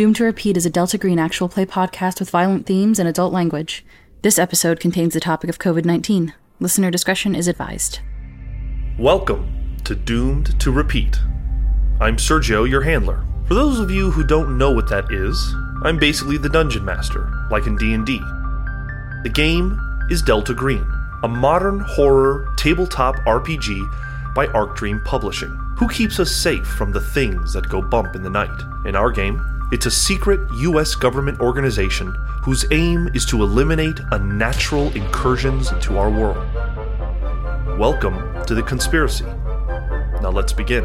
Doomed 0.00 0.16
to 0.16 0.24
Repeat 0.24 0.56
is 0.56 0.64
a 0.64 0.70
Delta 0.70 0.96
Green 0.96 1.18
actual 1.18 1.50
play 1.50 1.66
podcast 1.66 2.20
with 2.20 2.30
violent 2.30 2.64
themes 2.64 2.98
and 2.98 3.06
adult 3.06 3.34
language. 3.34 3.84
This 4.22 4.38
episode 4.38 4.80
contains 4.80 5.12
the 5.12 5.20
topic 5.20 5.50
of 5.50 5.58
COVID 5.58 5.84
19. 5.84 6.32
Listener 6.58 6.90
discretion 6.90 7.34
is 7.34 7.46
advised. 7.46 8.00
Welcome 8.98 9.76
to 9.84 9.94
Doomed 9.94 10.58
to 10.58 10.72
Repeat. 10.72 11.18
I'm 12.00 12.16
Sergio, 12.16 12.66
your 12.66 12.80
handler. 12.80 13.26
For 13.46 13.52
those 13.52 13.78
of 13.78 13.90
you 13.90 14.10
who 14.10 14.24
don't 14.24 14.56
know 14.56 14.70
what 14.70 14.88
that 14.88 15.12
is, 15.12 15.54
I'm 15.82 15.98
basically 15.98 16.38
the 16.38 16.48
dungeon 16.48 16.82
master, 16.82 17.30
like 17.50 17.66
in 17.66 17.76
D&D. 17.76 18.20
The 19.22 19.30
game 19.34 19.78
is 20.08 20.22
Delta 20.22 20.54
Green, 20.54 20.90
a 21.24 21.28
modern 21.28 21.80
horror 21.80 22.54
tabletop 22.56 23.16
RPG 23.26 24.34
by 24.34 24.46
Arc 24.46 24.76
Dream 24.76 25.02
Publishing. 25.04 25.50
Who 25.76 25.90
keeps 25.90 26.18
us 26.18 26.34
safe 26.34 26.66
from 26.66 26.90
the 26.90 27.02
things 27.02 27.52
that 27.52 27.68
go 27.68 27.82
bump 27.82 28.16
in 28.16 28.22
the 28.22 28.30
night? 28.30 28.62
In 28.86 28.96
our 28.96 29.10
game, 29.10 29.59
it's 29.72 29.86
a 29.86 29.90
secret 29.90 30.40
US 30.52 30.96
government 30.96 31.38
organization 31.38 32.08
whose 32.42 32.64
aim 32.72 33.08
is 33.14 33.24
to 33.26 33.42
eliminate 33.42 34.00
unnatural 34.10 34.90
incursions 34.96 35.70
into 35.70 35.96
our 35.96 36.10
world. 36.10 36.44
Welcome 37.78 38.44
to 38.46 38.54
the 38.54 38.64
conspiracy. 38.64 39.26
Now 40.22 40.30
let's 40.30 40.52
begin. 40.52 40.84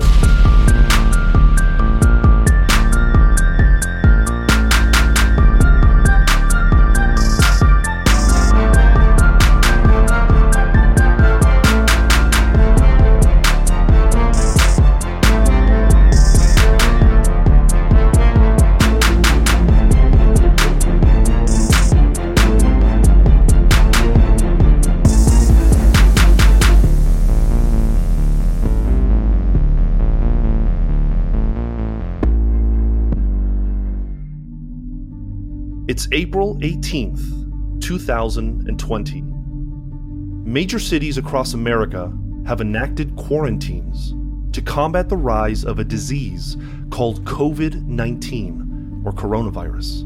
It's 35.87 36.07
April 36.13 36.55
18th, 36.61 37.79
2020. 37.79 39.21
Major 39.21 40.79
cities 40.79 41.19
across 41.19 41.53
America 41.53 42.11
have 42.47 42.59
enacted 42.59 43.15
quarantines 43.15 44.15
to 44.51 44.63
combat 44.63 45.09
the 45.09 45.17
rise 45.17 45.63
of 45.63 45.77
a 45.77 45.83
disease 45.83 46.57
called 46.89 47.23
COVID 47.23 47.85
19 47.85 49.03
or 49.05 49.11
coronavirus. 49.13 50.05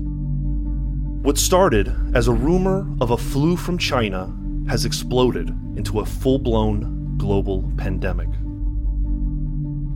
What 1.23 1.37
started 1.37 1.95
as 2.13 2.27
a 2.27 2.33
rumor 2.33 2.85
of 2.99 3.11
a 3.11 3.17
flu 3.17 3.55
from 3.55 3.77
China 3.77 4.35
has 4.67 4.83
exploded 4.83 5.47
into 5.77 6.01
a 6.01 6.05
full 6.05 6.39
blown 6.39 7.15
global 7.17 7.71
pandemic. 7.77 8.27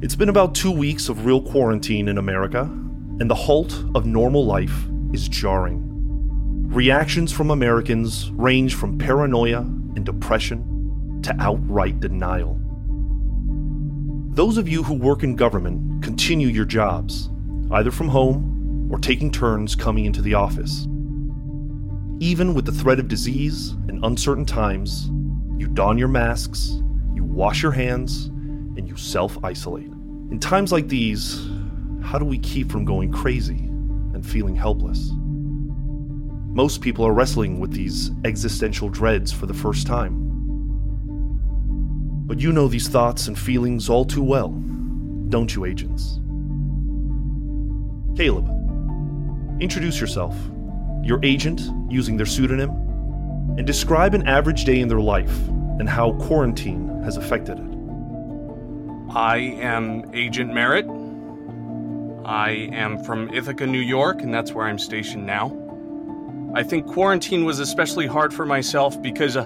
It's 0.01 0.15
been 0.15 0.29
about 0.29 0.55
two 0.55 0.71
weeks 0.71 1.09
of 1.09 1.25
real 1.25 1.41
quarantine 1.41 2.07
in 2.07 2.19
America, 2.19 2.61
and 3.19 3.29
the 3.29 3.35
halt 3.35 3.83
of 3.95 4.05
normal 4.05 4.45
life 4.45 4.85
is 5.13 5.29
jarring. 5.29 5.81
Reactions 6.69 7.31
from 7.31 7.51
Americans 7.51 8.31
range 8.31 8.73
from 8.73 8.97
paranoia 8.97 9.59
and 9.59 10.03
depression 10.03 11.21
to 11.21 11.35
outright 11.39 11.99
denial. 11.99 12.59
Those 14.31 14.57
of 14.57 14.67
you 14.67 14.81
who 14.81 14.95
work 14.95 15.21
in 15.21 15.35
government 15.35 16.03
continue 16.03 16.47
your 16.47 16.65
jobs, 16.65 17.29
either 17.71 17.91
from 17.91 18.09
home 18.09 18.89
or 18.91 18.97
taking 18.97 19.29
turns 19.29 19.75
coming 19.75 20.05
into 20.05 20.23
the 20.23 20.33
office. 20.33 20.87
Even 22.19 22.55
with 22.55 22.65
the 22.65 22.71
threat 22.71 22.99
of 22.99 23.07
disease 23.07 23.71
and 23.87 24.03
uncertain 24.03 24.45
times, 24.45 25.11
you 25.57 25.67
don 25.67 25.97
your 25.97 26.07
masks, 26.07 26.81
you 27.13 27.23
wash 27.23 27.61
your 27.61 27.71
hands, 27.71 28.25
and 28.75 28.87
you 28.87 28.97
self 28.97 29.37
isolate. 29.43 29.91
In 30.31 30.39
times 30.39 30.71
like 30.71 30.87
these, 30.87 31.47
how 32.01 32.17
do 32.17 32.25
we 32.25 32.39
keep 32.39 32.71
from 32.71 32.85
going 32.85 33.11
crazy 33.11 33.69
and 34.23 34.31
feeling 34.31 34.55
helpless? 34.55 35.11
Most 36.55 36.81
people 36.81 37.05
are 37.05 37.13
wrestling 37.13 37.59
with 37.59 37.71
these 37.71 38.11
existential 38.25 38.89
dreads 38.89 39.31
for 39.31 39.45
the 39.45 39.53
first 39.53 39.87
time. 39.87 40.21
But 42.25 42.39
you 42.39 42.51
know 42.51 42.67
these 42.67 42.87
thoughts 42.87 43.27
and 43.27 43.37
feelings 43.37 43.89
all 43.89 44.05
too 44.05 44.23
well, 44.23 44.49
don't 45.29 45.53
you, 45.53 45.65
agents? 45.65 46.19
Caleb, 48.15 48.47
introduce 49.61 49.99
yourself, 49.99 50.35
your 51.03 51.19
agent 51.23 51.61
using 51.89 52.15
their 52.15 52.25
pseudonym, 52.25 52.69
and 53.57 53.67
describe 53.67 54.13
an 54.13 54.27
average 54.27 54.63
day 54.63 54.79
in 54.79 54.87
their 54.87 55.01
life 55.01 55.47
and 55.79 55.89
how 55.89 56.13
quarantine 56.13 56.87
has 57.03 57.17
affected 57.17 57.59
it. 57.59 57.73
I 59.15 59.37
am 59.59 60.09
Agent 60.13 60.53
Merritt. 60.53 61.02
I 62.25 62.69
am 62.71 63.03
from 63.03 63.33
Ithaca, 63.33 63.67
New 63.67 63.79
York, 63.79 64.21
and 64.21 64.33
that's 64.33 64.53
where 64.53 64.65
I'm 64.65 64.79
stationed 64.79 65.25
now. 65.25 65.51
I 66.55 66.63
think 66.63 66.85
quarantine 66.85 67.45
was 67.45 67.59
especially 67.59 68.07
hard 68.07 68.33
for 68.33 68.45
myself 68.45 69.01
because 69.01 69.35
uh, 69.35 69.45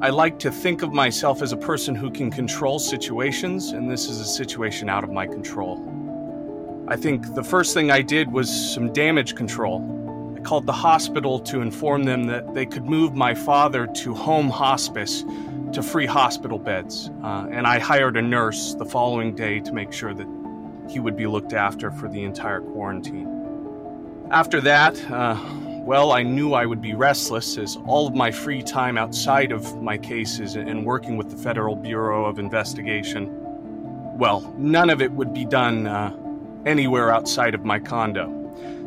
I 0.00 0.10
like 0.10 0.38
to 0.40 0.50
think 0.50 0.82
of 0.82 0.92
myself 0.92 1.42
as 1.42 1.52
a 1.52 1.56
person 1.56 1.94
who 1.94 2.10
can 2.10 2.30
control 2.30 2.78
situations, 2.78 3.70
and 3.70 3.90
this 3.90 4.08
is 4.08 4.20
a 4.20 4.24
situation 4.24 4.88
out 4.88 5.02
of 5.02 5.10
my 5.10 5.26
control. 5.26 5.88
I 6.88 6.96
think 6.96 7.34
the 7.34 7.42
first 7.42 7.74
thing 7.74 7.90
I 7.90 8.02
did 8.02 8.30
was 8.30 8.50
some 8.74 8.92
damage 8.92 9.34
control. 9.34 10.34
I 10.36 10.40
called 10.40 10.66
the 10.66 10.72
hospital 10.72 11.40
to 11.40 11.60
inform 11.60 12.04
them 12.04 12.24
that 12.24 12.52
they 12.54 12.66
could 12.66 12.84
move 12.84 13.14
my 13.14 13.34
father 13.34 13.86
to 13.86 14.14
home 14.14 14.50
hospice 14.50 15.24
to 15.72 15.82
free 15.82 16.06
hospital 16.06 16.58
beds, 16.58 17.10
uh, 17.22 17.46
and 17.50 17.66
I 17.66 17.78
hired 17.78 18.16
a 18.16 18.22
nurse 18.22 18.74
the 18.74 18.84
following 18.84 19.34
day 19.34 19.60
to 19.60 19.72
make 19.72 19.92
sure 19.92 20.12
that 20.12 20.41
he 20.88 21.00
would 21.00 21.16
be 21.16 21.26
looked 21.26 21.52
after 21.52 21.90
for 21.90 22.08
the 22.08 22.22
entire 22.24 22.60
quarantine. 22.60 23.28
After 24.30 24.60
that, 24.62 24.98
uh, 25.10 25.36
well, 25.84 26.12
I 26.12 26.22
knew 26.22 26.54
I 26.54 26.64
would 26.64 26.80
be 26.80 26.94
restless 26.94 27.58
as 27.58 27.76
all 27.86 28.06
of 28.06 28.14
my 28.14 28.30
free 28.30 28.62
time 28.62 28.96
outside 28.96 29.50
of 29.50 29.82
my 29.82 29.98
cases 29.98 30.54
and 30.54 30.86
working 30.86 31.16
with 31.16 31.30
the 31.30 31.36
Federal 31.36 31.74
Bureau 31.74 32.24
of 32.24 32.38
Investigation, 32.38 33.28
well, 34.16 34.54
none 34.56 34.90
of 34.90 35.02
it 35.02 35.10
would 35.10 35.34
be 35.34 35.44
done 35.44 35.86
uh, 35.86 36.16
anywhere 36.66 37.12
outside 37.12 37.54
of 37.54 37.64
my 37.64 37.80
condo. 37.80 38.38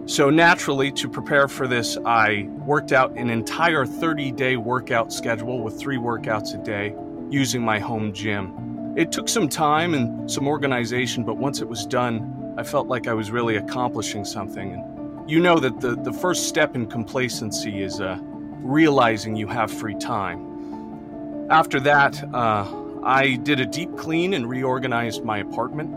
So, 0.07 0.29
naturally, 0.29 0.91
to 0.93 1.09
prepare 1.09 1.47
for 1.47 1.67
this, 1.67 1.97
I 2.05 2.47
worked 2.65 2.91
out 2.91 3.11
an 3.17 3.29
entire 3.29 3.85
30 3.85 4.31
day 4.31 4.55
workout 4.55 5.11
schedule 5.11 5.61
with 5.61 5.79
three 5.79 5.97
workouts 5.97 6.53
a 6.53 6.63
day 6.63 6.95
using 7.29 7.61
my 7.61 7.79
home 7.79 8.13
gym. 8.13 8.64
It 8.95 9.11
took 9.11 9.27
some 9.27 9.49
time 9.49 9.93
and 9.93 10.31
some 10.31 10.47
organization, 10.47 11.25
but 11.25 11.35
once 11.35 11.59
it 11.59 11.67
was 11.67 11.85
done, 11.85 12.53
I 12.57 12.63
felt 12.63 12.87
like 12.87 13.07
I 13.07 13.13
was 13.13 13.29
really 13.29 13.57
accomplishing 13.57 14.23
something. 14.23 14.71
And 14.71 15.29
you 15.29 15.41
know 15.41 15.59
that 15.59 15.81
the, 15.81 15.97
the 15.97 16.13
first 16.13 16.47
step 16.47 16.75
in 16.75 16.87
complacency 16.87 17.81
is 17.81 17.99
uh, 17.99 18.17
realizing 18.21 19.35
you 19.35 19.47
have 19.47 19.69
free 19.69 19.95
time. 19.95 21.47
After 21.49 21.81
that, 21.81 22.23
uh, 22.33 22.65
I 23.03 23.35
did 23.35 23.59
a 23.59 23.65
deep 23.65 23.97
clean 23.97 24.33
and 24.33 24.47
reorganized 24.47 25.25
my 25.25 25.39
apartment, 25.39 25.93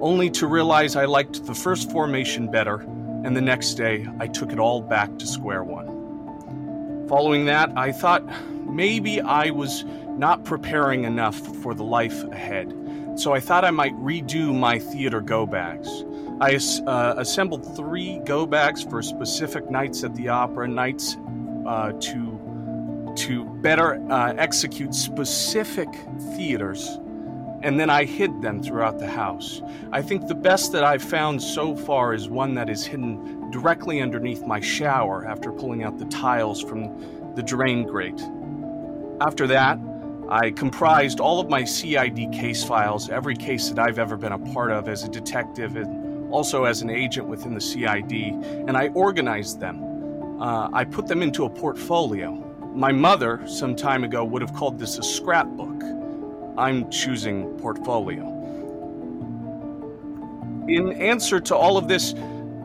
only 0.00 0.28
to 0.30 0.48
realize 0.48 0.96
I 0.96 1.04
liked 1.04 1.46
the 1.46 1.54
first 1.54 1.92
formation 1.92 2.50
better, 2.50 2.80
and 3.24 3.36
the 3.36 3.40
next 3.40 3.74
day 3.74 4.08
I 4.18 4.26
took 4.26 4.52
it 4.52 4.58
all 4.58 4.82
back 4.82 5.16
to 5.20 5.26
square 5.26 5.62
one. 5.62 7.06
Following 7.06 7.44
that, 7.44 7.70
I 7.76 7.92
thought 7.92 8.24
maybe 8.68 9.20
I 9.20 9.50
was 9.50 9.84
not 10.20 10.44
preparing 10.44 11.04
enough 11.04 11.38
for 11.62 11.72
the 11.72 11.82
life 11.82 12.22
ahead, 12.24 12.74
so 13.16 13.32
I 13.32 13.40
thought 13.40 13.64
I 13.64 13.70
might 13.70 13.94
redo 13.94 14.54
my 14.54 14.78
theater 14.78 15.22
go 15.22 15.46
bags. 15.46 16.04
I 16.42 16.58
uh, 16.86 17.14
assembled 17.16 17.74
three 17.74 18.20
go 18.26 18.44
bags 18.44 18.82
for 18.82 19.00
specific 19.00 19.70
nights 19.70 20.04
at 20.04 20.14
the 20.14 20.28
opera, 20.28 20.68
nights 20.68 21.16
uh, 21.66 21.92
to 21.92 23.14
to 23.16 23.44
better 23.62 23.94
uh, 24.12 24.34
execute 24.36 24.94
specific 24.94 25.88
theaters, 26.36 26.98
and 27.62 27.80
then 27.80 27.88
I 27.88 28.04
hid 28.04 28.42
them 28.42 28.62
throughout 28.62 28.98
the 28.98 29.10
house. 29.10 29.62
I 29.90 30.02
think 30.02 30.28
the 30.28 30.34
best 30.34 30.70
that 30.72 30.84
I've 30.84 31.02
found 31.02 31.42
so 31.42 31.74
far 31.74 32.12
is 32.12 32.28
one 32.28 32.54
that 32.54 32.68
is 32.68 32.84
hidden 32.84 33.50
directly 33.50 34.02
underneath 34.02 34.46
my 34.46 34.60
shower 34.60 35.26
after 35.26 35.50
pulling 35.50 35.82
out 35.82 35.98
the 35.98 36.04
tiles 36.06 36.62
from 36.62 37.34
the 37.34 37.42
drain 37.42 37.84
grate. 37.84 38.22
After 39.20 39.46
that, 39.48 39.78
I 40.30 40.52
comprised 40.52 41.18
all 41.18 41.40
of 41.40 41.48
my 41.48 41.64
CID 41.64 42.32
case 42.32 42.62
files, 42.62 43.10
every 43.10 43.34
case 43.34 43.68
that 43.68 43.80
I've 43.80 43.98
ever 43.98 44.16
been 44.16 44.30
a 44.30 44.38
part 44.38 44.70
of 44.70 44.88
as 44.88 45.02
a 45.02 45.08
detective 45.08 45.74
and 45.74 46.32
also 46.32 46.64
as 46.64 46.82
an 46.82 46.90
agent 46.90 47.26
within 47.26 47.52
the 47.52 47.60
CID, 47.60 48.12
and 48.12 48.76
I 48.76 48.88
organized 48.88 49.58
them. 49.58 50.40
Uh, 50.40 50.70
I 50.72 50.84
put 50.84 51.08
them 51.08 51.22
into 51.22 51.46
a 51.46 51.50
portfolio. 51.50 52.30
My 52.72 52.92
mother, 52.92 53.44
some 53.48 53.74
time 53.74 54.04
ago, 54.04 54.24
would 54.24 54.40
have 54.40 54.54
called 54.54 54.78
this 54.78 54.98
a 54.98 55.02
scrapbook. 55.02 55.82
I'm 56.56 56.88
choosing 56.90 57.58
portfolio. 57.58 58.22
In 60.68 60.92
answer 60.92 61.40
to 61.40 61.56
all 61.56 61.76
of 61.76 61.88
this, 61.88 62.14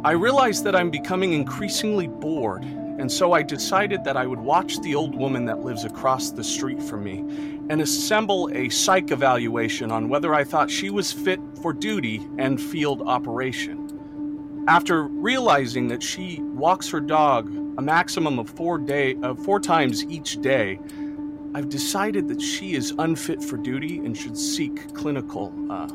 I 0.04 0.12
realized 0.12 0.64
that 0.66 0.76
I'm 0.76 0.92
becoming 0.92 1.34
increasingly 1.34 2.06
bored, 2.06 2.64
and 2.98 3.12
so 3.12 3.34
I 3.34 3.44
decided 3.44 4.04
that 4.06 4.16
I 4.16 4.26
would 4.26 4.40
watch 4.40 4.80
the 4.80 4.96
old 4.96 5.16
woman 5.16 5.46
that 5.46 5.64
lives 5.64 5.84
across 5.84 6.32
the 6.32 6.44
street 6.44 6.82
from 6.82 7.04
me 7.04 7.20
and 7.70 7.82
assemble 7.82 8.50
a 8.54 8.70
psych 8.70 9.12
evaluation 9.12 9.92
on 9.92 10.08
whether 10.08 10.34
I 10.34 10.44
thought 10.44 10.72
she 10.72 10.90
was 10.90 11.12
fit 11.12 11.40
for 11.62 11.74
duty 11.74 12.26
and 12.38 12.62
field 12.62 13.02
operation. 13.02 14.66
After 14.68 15.04
realizing 15.04 15.90
that 15.90 16.02
she 16.02 16.40
walks 16.42 16.90
her 16.90 17.02
dog 17.02 17.54
a 17.78 17.82
maximum 17.82 18.40
of 18.40 18.50
four 18.50 18.78
day 18.78 19.16
uh, 19.22 19.36
four 19.36 19.60
times 19.60 20.06
each 20.06 20.42
day, 20.42 20.80
I've 21.54 21.70
decided 21.70 22.28
that 22.30 22.42
she 22.42 22.76
is 22.76 22.94
unfit 22.98 23.44
for 23.44 23.58
duty 23.58 23.98
and 24.00 24.18
should 24.18 24.38
seek 24.38 24.94
clinical 24.94 25.54
uh, 25.70 25.88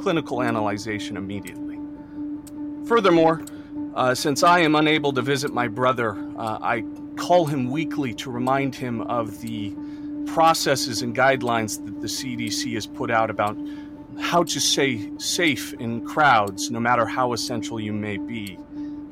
clinical 0.00 0.42
analyzation 0.42 1.16
immediately. 1.16 1.78
Furthermore, 2.86 3.44
uh, 3.94 4.14
since 4.14 4.42
I 4.42 4.60
am 4.60 4.74
unable 4.74 5.12
to 5.12 5.22
visit 5.22 5.54
my 5.54 5.68
brother, 5.68 6.16
uh, 6.36 6.58
I 6.60 6.84
call 7.16 7.46
him 7.46 7.70
weekly 7.70 8.12
to 8.14 8.30
remind 8.30 8.74
him 8.74 9.02
of 9.02 9.40
the 9.40 9.74
processes 10.26 11.02
and 11.02 11.14
guidelines 11.14 11.84
that 11.84 12.00
the 12.00 12.08
CDC 12.08 12.74
has 12.74 12.86
put 12.86 13.10
out 13.10 13.30
about 13.30 13.56
how 14.20 14.42
to 14.42 14.60
stay 14.60 15.10
safe 15.18 15.74
in 15.74 16.04
crowds, 16.04 16.70
no 16.70 16.80
matter 16.80 17.06
how 17.06 17.32
essential 17.32 17.78
you 17.78 17.92
may 17.92 18.16
be. 18.16 18.58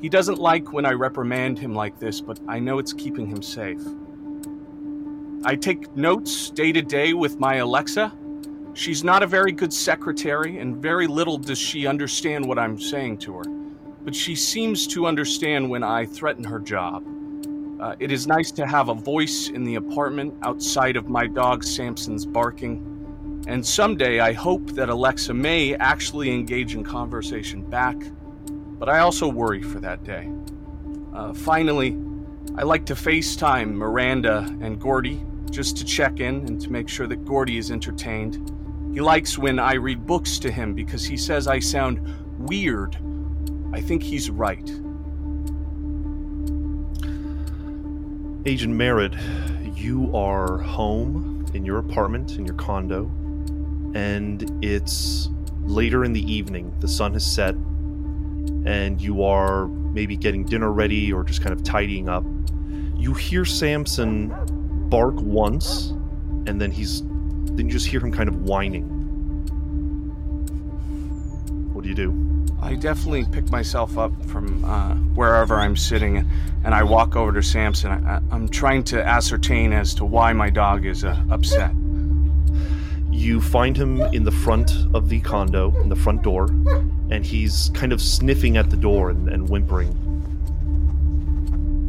He 0.01 0.09
doesn't 0.09 0.37
like 0.37 0.73
when 0.73 0.85
I 0.85 0.91
reprimand 0.91 1.59
him 1.59 1.73
like 1.73 1.97
this, 1.99 2.19
but 2.19 2.39
I 2.49 2.59
know 2.59 2.77
it's 2.77 2.91
keeping 2.91 3.25
him 3.25 3.41
safe. 3.41 3.81
I 5.45 5.55
take 5.55 5.95
notes 5.95 6.49
day 6.49 6.73
to 6.73 6.81
day 6.81 7.13
with 7.13 7.39
my 7.39 7.55
Alexa. 7.55 8.11
She's 8.73 9.03
not 9.03 9.23
a 9.23 9.27
very 9.27 9.53
good 9.53 9.71
secretary, 9.71 10.59
and 10.59 10.75
very 10.75 11.07
little 11.07 11.37
does 11.37 11.59
she 11.59 11.87
understand 11.87 12.45
what 12.45 12.59
I'm 12.59 12.77
saying 12.79 13.19
to 13.19 13.37
her. 13.37 13.62
But 14.03 14.15
she 14.15 14.35
seems 14.35 14.85
to 14.87 15.07
understand 15.07 15.69
when 15.69 15.83
I 15.83 16.05
threaten 16.05 16.43
her 16.43 16.59
job. 16.59 17.05
Uh, 17.79 17.95
it 17.99 18.11
is 18.11 18.27
nice 18.27 18.51
to 18.51 18.65
have 18.65 18.89
a 18.89 18.93
voice 18.93 19.49
in 19.49 19.63
the 19.63 19.75
apartment 19.75 20.33
outside 20.41 20.95
of 20.95 21.09
my 21.09 21.27
dog 21.27 21.63
Samson's 21.63 22.25
barking. 22.25 22.89
And 23.47 23.65
someday 23.65 24.19
I 24.19 24.31
hope 24.31 24.71
that 24.71 24.89
Alexa 24.89 25.33
may 25.33 25.75
actually 25.75 26.31
engage 26.31 26.75
in 26.75 26.83
conversation 26.83 27.61
back, 27.61 27.97
but 28.79 28.87
I 28.87 28.99
also 28.99 29.27
worry 29.27 29.61
for 29.61 29.79
that 29.81 30.03
day. 30.03 30.29
Uh, 31.13 31.33
finally, 31.33 31.97
I 32.55 32.63
like 32.63 32.85
to 32.85 32.95
FaceTime 32.95 33.73
Miranda 33.73 34.45
and 34.61 34.79
Gordy 34.79 35.25
just 35.49 35.75
to 35.77 35.85
check 35.85 36.19
in 36.19 36.35
and 36.47 36.59
to 36.61 36.71
make 36.71 36.87
sure 36.87 37.07
that 37.07 37.25
Gordy 37.25 37.57
is 37.57 37.69
entertained. 37.69 38.51
He 38.93 39.01
likes 39.01 39.37
when 39.37 39.59
I 39.59 39.73
read 39.73 40.05
books 40.05 40.39
to 40.39 40.51
him 40.51 40.73
because 40.73 41.03
he 41.03 41.17
says 41.17 41.47
I 41.47 41.59
sound 41.59 41.99
weird. 42.37 42.97
I 43.73 43.81
think 43.81 44.03
he's 44.03 44.29
right. 44.29 44.69
Agent 48.45 48.75
Merritt, 48.75 49.15
you 49.75 50.15
are 50.15 50.59
home 50.59 51.43
in 51.55 51.65
your 51.65 51.79
apartment, 51.79 52.37
in 52.37 52.45
your 52.45 52.53
condo, 52.55 53.05
and 53.95 54.63
it's 54.63 55.29
later 55.63 56.03
in 56.03 56.13
the 56.13 56.21
evening. 56.31 56.71
The 56.81 56.87
sun 56.87 57.13
has 57.13 57.25
set, 57.25 57.55
and 57.55 59.01
you 59.01 59.23
are 59.23 59.67
maybe 59.67 60.17
getting 60.17 60.45
dinner 60.45 60.71
ready 60.71 61.11
or 61.11 61.23
just 61.23 61.41
kind 61.41 61.53
of 61.53 61.63
tidying 61.63 62.07
up. 62.07 62.23
You 62.95 63.15
hear 63.15 63.43
Samson 63.43 64.31
bark 64.89 65.15
once, 65.17 65.89
and 66.45 66.61
then 66.61 66.69
he's 66.69 67.01
then 67.01 67.65
you 67.65 67.71
just 67.71 67.87
hear 67.87 68.01
him 68.01 68.11
kind 68.11 68.29
of 68.29 68.35
whining. 68.43 68.83
What 71.73 71.81
do 71.83 71.89
you 71.89 71.95
do? 71.95 72.32
I 72.63 72.75
definitely 72.75 73.25
pick 73.25 73.51
myself 73.51 73.97
up 73.97 74.13
from 74.27 74.63
uh, 74.63 74.95
wherever 75.15 75.55
I'm 75.55 75.75
sitting 75.75 76.25
and 76.63 76.73
I 76.73 76.81
walk 76.81 77.17
over 77.17 77.33
to 77.33 77.43
Samson. 77.43 77.91
I, 77.91 78.21
am 78.33 78.47
trying 78.47 78.85
to 78.85 79.05
ascertain 79.05 79.73
as 79.73 79.93
to 79.95 80.05
why 80.05 80.31
my 80.31 80.49
dog 80.49 80.85
is 80.85 81.03
uh, 81.03 81.21
upset. 81.29 81.71
You 83.11 83.41
find 83.41 83.75
him 83.75 83.99
in 83.99 84.23
the 84.23 84.31
front 84.31 84.71
of 84.93 85.09
the 85.09 85.19
condo, 85.19 85.77
in 85.81 85.89
the 85.89 85.95
front 85.97 86.23
door, 86.23 86.45
and 87.09 87.25
he's 87.25 87.69
kind 87.73 87.91
of 87.91 88.01
sniffing 88.01 88.55
at 88.55 88.69
the 88.69 88.77
door 88.77 89.09
and, 89.09 89.27
and 89.27 89.49
whimpering. 89.49 90.12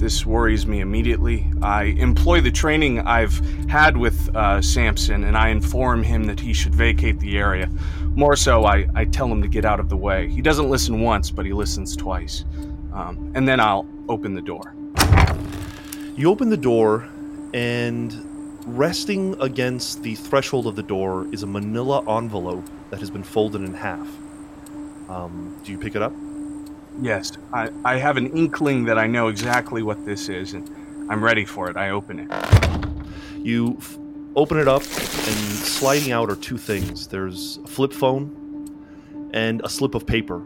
This 0.05 0.27
worries 0.27 0.67
me 0.67 0.83
immediately. 0.83 1.51
I 1.63 1.85
employ 1.85 2.43
the 2.43 2.51
training 2.51 3.01
I've 3.01 3.41
had 3.71 3.97
with 3.97 4.37
uh, 4.37 4.61
Samson 4.61 5.25
and 5.25 5.35
I 5.35 5.49
inform 5.49 6.03
him 6.03 6.25
that 6.25 6.39
he 6.39 6.53
should 6.53 6.75
vacate 6.75 7.19
the 7.21 7.39
area. 7.39 7.71
More 8.15 8.37
so, 8.37 8.67
I, 8.67 8.87
I 8.95 9.07
tell 9.07 9.27
him 9.29 9.41
to 9.41 9.49
get 9.49 9.65
out 9.65 9.81
of 9.81 9.89
the 9.89 9.97
way. 9.97 10.29
He 10.29 10.43
doesn't 10.43 10.69
listen 10.69 11.01
once, 11.01 11.31
but 11.31 11.47
he 11.47 11.55
listens 11.55 11.97
twice. 11.97 12.45
Um, 12.93 13.33
and 13.35 13.49
then 13.49 13.61
I'll 13.61 13.87
open 14.11 14.35
the 14.35 14.43
door. 14.43 14.75
You 16.17 16.29
open 16.29 16.51
the 16.51 16.59
door, 16.59 17.09
and 17.55 18.13
Resting 18.67 19.41
against 19.41 20.03
the 20.03 20.17
threshold 20.17 20.67
of 20.67 20.77
the 20.77 20.83
door 20.83 21.27
is 21.33 21.43
a 21.43 21.47
manila 21.47 22.03
envelope 22.19 22.69
that 22.91 23.01
has 23.01 23.11
been 23.11 23.23
folded 23.23 23.63
in 23.63 23.73
half. 23.73 24.07
Um, 25.09 25.59
do 25.65 25.73
you 25.73 25.79
pick 25.79 25.97
it 25.97 26.03
up? 26.03 26.13
Yes. 27.01 27.33
I, 27.53 27.71
I 27.85 27.97
have 27.97 28.17
an 28.17 28.37
inkling 28.37 28.85
that 28.85 28.99
I 28.99 29.07
know 29.07 29.29
exactly 29.29 29.83
what 29.83 30.05
this 30.05 30.29
is, 30.29 30.55
and 30.55 30.69
I'm 31.11 31.23
ready 31.23 31.45
for 31.45 31.69
it. 31.69 31.77
I 31.77 31.91
open 31.91 32.21
it. 32.21 32.87
You 33.39 33.77
f- 33.79 33.99
open 34.37 34.59
it 34.59 34.69
up, 34.69 34.83
and 34.83 35.37
sliding 35.37 36.13
out 36.13 36.31
are 36.31 36.37
two 36.37 36.57
things 36.57 37.09
there's 37.09 37.59
a 37.59 37.67
flip 37.67 37.93
phone 37.93 39.31
and 39.33 39.61
a 39.65 39.69
slip 39.69 39.95
of 39.95 40.07
paper. 40.07 40.43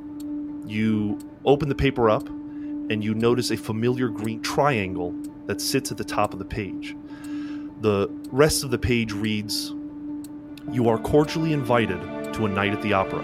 You 0.66 1.18
open 1.44 1.68
the 1.68 1.74
paper 1.74 2.10
up, 2.10 2.28
and 2.28 3.04
you 3.04 3.14
notice 3.14 3.50
a 3.50 3.56
familiar 3.56 4.08
green 4.08 4.40
triangle 4.40 5.14
that 5.46 5.60
sits 5.60 5.90
at 5.90 5.96
the 5.96 6.04
top 6.04 6.32
of 6.32 6.38
the 6.38 6.44
page. 6.44 6.96
The 7.80 8.08
rest 8.32 8.64
of 8.64 8.70
the 8.70 8.78
page 8.78 9.12
reads 9.12 9.74
You 10.72 10.88
are 10.88 10.98
cordially 10.98 11.52
invited 11.52 12.00
to 12.34 12.46
a 12.46 12.48
night 12.48 12.72
at 12.72 12.82
the 12.82 12.94
opera. 12.94 13.22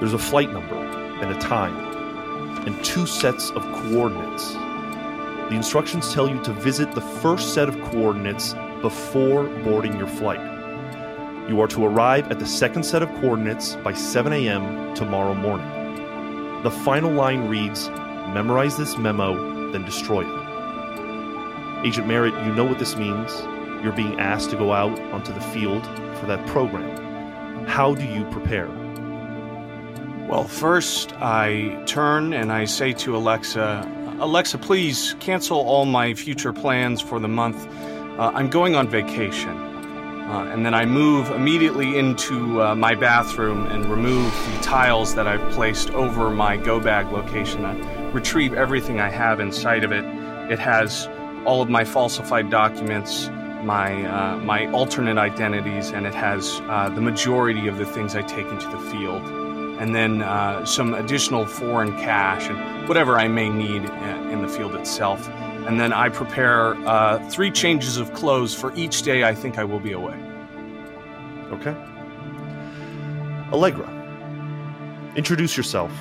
There's 0.00 0.14
a 0.14 0.18
flight 0.18 0.52
number 0.52 0.74
and 0.74 1.30
a 1.30 1.38
time, 1.38 1.74
and 2.66 2.84
two 2.84 3.06
sets 3.06 3.50
of 3.52 3.62
coordinates. 3.62 4.52
The 5.48 5.54
instructions 5.54 6.12
tell 6.12 6.28
you 6.28 6.42
to 6.42 6.52
visit 6.52 6.92
the 6.92 7.00
first 7.00 7.54
set 7.54 7.68
of 7.68 7.80
coordinates 7.90 8.54
before 8.82 9.44
boarding 9.64 9.96
your 9.96 10.08
flight. 10.08 10.40
You 11.48 11.60
are 11.60 11.68
to 11.68 11.86
arrive 11.86 12.30
at 12.32 12.40
the 12.40 12.46
second 12.46 12.82
set 12.82 13.02
of 13.02 13.08
coordinates 13.20 13.76
by 13.76 13.92
7 13.92 14.32
a.m. 14.32 14.94
tomorrow 14.94 15.34
morning. 15.34 16.62
The 16.64 16.70
final 16.70 17.12
line 17.12 17.48
reads 17.48 17.88
Memorize 18.34 18.76
this 18.76 18.98
memo, 18.98 19.70
then 19.70 19.84
destroy 19.84 20.22
it. 20.22 21.86
Agent 21.86 22.08
Merritt, 22.08 22.34
you 22.44 22.52
know 22.52 22.64
what 22.64 22.80
this 22.80 22.96
means. 22.96 23.32
You're 23.84 23.92
being 23.92 24.18
asked 24.18 24.50
to 24.50 24.56
go 24.56 24.72
out 24.72 24.98
onto 25.12 25.32
the 25.32 25.40
field 25.40 25.86
for 26.18 26.26
that 26.26 26.44
program. 26.48 27.64
How 27.66 27.94
do 27.94 28.04
you 28.04 28.24
prepare? 28.30 28.68
Well, 30.28 30.42
first, 30.42 31.12
I 31.20 31.80
turn 31.86 32.32
and 32.32 32.50
I 32.50 32.64
say 32.64 32.92
to 32.94 33.16
Alexa, 33.16 34.16
Alexa, 34.18 34.58
please 34.58 35.14
cancel 35.20 35.58
all 35.58 35.84
my 35.84 36.14
future 36.14 36.52
plans 36.52 37.00
for 37.00 37.20
the 37.20 37.28
month. 37.28 37.68
Uh, 38.18 38.32
I'm 38.34 38.50
going 38.50 38.74
on 38.74 38.88
vacation. 38.88 39.56
Uh, 39.56 40.50
and 40.52 40.66
then 40.66 40.74
I 40.74 40.84
move 40.84 41.30
immediately 41.30 41.96
into 41.96 42.60
uh, 42.60 42.74
my 42.74 42.96
bathroom 42.96 43.66
and 43.66 43.86
remove 43.86 44.32
the 44.52 44.58
tiles 44.62 45.14
that 45.14 45.28
I've 45.28 45.52
placed 45.52 45.90
over 45.90 46.30
my 46.30 46.56
go 46.56 46.80
bag 46.80 47.06
location. 47.12 47.64
I 47.64 48.10
retrieve 48.10 48.52
everything 48.52 48.98
I 48.98 49.08
have 49.08 49.38
inside 49.38 49.84
of 49.84 49.92
it. 49.92 50.04
It 50.50 50.58
has 50.58 51.06
all 51.44 51.62
of 51.62 51.68
my 51.68 51.84
falsified 51.84 52.50
documents, 52.50 53.28
my 53.62 54.04
uh, 54.06 54.38
my 54.38 54.66
alternate 54.72 55.18
identities, 55.18 55.90
and 55.90 56.04
it 56.04 56.14
has 56.14 56.60
uh, 56.64 56.88
the 56.88 57.00
majority 57.00 57.68
of 57.68 57.78
the 57.78 57.86
things 57.86 58.16
I 58.16 58.22
take 58.22 58.46
into 58.48 58.66
the 58.66 58.80
field, 58.90 59.22
and 59.78 59.94
then 59.94 60.22
uh, 60.22 60.64
some 60.64 60.94
additional 60.94 61.46
foreign 61.46 61.92
cash 61.98 62.48
and 62.48 62.88
whatever 62.88 63.18
I 63.18 63.28
may 63.28 63.48
need 63.48 63.84
uh, 63.84 64.28
in 64.30 64.42
the 64.42 64.48
field 64.48 64.74
itself. 64.74 65.28
And 65.66 65.80
then 65.80 65.92
I 65.92 66.08
prepare 66.08 66.74
uh, 66.86 67.18
three 67.28 67.50
changes 67.50 67.96
of 67.96 68.12
clothes 68.14 68.54
for 68.54 68.74
each 68.74 69.02
day 69.02 69.24
I 69.24 69.34
think 69.34 69.58
I 69.58 69.64
will 69.64 69.80
be 69.80 69.92
away. 69.92 70.14
Okay. 71.52 71.74
Allegra, 73.52 73.88
introduce 75.16 75.56
yourself, 75.56 75.92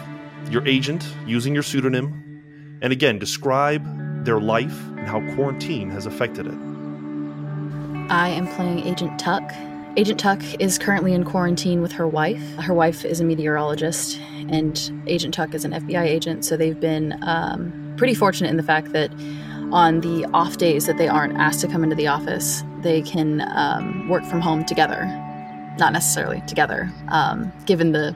your 0.49 0.67
agent 0.67 1.07
using 1.25 1.53
your 1.53 1.63
pseudonym, 1.63 2.79
and 2.81 2.91
again 2.91 3.19
describe 3.19 3.83
their 4.25 4.39
life 4.39 4.79
and 4.97 5.07
how 5.07 5.19
quarantine 5.35 5.89
has 5.89 6.05
affected 6.05 6.47
it. 6.47 6.57
I 8.09 8.29
am 8.29 8.47
playing 8.47 8.79
Agent 8.79 9.19
Tuck. 9.19 9.51
Agent 9.97 10.19
Tuck 10.19 10.41
is 10.59 10.77
currently 10.77 11.13
in 11.13 11.23
quarantine 11.23 11.81
with 11.81 11.93
her 11.93 12.05
wife. 12.05 12.43
Her 12.57 12.73
wife 12.73 13.05
is 13.05 13.21
a 13.21 13.23
meteorologist, 13.23 14.19
and 14.49 14.91
Agent 15.07 15.33
Tuck 15.33 15.53
is 15.53 15.63
an 15.63 15.71
FBI 15.71 16.03
agent, 16.03 16.43
so 16.43 16.57
they've 16.57 16.79
been 16.79 17.17
um, 17.23 17.93
pretty 17.95 18.13
fortunate 18.13 18.49
in 18.49 18.57
the 18.57 18.63
fact 18.63 18.91
that 18.91 19.09
on 19.71 20.01
the 20.01 20.25
off 20.33 20.57
days 20.57 20.85
that 20.87 20.97
they 20.97 21.07
aren't 21.07 21.37
asked 21.37 21.61
to 21.61 21.67
come 21.69 21.81
into 21.81 21.95
the 21.95 22.07
office, 22.07 22.61
they 22.81 23.01
can 23.01 23.39
um, 23.55 24.09
work 24.09 24.25
from 24.25 24.41
home 24.41 24.65
together. 24.65 25.05
Not 25.79 25.93
necessarily 25.93 26.43
together, 26.45 26.91
um, 27.07 27.53
given 27.65 27.93
the 27.93 28.13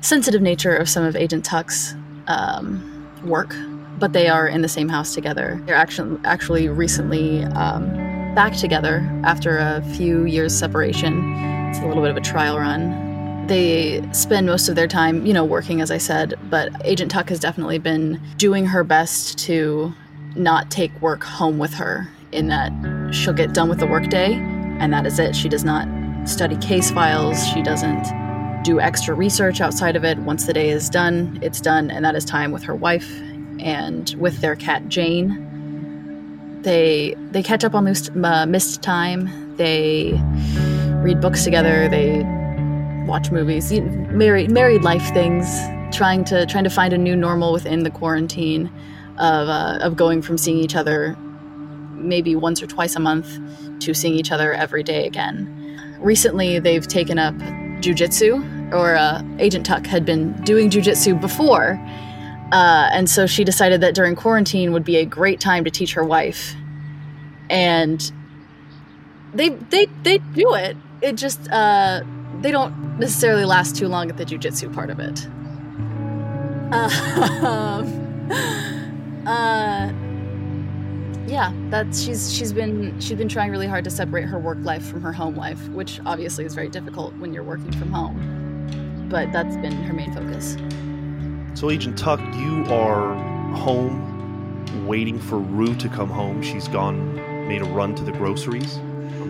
sensitive 0.00 0.40
nature 0.40 0.74
of 0.74 0.88
some 0.88 1.04
of 1.04 1.16
Agent 1.16 1.44
Tuck's 1.44 1.94
um, 2.28 3.10
work, 3.26 3.54
but 3.98 4.14
they 4.14 4.28
are 4.28 4.48
in 4.48 4.62
the 4.62 4.68
same 4.68 4.88
house 4.88 5.14
together. 5.14 5.60
They're 5.66 5.74
actually 5.74 6.18
actually 6.24 6.68
recently 6.68 7.44
um, 7.44 8.09
back 8.34 8.54
together 8.54 9.08
after 9.24 9.58
a 9.58 9.82
few 9.94 10.24
years 10.24 10.56
separation. 10.56 11.34
It's 11.68 11.78
a 11.80 11.86
little 11.86 12.02
bit 12.02 12.10
of 12.10 12.16
a 12.16 12.20
trial 12.20 12.58
run. 12.58 13.46
They 13.46 14.02
spend 14.12 14.46
most 14.46 14.68
of 14.68 14.76
their 14.76 14.86
time, 14.86 15.26
you 15.26 15.32
know, 15.32 15.44
working, 15.44 15.80
as 15.80 15.90
I 15.90 15.98
said, 15.98 16.34
but 16.50 16.70
Agent 16.84 17.10
Tuck 17.10 17.28
has 17.30 17.40
definitely 17.40 17.78
been 17.78 18.20
doing 18.36 18.66
her 18.66 18.84
best 18.84 19.38
to 19.40 19.92
not 20.36 20.70
take 20.70 20.92
work 21.00 21.24
home 21.24 21.58
with 21.58 21.74
her, 21.74 22.08
in 22.30 22.46
that 22.48 22.70
she'll 23.12 23.32
get 23.32 23.52
done 23.52 23.68
with 23.68 23.80
the 23.80 23.86
workday, 23.86 24.34
and 24.34 24.92
that 24.92 25.06
is 25.06 25.18
it. 25.18 25.34
She 25.34 25.48
does 25.48 25.64
not 25.64 25.88
study 26.28 26.56
case 26.58 26.90
files, 26.92 27.44
she 27.48 27.62
doesn't 27.62 28.04
do 28.62 28.78
extra 28.78 29.14
research 29.14 29.60
outside 29.60 29.96
of 29.96 30.04
it. 30.04 30.18
Once 30.18 30.46
the 30.46 30.52
day 30.52 30.68
is 30.68 30.88
done, 30.88 31.38
it's 31.42 31.60
done, 31.60 31.90
and 31.90 32.04
that 32.04 32.14
is 32.14 32.24
time 32.24 32.52
with 32.52 32.62
her 32.62 32.74
wife 32.74 33.10
and 33.58 34.14
with 34.18 34.40
their 34.40 34.54
cat 34.54 34.88
Jane. 34.88 35.49
They 36.62 37.14
they 37.30 37.42
catch 37.42 37.64
up 37.64 37.74
on 37.74 37.84
missed, 37.84 38.10
uh, 38.22 38.46
missed 38.46 38.82
time. 38.82 39.56
They 39.56 40.12
read 41.02 41.20
books 41.20 41.44
together. 41.44 41.88
They 41.88 42.22
watch 43.06 43.30
movies, 43.30 43.72
married 43.72 44.50
married 44.50 44.82
life 44.82 45.12
things, 45.12 45.46
trying 45.94 46.24
to 46.24 46.46
trying 46.46 46.64
to 46.64 46.70
find 46.70 46.92
a 46.92 46.98
new 46.98 47.16
normal 47.16 47.52
within 47.52 47.82
the 47.82 47.90
quarantine 47.90 48.70
of 49.18 49.48
uh, 49.48 49.78
of 49.80 49.96
going 49.96 50.22
from 50.22 50.38
seeing 50.38 50.58
each 50.58 50.76
other 50.76 51.16
maybe 51.94 52.34
once 52.34 52.62
or 52.62 52.66
twice 52.66 52.96
a 52.96 53.00
month 53.00 53.38
to 53.80 53.94
seeing 53.94 54.14
each 54.14 54.32
other 54.32 54.52
every 54.52 54.82
day 54.82 55.06
again. 55.06 55.56
Recently, 56.00 56.58
they've 56.58 56.86
taken 56.86 57.18
up 57.18 57.34
jujitsu, 57.80 58.72
or 58.72 58.96
uh, 58.96 59.22
Agent 59.38 59.66
Tuck 59.66 59.86
had 59.86 60.04
been 60.04 60.32
doing 60.44 60.70
jujitsu 60.70 61.20
before, 61.20 61.78
uh, 62.52 62.88
and 62.92 63.08
so 63.08 63.26
she 63.26 63.44
decided 63.44 63.80
that 63.80 63.94
during 63.94 64.16
quarantine 64.16 64.72
would 64.72 64.84
be 64.84 64.96
a 64.96 65.04
great 65.04 65.40
time 65.40 65.64
to 65.64 65.70
teach 65.70 65.94
her 65.94 66.04
wife, 66.04 66.54
and 67.48 68.12
they 69.32 69.50
they 69.50 69.86
they 70.02 70.18
do 70.18 70.54
it. 70.54 70.76
It 71.00 71.14
just 71.14 71.48
uh, 71.50 72.02
they 72.40 72.50
don't 72.50 72.98
necessarily 72.98 73.44
last 73.44 73.76
too 73.76 73.88
long 73.88 74.10
at 74.10 74.16
the 74.16 74.24
jujitsu 74.24 74.72
part 74.74 74.90
of 74.90 74.98
it. 74.98 75.26
Um, 76.72 77.86
uh, 79.26 79.92
yeah, 81.28 81.52
that's 81.68 82.02
she's 82.02 82.34
she's 82.34 82.52
been 82.52 82.98
she's 83.00 83.16
been 83.16 83.28
trying 83.28 83.52
really 83.52 83.68
hard 83.68 83.84
to 83.84 83.90
separate 83.90 84.24
her 84.24 84.38
work 84.38 84.58
life 84.62 84.84
from 84.84 85.02
her 85.02 85.12
home 85.12 85.36
life, 85.36 85.68
which 85.68 86.00
obviously 86.04 86.44
is 86.44 86.54
very 86.54 86.68
difficult 86.68 87.14
when 87.18 87.32
you're 87.32 87.44
working 87.44 87.70
from 87.72 87.92
home. 87.92 89.06
But 89.08 89.32
that's 89.32 89.56
been 89.56 89.72
her 89.72 89.92
main 89.92 90.12
focus. 90.12 90.56
So, 91.54 91.70
Agent 91.70 91.98
Tuck, 91.98 92.20
you 92.36 92.64
are 92.66 93.14
home 93.54 94.86
waiting 94.86 95.18
for 95.18 95.38
Rue 95.38 95.74
to 95.76 95.88
come 95.88 96.08
home. 96.08 96.42
She's 96.42 96.68
gone, 96.68 97.16
made 97.48 97.60
a 97.60 97.64
run 97.64 97.94
to 97.96 98.04
the 98.04 98.12
groceries. 98.12 98.80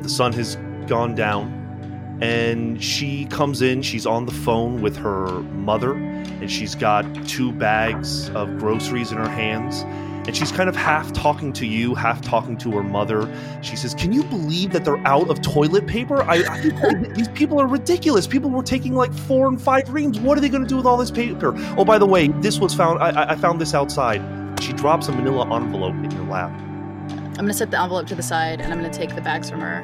The 0.03 0.09
sun 0.09 0.33
has 0.35 0.57
gone 0.87 1.15
down, 1.15 2.19
and 2.21 2.83
she 2.83 3.25
comes 3.27 3.63
in. 3.63 3.83
She's 3.83 4.07
on 4.07 4.27
the 4.27 4.33
phone 4.33 4.83
with 4.83 4.97
her 4.97 5.41
mother, 5.41 5.95
and 5.95 6.51
she's 6.51 6.75
got 6.75 7.05
two 7.27 7.53
bags 7.53 8.29
of 8.31 8.59
groceries 8.59 9.13
in 9.13 9.19
her 9.19 9.29
hands 9.29 9.85
and 10.27 10.37
she's 10.37 10.53
kind 10.53 10.69
of 10.69 10.77
half 10.77 11.13
talking 11.13 11.53
to 11.55 11.67
you, 11.67 11.95
half 11.95 12.21
talking 12.21 12.57
to 12.59 12.71
her 12.73 12.83
mother. 12.83 13.33
She 13.63 13.77
says, 13.77 13.95
"Can 13.95 14.13
you 14.13 14.23
believe 14.25 14.73
that 14.73 14.85
they're 14.85 15.05
out 15.07 15.29
of 15.31 15.41
toilet 15.43 15.87
paper? 15.87 16.23
I, 16.23 16.45
I 16.49 16.95
these 17.15 17.29
people 17.29 17.61
are 17.61 17.67
ridiculous. 17.67 18.27
People 18.27 18.51
were 18.51 18.63
taking 18.63 18.95
like 18.95 19.13
four 19.13 19.49
and 19.49 19.61
five 19.61 19.89
reams. 19.91 20.19
What 20.21 20.37
are 20.39 20.41
they 20.41 20.49
going 20.49 20.63
to 20.63 20.69
do 20.69 20.77
with 20.77 20.87
all 20.87 20.97
this 20.97 21.11
paper? 21.11 21.55
Oh, 21.77 21.85
by 21.85 21.99
the 21.99 22.07
way, 22.07 22.29
this 22.29 22.59
was 22.59 22.75
found. 22.75 23.03
I, 23.03 23.33
I 23.33 23.37
found 23.37 23.61
this 23.61 23.75
outside." 23.75 24.23
She 24.61 24.75
drops 24.75 25.09
a 25.09 25.13
Manila 25.13 25.55
envelope 25.57 25.95
in 25.95 26.11
your 26.11 26.25
lap. 26.25 26.51
I'm 26.51 27.47
going 27.47 27.49
to 27.49 27.55
set 27.55 27.71
the 27.71 27.81
envelope 27.81 28.07
to 28.09 28.15
the 28.15 28.23
side, 28.23 28.61
and 28.61 28.73
I'm 28.73 28.79
going 28.79 28.91
to 28.91 28.99
take 28.99 29.15
the 29.15 29.23
bags 29.23 29.49
from 29.49 29.61
her. 29.61 29.83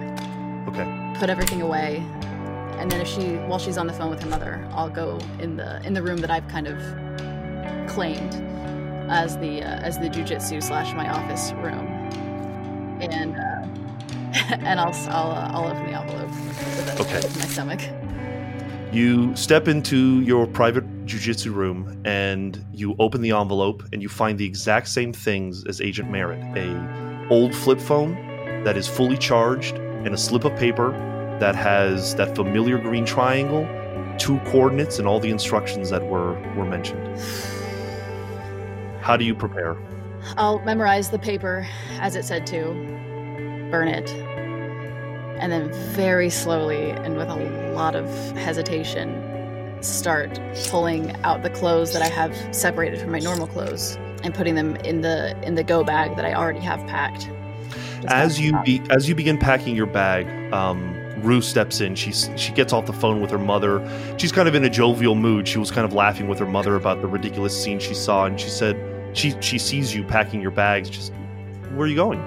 Okay. 0.69 1.19
Put 1.19 1.31
everything 1.31 1.63
away, 1.63 2.05
and 2.79 2.91
then 2.91 3.01
if 3.01 3.09
she, 3.09 3.37
while 3.47 3.59
she's 3.59 3.79
on 3.79 3.87
the 3.87 3.95
phone 3.95 4.11
with 4.11 4.23
her 4.23 4.29
mother, 4.29 4.69
I'll 4.73 4.91
go 4.91 5.19
in 5.39 5.57
the 5.57 5.81
in 5.87 5.95
the 5.95 6.03
room 6.03 6.19
that 6.19 6.31
I've 6.31 6.47
kind 6.49 6.67
of 6.67 6.77
claimed 7.89 8.35
as 9.09 9.37
the 9.39 9.63
uh, 9.63 9.81
as 9.81 9.99
the 9.99 10.09
jujitsu 10.09 10.63
slash 10.63 10.95
my 10.95 11.09
office 11.09 11.53
room, 11.53 11.87
and 13.01 13.37
uh, 13.37 13.67
and 14.55 14.81
I'll 14.81 14.95
I'll, 15.09 15.31
uh, 15.31 15.51
I'll 15.53 15.67
open 15.67 15.87
the 15.87 15.99
envelope 15.99 16.31
with, 16.31 17.01
okay. 17.01 17.17
with 17.17 17.39
my 17.39 17.47
stomach. 17.47 17.81
You 18.93 19.35
step 19.35 19.69
into 19.69 20.21
your 20.23 20.47
private 20.47 20.85
jujitsu 21.07 21.53
room 21.53 22.01
and 22.05 22.65
you 22.73 22.97
open 22.99 23.21
the 23.21 23.33
envelope 23.33 23.83
and 23.93 24.01
you 24.01 24.09
find 24.09 24.39
the 24.39 24.47
exact 24.47 24.89
same 24.89 25.13
things 25.13 25.65
as 25.67 25.81
Agent 25.81 26.11
Merritt: 26.11 26.43
a 26.57 27.29
old 27.31 27.55
flip 27.55 27.81
phone 27.81 28.15
that 28.65 28.77
is 28.77 28.89
fully 28.89 29.17
charged 29.17 29.77
and 29.77 30.15
a 30.15 30.19
slip 30.19 30.45
of 30.45 30.57
paper 30.57 30.93
that 31.41 31.55
has 31.55 32.15
that 32.15 32.35
familiar 32.35 32.79
green 32.79 33.05
triangle, 33.05 33.69
two 34.19 34.39
coordinates, 34.47 34.99
and 34.99 35.07
all 35.07 35.21
the 35.21 35.31
instructions 35.31 35.91
that 35.91 36.03
were 36.03 36.35
were 36.55 36.65
mentioned. 36.65 37.21
How 39.07 39.17
do 39.17 39.25
you 39.25 39.37
prepare? 39.37 39.77
I'll 40.37 40.59
memorize 40.65 41.11
the 41.11 41.19
paper 41.21 41.65
as 42.01 42.17
it 42.17 42.25
said 42.25 42.45
to, 42.49 42.73
burn 43.71 43.87
it, 43.87 44.11
and 45.41 45.53
then 45.53 45.73
very 45.95 46.29
slowly 46.29 46.91
and 46.91 47.17
with 47.17 47.29
a 47.29 47.73
lot 47.73 47.95
of 47.95 48.09
hesitation, 48.33 49.81
start 49.81 50.41
pulling 50.67 51.15
out 51.23 51.45
the 51.45 51.51
clothes 51.51 51.93
that 51.93 52.03
I 52.03 52.09
have 52.09 52.35
separated 52.53 52.99
from 52.99 53.13
my 53.13 53.21
normal 53.21 53.47
clothes 53.47 53.97
and 54.25 54.35
putting 54.35 54.57
them 54.57 54.75
in 54.79 55.03
the 55.03 55.41
in 55.47 55.55
the 55.55 55.63
go 55.63 55.85
bag 55.85 56.17
that 56.17 56.25
I 56.25 56.35
already 56.35 56.59
have 56.59 56.81
packed. 56.89 57.31
Just 58.01 58.09
as 58.09 58.41
you 58.41 58.61
be, 58.65 58.83
as 58.91 59.09
you 59.09 59.15
begin 59.15 59.39
packing 59.39 59.77
your 59.77 59.87
bag, 59.87 60.27
um, 60.53 60.97
Rue 61.19 61.41
steps 61.41 61.81
in. 61.81 61.95
She 61.95 62.13
she 62.13 62.53
gets 62.53 62.73
off 62.73 62.87
the 62.87 62.93
phone 62.93 63.21
with 63.21 63.31
her 63.31 63.39
mother. 63.39 63.89
She's 64.19 64.33
kind 64.33 64.49
of 64.49 64.57
in 64.57 64.65
a 64.65 64.71
jovial 64.71 65.15
mood. 65.15 65.47
She 65.47 65.59
was 65.59 65.71
kind 65.71 65.85
of 65.85 65.93
laughing 65.93 66.27
with 66.27 66.41
her 66.41 66.47
mother 66.47 66.75
about 66.75 67.01
the 67.03 67.07
ridiculous 67.07 67.57
scene 67.63 67.79
she 67.79 67.95
saw, 67.95 68.27
and 68.27 68.39
she 68.39 68.49
said, 68.49 68.77
she 69.17 69.35
she 69.41 69.59
sees 69.59 69.95
you 69.95 70.05
packing 70.05 70.41
your 70.41 70.51
bags. 70.51 70.91
Just 70.91 71.13
where 71.71 71.87
are 71.87 71.87
you 71.87 71.97
going? 71.97 72.19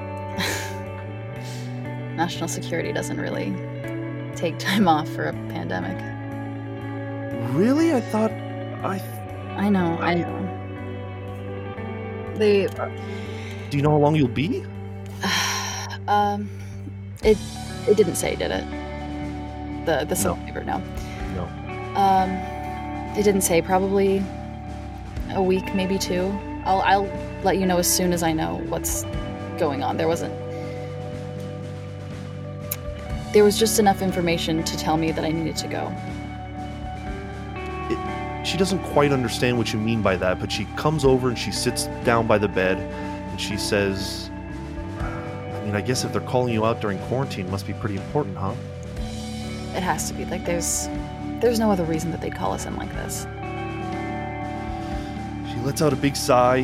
National 2.17 2.50
security 2.50 2.91
doesn't 2.91 3.19
really 3.19 3.53
take 4.36 4.58
time 4.58 4.88
off 4.88 5.08
for 5.10 5.25
a 5.25 5.34
pandemic. 5.34 5.98
Really? 7.53 7.93
I 7.93 8.01
thought 8.01 8.31
I. 8.31 9.00
I 9.55 9.69
know. 9.69 9.98
I 10.00 10.15
know. 10.15 10.48
They. 12.36 12.67
Do 13.69 13.77
you 13.77 13.84
know 13.84 13.91
how 13.91 13.98
long 13.98 14.15
you'll 14.15 14.27
be? 14.27 14.65
um, 16.08 16.50
it 17.24 17.38
it 17.88 17.98
didn't 17.98 18.15
say, 18.15 18.36
did 18.36 18.50
it? 18.51 18.65
The 19.86 20.05
the 20.05 20.15
no. 20.24 20.36
paper, 20.46 20.63
no. 20.63 20.81
No. 21.36 21.43
Um, 21.96 22.31
it 23.17 23.24
didn't 23.24 23.41
say. 23.41 23.62
Probably 23.62 24.24
a 25.31 25.41
week, 25.41 25.75
maybe 25.75 26.00
two. 26.00 26.34
I'll 26.66 26.82
I'll 26.82 27.42
let 27.44 27.58
you 27.58 27.66
know 27.66 27.78
as 27.78 27.92
soon 27.92 28.13
as 28.13 28.24
I 28.24 28.34
know 28.34 28.62
what's 28.68 29.04
going 29.58 29.84
on. 29.84 29.98
There 29.98 30.08
wasn't 30.08 30.34
there 33.34 33.44
was 33.44 33.60
just 33.60 33.80
enough 33.80 34.01
information 34.01 34.63
to 34.63 34.78
tell 34.78 34.98
me 34.98 35.12
that 35.12 35.24
I 35.24 35.30
needed 35.30 35.56
to 35.58 35.68
go. 35.68 35.94
It, 37.92 38.46
she 38.46 38.58
doesn't 38.58 38.80
quite 38.86 39.12
understand 39.12 39.58
what 39.58 39.72
you 39.72 39.80
mean 39.80 40.01
by 40.01 40.16
that, 40.16 40.39
but 40.39 40.51
she 40.51 40.66
comes 40.75 41.06
over 41.06 41.30
and 41.30 41.38
she 41.38 41.51
sits 41.51 41.86
down 42.04 42.25
by 42.25 42.39
the 42.39 42.48
bed 42.48 42.80
and 42.80 43.39
she 43.39 43.56
says, 43.56 44.32
I 45.00 45.62
mean, 45.63 45.75
I 45.75 45.82
guess 45.82 46.04
if 46.04 46.12
they're 46.12 46.22
calling 46.22 46.54
you 46.54 46.66
out 46.66 46.82
during 46.82 46.98
quarantine, 47.00 47.46
it 47.46 47.51
must 47.51 47.68
be 47.68 47.74
pretty 47.74 47.98
important, 47.98 48.36
huh? 48.36 48.56
It 49.75 49.84
has 49.84 50.08
to 50.08 50.16
be. 50.16 50.25
Like 50.25 50.46
there's 50.46 50.89
there's 51.39 51.60
no 51.60 51.72
other 51.72 51.84
reason 51.84 52.10
that 52.12 52.22
they'd 52.22 52.36
call 52.36 52.54
us 52.54 52.66
in 52.66 52.75
like 52.75 52.92
this. 52.94 53.28
She 55.60 55.66
lets 55.66 55.82
out 55.82 55.92
a 55.92 55.98
big 55.98 56.16
sigh. 56.16 56.63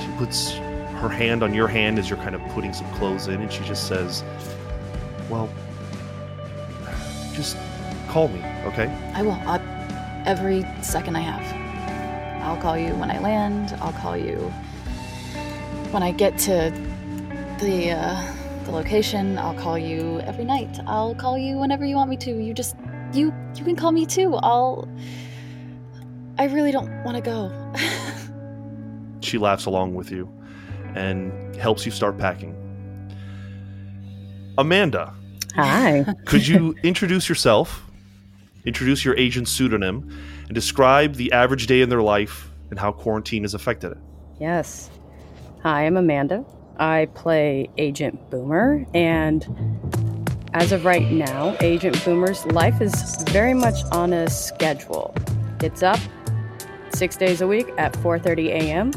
She 0.00 0.08
puts 0.16 0.52
her 0.52 1.08
hand 1.10 1.42
on 1.42 1.52
your 1.52 1.68
hand 1.68 1.98
as 1.98 2.08
you're 2.08 2.18
kind 2.20 2.34
of 2.34 2.40
putting 2.52 2.72
some 2.72 2.90
clothes 2.94 3.28
in, 3.28 3.42
and 3.42 3.52
she 3.52 3.62
just 3.64 3.86
says, 3.86 4.24
Well, 5.28 5.50
just 7.34 7.58
call 8.08 8.28
me, 8.28 8.42
okay? 8.64 8.86
I 9.14 9.22
will. 9.22 9.38
I'll, 9.44 9.60
every 10.26 10.64
second 10.80 11.16
I 11.16 11.20
have. 11.20 12.42
I'll 12.42 12.56
call 12.56 12.78
you 12.78 12.94
when 12.94 13.10
I 13.10 13.18
land. 13.18 13.76
I'll 13.82 13.92
call 13.92 14.16
you 14.16 14.36
when 15.90 16.02
I 16.02 16.12
get 16.12 16.38
to 16.38 16.72
the 17.60 17.90
uh, 17.90 18.34
the 18.64 18.70
location. 18.70 19.36
I'll 19.36 19.58
call 19.58 19.76
you 19.76 20.20
every 20.20 20.44
night. 20.44 20.80
I'll 20.86 21.14
call 21.14 21.36
you 21.36 21.58
whenever 21.58 21.84
you 21.84 21.96
want 21.96 22.08
me 22.08 22.16
to. 22.16 22.30
You 22.30 22.54
just 22.54 22.76
you 23.12 23.34
you 23.54 23.64
can 23.64 23.76
call 23.76 23.92
me 23.92 24.06
too. 24.06 24.36
I'll 24.36 24.88
I 26.38 26.44
really 26.44 26.72
don't 26.72 27.04
want 27.04 27.16
to 27.16 27.20
go. 27.20 27.57
She 29.20 29.38
laughs 29.38 29.66
along 29.66 29.94
with 29.94 30.10
you 30.10 30.32
and 30.94 31.54
helps 31.56 31.84
you 31.84 31.92
start 31.92 32.18
packing. 32.18 32.54
Amanda. 34.56 35.14
Hi. 35.54 36.04
could 36.26 36.46
you 36.46 36.74
introduce 36.82 37.28
yourself, 37.28 37.82
introduce 38.64 39.04
your 39.04 39.16
agent 39.16 39.48
pseudonym, 39.48 40.08
and 40.46 40.54
describe 40.54 41.14
the 41.14 41.32
average 41.32 41.66
day 41.66 41.80
in 41.80 41.88
their 41.88 42.02
life 42.02 42.50
and 42.70 42.78
how 42.78 42.92
quarantine 42.92 43.42
has 43.42 43.54
affected 43.54 43.92
it. 43.92 43.98
Yes. 44.40 44.90
Hi, 45.62 45.86
I'm 45.86 45.96
Amanda. 45.96 46.44
I 46.78 47.08
play 47.14 47.68
Agent 47.76 48.30
Boomer, 48.30 48.86
and 48.94 49.44
as 50.54 50.70
of 50.70 50.84
right 50.84 51.10
now, 51.10 51.56
Agent 51.60 52.04
Boomer's 52.04 52.46
life 52.46 52.80
is 52.80 53.22
very 53.28 53.54
much 53.54 53.82
on 53.90 54.12
a 54.12 54.30
schedule. 54.30 55.14
It's 55.60 55.82
up 55.82 55.98
six 56.94 57.16
days 57.16 57.40
a 57.40 57.46
week 57.46 57.68
at 57.78 57.92
4:30 57.94 58.48
a.m., 58.48 58.92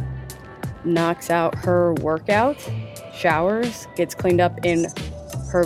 knocks 0.83 1.29
out 1.29 1.55
her 1.55 1.93
workout, 1.95 2.57
showers, 3.13 3.87
gets 3.95 4.15
cleaned 4.15 4.41
up 4.41 4.65
in 4.65 4.87
her 5.51 5.63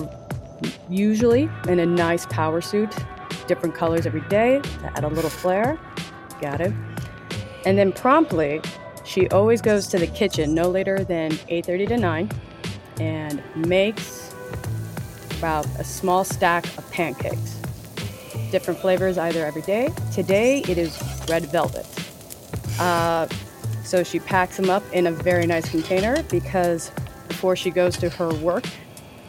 usually 0.89 1.49
in 1.67 1.79
a 1.79 1.85
nice 1.85 2.25
power 2.27 2.61
suit, 2.61 2.93
different 3.47 3.75
colors 3.75 4.05
every 4.05 4.21
day 4.21 4.59
to 4.61 4.91
add 4.95 5.03
a 5.03 5.07
little 5.07 5.29
flair. 5.29 5.79
Got 6.41 6.61
it. 6.61 6.73
And 7.65 7.77
then 7.77 7.91
promptly, 7.91 8.61
she 9.03 9.27
always 9.29 9.61
goes 9.61 9.87
to 9.87 9.99
the 9.99 10.07
kitchen 10.07 10.53
no 10.53 10.69
later 10.69 11.03
than 11.03 11.31
8:30 11.49 11.87
to 11.87 11.97
9 11.97 12.29
and 12.99 13.43
makes 13.55 14.33
about 15.37 15.65
a 15.79 15.83
small 15.83 16.23
stack 16.23 16.65
of 16.77 16.89
pancakes. 16.91 17.59
Different 18.51 18.79
flavors 18.79 19.17
either 19.17 19.45
every 19.45 19.61
day. 19.63 19.91
Today 20.13 20.63
it 20.67 20.77
is 20.77 20.97
red 21.29 21.45
velvet. 21.45 21.85
Uh, 22.79 23.27
so 23.83 24.03
she 24.03 24.19
packs 24.19 24.57
them 24.57 24.69
up 24.69 24.83
in 24.91 25.07
a 25.07 25.11
very 25.11 25.45
nice 25.45 25.69
container 25.69 26.21
because 26.23 26.91
before 27.27 27.55
she 27.55 27.69
goes 27.69 27.97
to 27.97 28.09
her 28.09 28.33
work, 28.35 28.65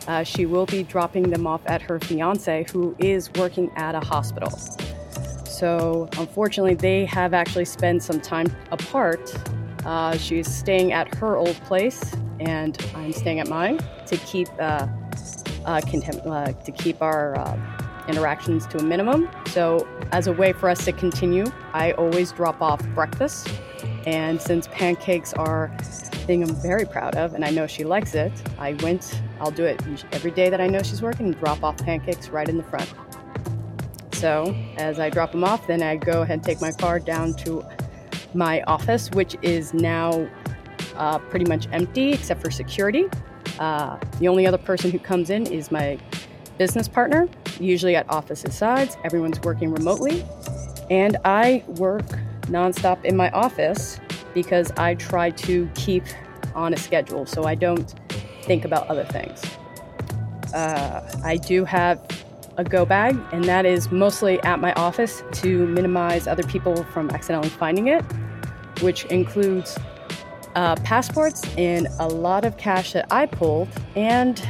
uh, 0.08 0.22
she 0.22 0.46
will 0.46 0.66
be 0.66 0.82
dropping 0.82 1.30
them 1.30 1.46
off 1.46 1.60
at 1.66 1.82
her 1.82 1.98
fiance, 1.98 2.64
who 2.72 2.94
is 2.98 3.30
working 3.34 3.70
at 3.76 3.94
a 3.94 4.00
hospital. 4.00 4.50
So, 5.44 6.08
unfortunately, 6.18 6.74
they 6.74 7.04
have 7.06 7.34
actually 7.34 7.64
spent 7.64 8.02
some 8.02 8.20
time 8.20 8.54
apart. 8.70 9.34
Uh, 9.84 10.16
she's 10.16 10.52
staying 10.52 10.92
at 10.92 11.14
her 11.16 11.36
old 11.36 11.56
place, 11.64 12.14
and 12.40 12.76
I'm 12.94 13.12
staying 13.12 13.40
at 13.40 13.48
mine 13.48 13.80
to 14.06 14.16
keep 14.18 14.48
uh, 14.58 14.86
uh, 15.64 15.80
contem- 15.80 16.26
uh, 16.26 16.52
to 16.52 16.72
keep 16.72 17.02
our 17.02 17.38
uh, 17.38 17.56
interactions 18.08 18.66
to 18.68 18.78
a 18.78 18.82
minimum. 18.82 19.28
So, 19.46 19.86
as 20.12 20.26
a 20.26 20.32
way 20.32 20.52
for 20.52 20.68
us 20.68 20.84
to 20.84 20.92
continue, 20.92 21.46
I 21.72 21.92
always 21.92 22.32
drop 22.32 22.60
off 22.62 22.86
breakfast. 22.88 23.48
And 24.06 24.40
since 24.40 24.68
pancakes 24.68 25.32
are 25.34 25.72
a 25.78 25.82
thing 25.82 26.42
I'm 26.42 26.54
very 26.56 26.84
proud 26.84 27.16
of, 27.16 27.34
and 27.34 27.44
I 27.44 27.50
know 27.50 27.66
she 27.66 27.84
likes 27.84 28.14
it, 28.14 28.32
I 28.58 28.74
went, 28.74 29.20
I'll 29.40 29.50
do 29.50 29.64
it 29.64 29.82
every 30.12 30.30
day 30.30 30.48
that 30.50 30.60
I 30.60 30.66
know 30.66 30.82
she's 30.82 31.02
working, 31.02 31.32
drop 31.32 31.62
off 31.64 31.76
pancakes 31.78 32.28
right 32.28 32.48
in 32.48 32.56
the 32.56 32.64
front. 32.64 32.92
So, 34.12 34.54
as 34.76 34.98
I 34.98 35.10
drop 35.10 35.32
them 35.32 35.44
off, 35.44 35.66
then 35.66 35.82
I 35.82 35.96
go 35.96 36.22
ahead 36.22 36.38
and 36.38 36.44
take 36.44 36.60
my 36.60 36.72
car 36.72 36.98
down 36.98 37.34
to 37.44 37.64
my 38.32 38.62
office, 38.62 39.10
which 39.10 39.36
is 39.42 39.74
now 39.74 40.28
uh, 40.96 41.18
pretty 41.18 41.44
much 41.44 41.68
empty 41.72 42.12
except 42.12 42.42
for 42.42 42.50
security. 42.50 43.06
Uh, 43.58 43.98
the 44.18 44.28
only 44.28 44.46
other 44.46 44.58
person 44.58 44.90
who 44.90 44.98
comes 44.98 45.30
in 45.30 45.46
is 45.46 45.70
my 45.70 45.98
business 46.58 46.88
partner, 46.88 47.28
usually 47.60 47.96
at 47.96 48.06
opposite 48.10 48.52
sides. 48.52 48.96
Everyone's 49.04 49.40
working 49.40 49.72
remotely. 49.72 50.24
And 50.90 51.16
I 51.24 51.64
work 51.66 52.06
nonstop 52.42 53.04
in 53.04 53.16
my 53.16 53.30
office 53.30 53.98
because 54.34 54.70
I 54.72 54.94
try 54.94 55.30
to 55.30 55.68
keep 55.74 56.04
on 56.54 56.72
a 56.72 56.76
schedule 56.76 57.26
so 57.26 57.44
I 57.44 57.54
don't 57.54 57.94
think 58.42 58.64
about 58.64 58.86
other 58.88 59.04
things. 59.04 59.42
Uh, 60.54 61.20
I 61.24 61.36
do 61.36 61.64
have 61.64 62.00
a 62.56 62.64
go 62.64 62.86
bag, 62.86 63.18
and 63.32 63.44
that 63.44 63.66
is 63.66 63.90
mostly 63.90 64.40
at 64.40 64.60
my 64.60 64.72
office 64.74 65.22
to 65.32 65.66
minimize 65.66 66.26
other 66.26 66.44
people 66.44 66.84
from 66.84 67.10
accidentally 67.10 67.50
finding 67.50 67.88
it, 67.88 68.02
which 68.80 69.04
includes 69.06 69.78
uh, 70.54 70.74
passports 70.76 71.42
and 71.58 71.86
a 71.98 72.08
lot 72.08 72.44
of 72.44 72.56
cash 72.56 72.92
that 72.94 73.06
I 73.10 73.26
pulled, 73.26 73.68
and 73.94 74.42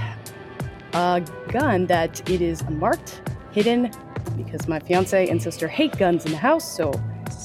a 0.92 1.22
gun 1.49 1.87
that 1.87 2.29
it 2.29 2.40
is 2.40 2.61
unmarked, 2.62 3.20
hidden, 3.53 3.90
because 4.37 4.68
my 4.68 4.79
fiance 4.79 5.29
and 5.29 5.42
sister 5.42 5.68
hate 5.68 5.96
guns 5.96 6.25
in 6.25 6.33
the 6.33 6.38
house, 6.38 6.77
so 6.77 6.92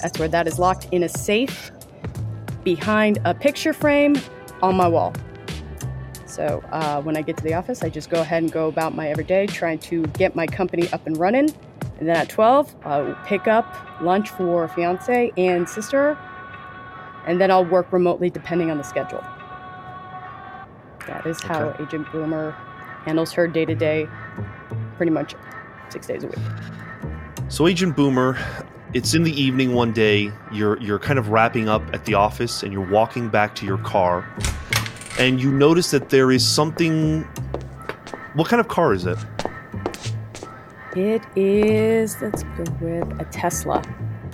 that's 0.02 0.18
where 0.20 0.28
that 0.28 0.48
is 0.48 0.60
locked 0.60 0.88
in 0.92 1.04
a 1.04 1.10
safe 1.10 1.72
behind 2.64 3.20
a 3.26 3.34
picture 3.34 3.74
frame 3.74 4.16
on 4.62 4.76
my 4.76 4.88
wall. 4.88 5.14
So 6.26 6.64
uh, 6.72 7.02
when 7.02 7.18
I 7.18 7.22
get 7.22 7.38
to 7.38 7.44
the 7.44 7.54
office, 7.54 7.84
I 7.84 7.90
just 7.90 8.10
go 8.10 8.22
ahead 8.22 8.42
and 8.42 8.52
go 8.52 8.68
about 8.68 8.96
my 8.96 9.10
everyday, 9.10 9.48
trying 9.48 9.80
to 9.80 10.04
get 10.08 10.36
my 10.36 10.48
company 10.48 10.90
up 10.92 11.06
and 11.06 11.18
running. 11.18 11.54
And 12.00 12.08
then 12.08 12.16
at 12.16 12.30
12, 12.30 12.76
I'll 12.86 13.16
pick 13.26 13.48
up 13.48 13.76
lunch 14.02 14.30
for 14.30 14.68
fiance 14.70 15.32
and 15.38 15.68
sister, 15.68 16.18
and 17.28 17.40
then 17.40 17.52
I'll 17.52 17.66
work 17.66 17.92
remotely 17.92 18.30
depending 18.30 18.72
on 18.72 18.78
the 18.78 18.84
schedule. 18.84 19.24
That 21.08 21.26
is 21.26 21.42
how 21.42 21.66
Okay. 21.66 21.84
Agent 21.84 22.12
Boomer 22.12 22.56
handles 23.06 23.32
her 23.34 23.48
day 23.48 23.66
to 23.66 23.76
day, 23.76 24.08
pretty 24.98 25.12
much 25.12 25.36
six 25.90 26.08
days 26.08 26.24
a 26.24 26.28
week. 26.28 26.38
So, 27.50 27.68
Agent 27.68 27.96
Boomer, 27.96 28.38
it's 28.94 29.14
in 29.14 29.24
the 29.24 29.34
evening 29.42 29.74
one 29.74 29.92
day. 29.92 30.32
You're 30.52 30.78
you're 30.80 31.00
kind 31.00 31.20
of 31.20 31.30
wrapping 31.30 31.68
up 31.70 31.84
at 31.94 32.06
the 32.06 32.14
office, 32.14 32.64
and 32.64 32.72
you're 32.72 32.90
walking 32.90 33.30
back 33.30 33.56
to 33.56 33.66
your 33.66 33.78
car, 33.80 34.26
and 35.20 35.42
you 35.42 35.52
notice 35.52 35.92
that 35.92 36.10
there 36.10 36.32
is 36.32 36.48
something. 36.48 37.24
What 38.34 38.48
kind 38.48 38.60
of 38.62 38.68
car 38.70 38.94
is 38.94 39.06
it? 39.06 39.18
It 40.96 41.22
is, 41.38 42.22
let's 42.22 42.44
go 42.44 42.64
with 42.82 43.22
a 43.22 43.26
Tesla. 43.32 43.82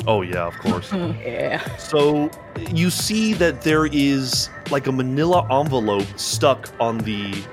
Oh 0.08 0.22
yeah, 0.22 0.48
of 0.48 0.58
course. 0.60 0.92
Yeah. 0.94 1.78
so 1.78 2.32
you 2.72 2.90
see 2.90 3.34
that 3.34 3.62
there 3.62 3.86
is 3.86 4.50
like 4.72 4.88
a 4.88 4.92
Manila 4.92 5.46
envelope 5.52 6.08
stuck 6.18 6.70
on 6.80 7.00
the 7.00 7.44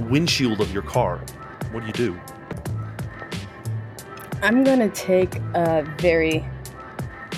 windshield 0.00 0.60
of 0.60 0.72
your 0.72 0.82
car. 0.82 1.18
What 1.70 1.80
do 1.80 1.86
you 1.86 1.92
do? 1.92 2.20
I'm 4.42 4.64
gonna 4.64 4.90
take 4.90 5.36
a 5.54 5.82
very 5.98 6.44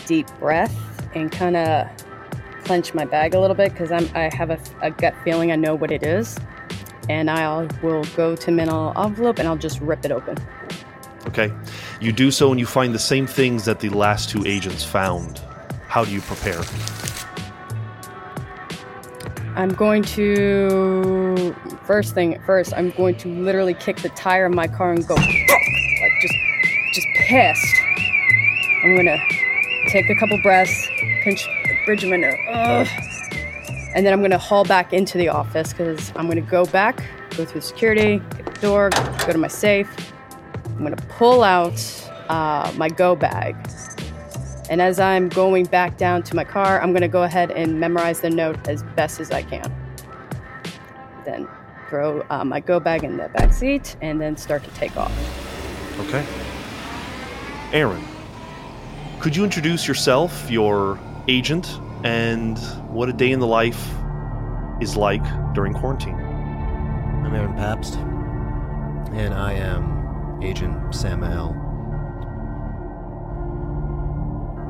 deep 0.07 0.27
breath 0.39 0.75
and 1.15 1.31
kind 1.31 1.57
of 1.57 1.87
clench 2.65 2.95
my 2.95 3.05
bag 3.05 3.35
a 3.35 3.41
little 3.41 3.55
bit 3.55 3.73
because 3.73 3.93
I'm 3.93 4.09
I 4.15 4.35
have 4.35 4.51
a, 4.51 4.59
a 4.81 4.91
gut 4.91 5.15
feeling 5.23 5.53
I 5.53 5.57
know 5.57 5.75
what 5.75 5.91
it 5.91 6.03
is, 6.03 6.39
and 7.09 7.31
I 7.31 7.69
will 7.83 8.05
go 8.17 8.35
to 8.37 8.51
middle 8.51 8.93
envelope 8.97 9.39
and 9.39 9.47
I'll 9.47 9.57
just 9.57 9.81
rip 9.81 10.05
it 10.05 10.13
open. 10.13 10.37
Okay. 11.27 11.53
You 12.01 12.13
do 12.13 12.31
so 12.31 12.51
and 12.51 12.61
you 12.61 12.67
find 12.67 12.95
the 12.95 12.99
same 12.99 13.27
things 13.27 13.65
that 13.65 13.81
the 13.81 13.89
last 13.89 14.31
two 14.31 14.47
agents 14.47 14.85
found. 14.85 15.41
How 15.89 16.05
do 16.05 16.13
you 16.13 16.21
prepare? 16.21 16.63
I'm 19.57 19.69
going 19.69 20.03
to 20.03 21.55
first 21.85 22.15
thing 22.15 22.41
first. 22.45 22.75
I'm 22.75 22.91
going 22.91 23.17
to 23.19 23.29
literally 23.29 23.75
kick 23.75 23.99
the 23.99 24.09
tire 24.11 24.47
of 24.47 24.55
my 24.55 24.67
car 24.67 24.93
and 24.93 25.07
go 25.07 25.15
like 25.15 26.13
just 26.21 26.35
just 26.93 27.07
pissed. 27.15 27.77
I'm 28.83 28.97
gonna 28.97 29.19
take 29.89 30.11
a 30.11 30.15
couple 30.17 30.41
breaths, 30.43 30.89
pinch 31.23 31.47
the 31.67 31.77
bridge 31.87 32.03
of 32.03 32.11
my 32.11 32.17
nose, 32.17 32.89
and 33.95 34.05
then 34.05 34.13
I'm 34.13 34.21
gonna 34.23 34.39
haul 34.39 34.65
back 34.65 34.93
into 34.93 35.19
the 35.19 35.29
office 35.29 35.73
because 35.73 36.13
I'm 36.17 36.27
gonna 36.29 36.41
go 36.41 36.67
back, 36.67 37.03
go 37.37 37.45
through 37.45 37.61
security, 37.61 38.19
get 38.37 38.47
the 38.55 38.61
door, 38.61 38.91
go 38.91 39.33
to 39.33 39.39
my 39.39 39.49
safe. 39.49 40.13
I'm 40.67 40.83
gonna 40.83 40.97
pull 41.11 41.45
out 41.45 41.81
uh, 42.29 42.73
my 42.77 42.89
go 42.89 43.15
bag. 43.15 43.55
And 44.71 44.81
as 44.81 44.99
I'm 44.99 45.29
going 45.29 45.67
back 45.67 45.99
down 45.99 46.23
to 46.25 46.37
my 46.37 46.45
car, 46.45 46.81
I'm 46.81 46.93
going 46.93 47.03
to 47.03 47.09
go 47.09 47.25
ahead 47.25 47.51
and 47.51 47.79
memorize 47.79 48.21
the 48.21 48.31
note 48.31 48.67
as 48.67 48.83
best 48.83 49.21
as 49.21 49.31
I 49.31 49.43
can. 49.43 49.73
Then 51.25 51.49
throw 51.89 52.25
uh, 52.31 52.45
my 52.45 52.61
go 52.61 52.81
bag 52.81 53.05
in 53.05 53.19
the 53.19 53.29
back 53.29 53.53
seat 53.53 53.97
and 54.01 54.21
then 54.21 54.37
start 54.37 54.65
to 54.65 54.71
take 54.71 54.97
off. 54.97 55.13
Okay. 56.01 56.25
Aaron, 57.73 58.03
could 59.21 59.37
you 59.37 59.45
introduce 59.45 59.87
yourself, 59.87 60.51
your 60.51 60.99
agent, 61.29 61.79
and 62.05 62.59
what 62.89 63.09
a 63.09 63.13
day 63.13 63.33
in 63.33 63.41
the 63.41 63.47
life 63.47 63.91
is 64.81 64.97
like 64.97 65.25
during 65.55 65.73
quarantine? 65.73 66.15
I'm 66.15 67.35
Aaron 67.35 67.55
Pabst, 67.55 67.95
and 69.15 69.35
I 69.35 69.53
am 69.53 70.43
Agent 70.43 70.95
Samael. 70.95 71.64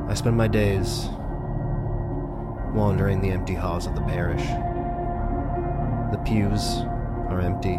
I 0.07 0.13
spend 0.13 0.37
my 0.37 0.47
days 0.47 1.09
wandering 2.73 3.21
the 3.21 3.31
empty 3.31 3.55
halls 3.55 3.87
of 3.87 3.95
the 3.95 4.01
parish. 4.01 4.43
The 6.11 6.21
pews 6.23 6.83
are 7.29 7.41
empty. 7.41 7.77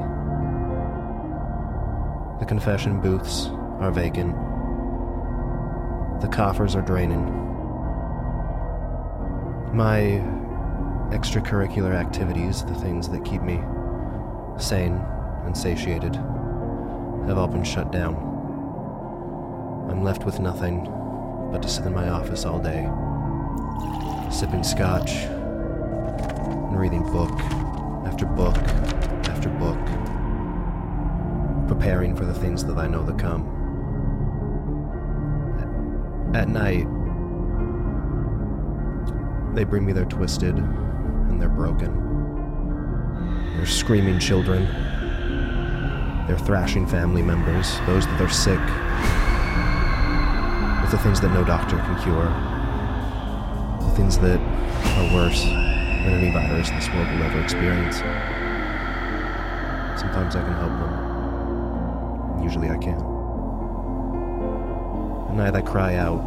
The 2.41 2.47
confession 2.47 3.01
booths 3.01 3.47
are 3.81 3.93
vacant. 3.93 4.35
The 6.21 6.29
coffers 6.29 6.75
are 6.75 6.83
draining. 6.83 7.25
My 9.73 10.21
extracurricular 11.15 11.95
activities, 11.95 12.65
the 12.65 12.75
things 12.75 13.09
that 13.11 13.25
keep 13.25 13.43
me 13.43 13.63
sane 14.59 15.01
and 15.45 15.57
satiated, 15.57 16.17
have 17.27 17.39
all 17.39 17.47
been 17.49 17.63
shut 17.63 17.93
down. 17.93 18.17
I'm 19.89 20.03
left 20.03 20.25
with 20.25 20.41
nothing 20.41 20.93
but 21.57 21.63
to 21.63 21.69
sit 21.71 21.87
in 21.87 21.95
my 21.95 22.11
office 22.11 22.45
all 22.45 22.59
day, 22.59 22.83
sipping 24.31 24.63
scotch 24.63 25.13
and 25.13 26.79
reading 26.79 27.03
book 27.11 27.33
after 28.05 28.27
book 28.27 28.55
after 29.27 29.49
book, 29.49 29.79
preparing 31.67 32.15
for 32.15 32.27
the 32.27 32.35
things 32.35 32.63
that 32.63 32.77
I 32.77 32.87
know 32.87 33.07
to 33.07 33.15
come. 33.15 33.47
At 36.35 36.51
night, 36.51 36.85
they 39.55 39.65
bring 39.65 39.87
me 39.87 39.95
their 39.95 40.05
twisted 40.05 40.57
and 40.57 41.41
they're 41.41 41.49
broken. 41.49 43.55
They're 43.57 43.65
screaming 43.65 44.19
children. 44.19 44.67
They're 46.27 46.37
thrashing 46.37 46.87
family 46.87 47.23
members, 47.23 47.79
those 47.87 48.05
that 48.05 48.21
are 48.21 48.29
sick, 48.29 48.61
with 50.87 50.93
the 50.93 50.99
things 50.99 51.21
that 51.21 51.33
no 51.33 51.43
doctor 51.43 51.77
can 51.79 52.01
cure, 52.01 52.29
the 53.81 53.97
things 53.97 54.19
that 54.21 54.39
are 54.39 55.15
worse 55.17 55.43
than 55.43 56.15
any 56.15 56.31
virus 56.31 56.71
this 56.71 56.89
world 56.91 57.09
will 57.09 57.25
ever 57.25 57.41
experience. 57.41 57.97
Sometimes 60.01 60.37
I 60.37 60.43
can 60.43 60.53
help 60.53 60.71
them. 60.79 62.41
Usually 62.41 62.71
I 62.71 62.77
can. 62.77 63.01
At 65.29 65.35
night 65.35 65.57
I 65.57 65.61
cry 65.61 65.97
out 65.97 66.23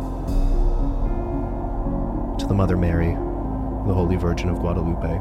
to 2.40 2.46
the 2.46 2.54
Mother 2.54 2.76
Mary, 2.76 3.14
the 3.88 3.94
Holy 3.94 4.18
Virgin 4.18 4.50
of 4.50 4.60
Guadalupe, 4.60 5.20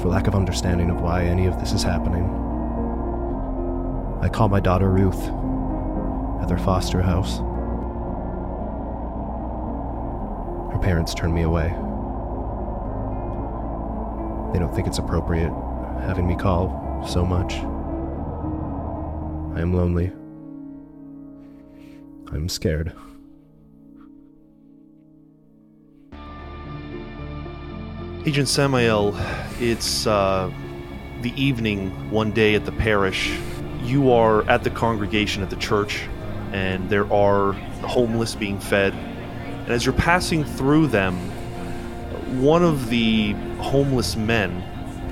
for 0.00 0.08
lack 0.08 0.26
of 0.26 0.34
understanding 0.34 0.88
of 0.88 1.02
why 1.02 1.24
any 1.24 1.44
of 1.44 1.60
this 1.60 1.72
is 1.72 1.82
happening. 1.82 2.24
I 4.22 4.30
call 4.30 4.48
my 4.48 4.60
daughter 4.60 4.88
Ruth 4.88 5.28
at 6.40 6.48
their 6.48 6.56
foster 6.56 7.02
house. 7.02 7.42
Parents 10.88 11.12
turn 11.12 11.34
me 11.34 11.42
away. 11.42 11.68
They 14.54 14.58
don't 14.58 14.74
think 14.74 14.86
it's 14.86 14.96
appropriate 14.96 15.52
having 16.00 16.26
me 16.26 16.34
call 16.34 17.04
so 17.06 17.26
much. 17.26 17.56
I 19.54 19.60
am 19.60 19.74
lonely. 19.74 20.10
I'm 22.32 22.48
scared. 22.48 22.94
Agent 28.24 28.48
Samael, 28.48 29.14
it's 29.60 30.06
uh, 30.06 30.50
the 31.20 31.34
evening 31.36 32.10
one 32.10 32.32
day 32.32 32.54
at 32.54 32.64
the 32.64 32.72
parish. 32.72 33.38
You 33.82 34.10
are 34.12 34.42
at 34.48 34.64
the 34.64 34.70
congregation 34.70 35.42
at 35.42 35.50
the 35.50 35.56
church, 35.56 36.08
and 36.52 36.88
there 36.88 37.12
are 37.12 37.52
homeless 37.82 38.34
being 38.34 38.58
fed. 38.58 38.94
And 39.68 39.74
as 39.74 39.84
you're 39.84 39.92
passing 39.92 40.44
through 40.44 40.86
them, 40.86 41.14
one 42.40 42.62
of 42.62 42.88
the 42.88 43.32
homeless 43.58 44.16
men 44.16 44.64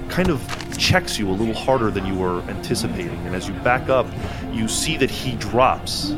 kind 0.08 0.30
of 0.30 0.42
checks 0.78 1.18
you 1.18 1.28
a 1.28 1.32
little 1.32 1.52
harder 1.52 1.90
than 1.90 2.06
you 2.06 2.14
were 2.14 2.40
anticipating. 2.44 3.18
And 3.26 3.36
as 3.36 3.46
you 3.46 3.52
back 3.56 3.90
up, 3.90 4.06
you 4.50 4.66
see 4.66 4.96
that 4.96 5.10
he 5.10 5.32
drops 5.32 6.14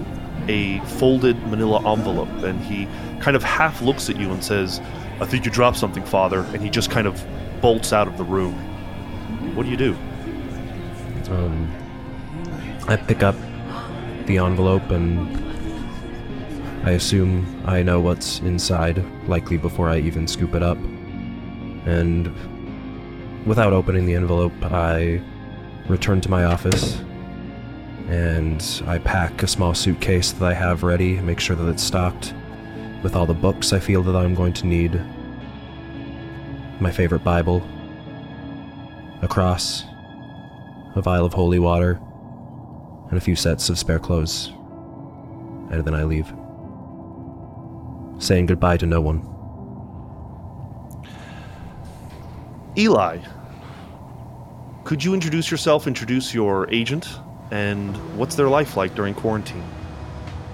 a 0.46 0.78
folded 0.82 1.36
manila 1.48 1.78
envelope 1.92 2.28
and 2.44 2.60
he 2.62 2.86
kind 3.20 3.34
of 3.36 3.42
half 3.42 3.82
looks 3.82 4.08
at 4.08 4.14
you 4.20 4.30
and 4.30 4.44
says, 4.44 4.80
I 5.20 5.26
think 5.26 5.44
you 5.44 5.50
dropped 5.50 5.78
something, 5.78 6.04
Father. 6.04 6.42
And 6.52 6.62
he 6.62 6.70
just 6.70 6.92
kind 6.92 7.08
of 7.08 7.26
bolts 7.60 7.92
out 7.92 8.06
of 8.06 8.16
the 8.18 8.24
room. 8.24 8.54
What 9.56 9.64
do 9.64 9.68
you 9.68 9.76
do? 9.76 9.96
Um, 11.28 11.68
I 12.86 12.94
pick 12.94 13.24
up 13.24 13.34
the 14.26 14.38
envelope 14.38 14.90
and 14.90 15.47
I 16.84 16.92
assume 16.92 17.62
I 17.66 17.82
know 17.82 18.00
what's 18.00 18.40
inside, 18.40 19.04
likely 19.28 19.58
before 19.58 19.88
I 19.88 19.98
even 19.98 20.26
scoop 20.26 20.54
it 20.54 20.62
up. 20.62 20.78
And 21.86 22.32
without 23.46 23.72
opening 23.72 24.06
the 24.06 24.14
envelope, 24.14 24.52
I 24.62 25.20
return 25.88 26.20
to 26.20 26.30
my 26.30 26.44
office 26.44 26.98
and 28.08 28.82
I 28.86 28.98
pack 28.98 29.42
a 29.42 29.46
small 29.46 29.74
suitcase 29.74 30.32
that 30.32 30.44
I 30.44 30.54
have 30.54 30.82
ready, 30.82 31.20
make 31.20 31.40
sure 31.40 31.56
that 31.56 31.68
it's 31.68 31.82
stocked 31.82 32.32
with 33.02 33.14
all 33.14 33.26
the 33.26 33.34
books 33.34 33.72
I 33.72 33.80
feel 33.80 34.02
that 34.04 34.16
I'm 34.16 34.34
going 34.34 34.54
to 34.54 34.66
need. 34.66 35.00
My 36.80 36.90
favorite 36.90 37.22
Bible, 37.22 37.66
a 39.20 39.28
cross, 39.28 39.84
a 40.94 41.02
vial 41.02 41.26
of 41.26 41.34
holy 41.34 41.58
water, 41.58 42.00
and 43.10 43.18
a 43.18 43.20
few 43.20 43.36
sets 43.36 43.68
of 43.68 43.78
spare 43.78 43.98
clothes. 43.98 44.52
And 45.70 45.84
then 45.84 45.94
I 45.94 46.04
leave, 46.04 46.32
saying 48.18 48.46
goodbye 48.46 48.76
to 48.76 48.86
no 48.86 49.00
one. 49.00 49.22
Eli, 52.76 53.18
could 54.84 55.02
you 55.02 55.14
introduce 55.14 55.50
yourself, 55.50 55.86
introduce 55.86 56.32
your 56.32 56.70
agent, 56.70 57.18
and 57.50 57.96
what's 58.16 58.34
their 58.34 58.48
life 58.48 58.76
like 58.76 58.94
during 58.94 59.14
quarantine? 59.14 59.64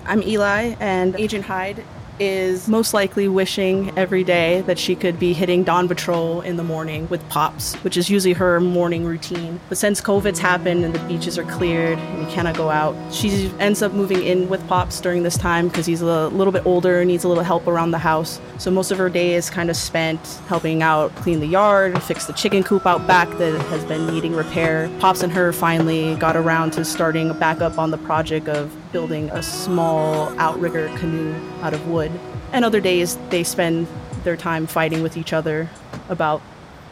I'm 0.06 0.22
Eli, 0.22 0.74
and 0.80 1.14
Agent 1.16 1.44
Hyde 1.44 1.84
is 2.18 2.68
most 2.68 2.94
likely 2.94 3.28
wishing 3.28 3.96
every 3.98 4.24
day 4.24 4.60
that 4.62 4.78
she 4.78 4.94
could 4.94 5.18
be 5.18 5.32
hitting 5.32 5.64
Dawn 5.64 5.88
Patrol 5.88 6.40
in 6.40 6.56
the 6.56 6.62
morning 6.62 7.08
with 7.08 7.26
Pops, 7.28 7.74
which 7.76 7.96
is 7.96 8.08
usually 8.08 8.34
her 8.34 8.60
morning 8.60 9.04
routine. 9.04 9.60
But 9.68 9.78
since 9.78 10.00
COVID's 10.00 10.38
happened 10.38 10.84
and 10.84 10.94
the 10.94 10.98
beaches 11.00 11.38
are 11.38 11.44
cleared 11.44 11.98
and 11.98 12.22
you 12.22 12.28
cannot 12.28 12.56
go 12.56 12.70
out, 12.70 12.94
she 13.12 13.50
ends 13.58 13.82
up 13.82 13.92
moving 13.92 14.22
in 14.22 14.48
with 14.48 14.66
Pops 14.68 15.00
during 15.00 15.22
this 15.22 15.36
time 15.36 15.68
because 15.68 15.86
he's 15.86 16.00
a 16.00 16.28
little 16.28 16.52
bit 16.52 16.64
older 16.66 17.00
and 17.00 17.08
needs 17.08 17.24
a 17.24 17.28
little 17.28 17.44
help 17.44 17.66
around 17.66 17.90
the 17.90 17.98
house. 17.98 18.40
So 18.58 18.70
most 18.70 18.90
of 18.90 18.98
her 18.98 19.08
day 19.08 19.34
is 19.34 19.50
kind 19.50 19.70
of 19.70 19.76
spent 19.76 20.20
helping 20.46 20.82
out 20.82 21.14
clean 21.16 21.40
the 21.40 21.46
yard, 21.46 22.00
fix 22.02 22.26
the 22.26 22.32
chicken 22.32 22.62
coop 22.62 22.86
out 22.86 23.06
back 23.06 23.28
that 23.38 23.60
has 23.66 23.84
been 23.84 24.06
needing 24.06 24.34
repair. 24.34 24.90
Pops 25.00 25.22
and 25.22 25.32
her 25.32 25.52
finally 25.52 26.14
got 26.16 26.36
around 26.36 26.72
to 26.72 26.84
starting 26.84 27.32
back 27.38 27.60
up 27.60 27.78
on 27.78 27.90
the 27.90 27.98
project 27.98 28.48
of 28.48 28.72
building 28.94 29.28
a 29.30 29.42
small 29.42 30.28
outrigger 30.38 30.86
canoe 30.96 31.34
out 31.62 31.74
of 31.74 31.88
wood. 31.88 32.12
And 32.52 32.64
other 32.64 32.80
days 32.80 33.18
they 33.28 33.42
spend 33.42 33.88
their 34.22 34.36
time 34.36 34.68
fighting 34.68 35.02
with 35.02 35.16
each 35.16 35.32
other 35.32 35.68
about 36.08 36.40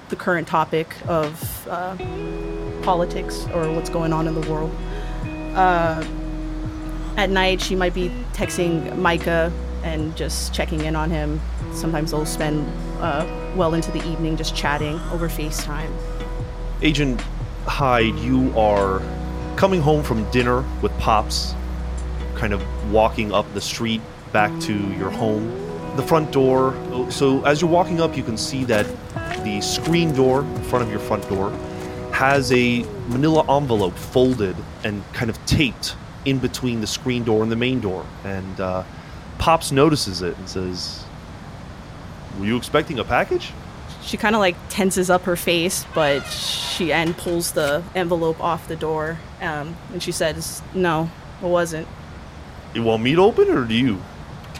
the 0.08 0.16
current 0.16 0.48
topic 0.48 0.96
of 1.06 1.68
uh, 1.70 1.96
politics 2.82 3.46
or 3.54 3.72
what's 3.72 3.88
going 3.88 4.12
on 4.12 4.26
in 4.26 4.34
the 4.34 4.50
world. 4.50 4.74
Uh, 5.54 6.04
at 7.16 7.30
night, 7.30 7.60
she 7.60 7.76
might 7.76 7.94
be 7.94 8.08
texting 8.32 8.98
Micah 8.98 9.52
and 9.84 10.16
just 10.16 10.52
checking 10.52 10.80
in 10.80 10.96
on 10.96 11.08
him. 11.08 11.40
Sometimes 11.72 12.10
they'll 12.10 12.26
spend 12.26 12.66
uh, 13.00 13.24
well 13.54 13.74
into 13.74 13.92
the 13.92 14.04
evening 14.10 14.36
just 14.36 14.56
chatting 14.56 14.98
over 15.12 15.28
FaceTime. 15.28 15.90
Agent 16.82 17.20
Hyde, 17.66 18.16
you 18.16 18.52
are 18.58 19.00
coming 19.54 19.80
home 19.80 20.02
from 20.02 20.28
dinner 20.32 20.64
with 20.82 20.90
Pops, 20.98 21.54
kind 22.42 22.52
of 22.52 22.92
walking 22.92 23.32
up 23.32 23.46
the 23.54 23.60
street 23.60 24.00
back 24.32 24.50
to 24.60 24.74
your 24.94 25.10
home. 25.10 25.48
The 25.94 26.02
front 26.02 26.32
door, 26.32 26.74
so 27.08 27.44
as 27.44 27.60
you're 27.60 27.70
walking 27.70 28.00
up, 28.00 28.16
you 28.16 28.24
can 28.24 28.36
see 28.36 28.64
that 28.64 28.84
the 29.44 29.60
screen 29.60 30.12
door 30.12 30.40
in 30.40 30.62
front 30.64 30.84
of 30.84 30.90
your 30.90 30.98
front 30.98 31.28
door 31.28 31.50
has 32.12 32.50
a 32.50 32.82
manila 33.06 33.44
envelope 33.56 33.94
folded 33.94 34.56
and 34.82 35.04
kind 35.12 35.30
of 35.30 35.38
taped 35.46 35.94
in 36.24 36.40
between 36.40 36.80
the 36.80 36.86
screen 36.88 37.22
door 37.22 37.44
and 37.44 37.52
the 37.52 37.56
main 37.56 37.78
door. 37.78 38.04
And 38.24 38.60
uh, 38.60 38.82
Pops 39.38 39.70
notices 39.70 40.20
it 40.20 40.36
and 40.36 40.48
says, 40.48 41.04
Were 42.40 42.46
you 42.46 42.56
expecting 42.56 42.98
a 42.98 43.04
package? 43.04 43.52
She 44.02 44.16
kind 44.16 44.34
of 44.34 44.40
like 44.40 44.56
tenses 44.68 45.10
up 45.10 45.22
her 45.26 45.36
face, 45.36 45.86
but 45.94 46.22
she 46.22 46.92
and 46.92 47.16
pulls 47.16 47.52
the 47.52 47.84
envelope 47.94 48.42
off 48.42 48.66
the 48.66 48.74
door, 48.74 49.20
um, 49.40 49.76
and 49.92 50.02
she 50.02 50.10
says, 50.10 50.60
"No, 50.74 51.08
it 51.40 51.46
wasn't. 51.46 51.86
You 52.74 52.82
want 52.82 53.02
me 53.02 53.14
to 53.14 53.20
open 53.22 53.48
it 53.48 53.54
or 53.54 53.64
do 53.64 53.74
you? 53.74 54.00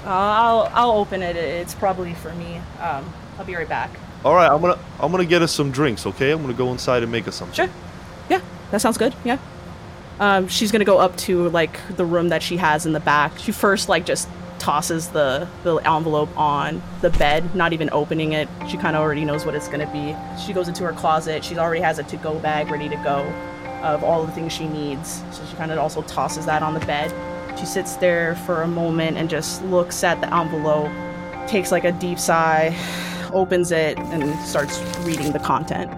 Uh, 0.05 0.09
I'll 0.09 0.70
I'll 0.75 0.90
open 0.92 1.22
it. 1.22 1.37
It's 1.37 1.75
probably 1.75 2.14
for 2.14 2.33
me. 2.35 2.57
Um, 2.81 3.12
I'll 3.38 3.44
be 3.44 3.55
right 3.55 3.68
back." 3.68 3.90
All 4.25 4.35
right, 4.35 4.51
I'm 4.51 4.61
gonna 4.61 4.79
I'm 5.01 5.11
gonna 5.11 5.25
get 5.25 5.42
us 5.42 5.53
some 5.53 5.70
drinks. 5.70 6.07
Okay, 6.07 6.31
I'm 6.31 6.42
gonna 6.42 6.55
go 6.55 6.70
inside 6.72 7.03
and 7.03 7.11
make 7.11 7.27
us 7.27 7.37
some. 7.37 7.53
Sure. 7.53 7.68
Yeah, 8.29 8.40
that 8.70 8.81
sounds 8.81 8.98
good. 8.98 9.14
Yeah. 9.25 9.38
Um, 10.20 10.46
she's 10.48 10.70
gonna 10.70 10.85
go 10.85 10.98
up 10.98 11.16
to 11.18 11.48
like 11.51 11.79
the 11.96 12.05
room 12.05 12.29
that 12.29 12.42
she 12.42 12.57
has 12.57 12.87
in 12.87 12.92
the 12.92 13.01
back. 13.01 13.38
She 13.38 13.53
first 13.53 13.88
like 13.88 14.07
just 14.07 14.29
tosses 14.59 15.09
the 15.09 15.48
the 15.64 15.77
envelope 15.79 16.37
on 16.38 16.83
the 17.01 17.11
bed, 17.11 17.55
not 17.55 17.72
even 17.72 17.88
opening 17.92 18.33
it. 18.33 18.48
She 18.68 18.77
kind 18.77 18.94
of 18.94 19.03
already 19.03 19.25
knows 19.25 19.44
what 19.44 19.55
it's 19.55 19.68
gonna 19.68 19.90
be. 19.92 20.14
She 20.40 20.53
goes 20.53 20.68
into 20.68 20.85
her 20.85 20.92
closet. 20.92 21.44
She 21.44 21.59
already 21.59 21.81
has 21.81 21.98
a 21.98 22.05
to-go 22.05 22.38
bag 22.38 22.70
ready 22.70 22.88
to 22.88 22.96
go 22.96 23.22
of 23.83 24.05
all 24.05 24.25
the 24.25 24.33
things 24.33 24.53
she 24.53 24.68
needs. 24.68 25.22
So 25.33 25.44
she 25.46 25.57
kind 25.57 25.72
of 25.72 25.79
also 25.79 26.03
tosses 26.03 26.46
that 26.46 26.62
on 26.62 26.75
the 26.75 26.87
bed. 26.87 27.12
She 27.59 27.67
sits 27.67 27.97
there 27.97 28.35
for 28.35 28.62
a 28.62 28.69
moment 28.69 29.17
and 29.17 29.29
just 29.31 29.62
looks 29.65 30.03
at 30.03 30.21
the 30.21 30.35
envelope, 30.35 30.91
takes 31.47 31.71
like 31.71 31.85
a 31.85 31.93
deep 31.93 32.19
sigh, 32.19 32.77
opens 33.33 33.73
it, 33.73 33.99
and 33.99 34.38
starts 34.47 34.81
reading 35.01 35.33
the 35.33 35.38
content. 35.38 35.91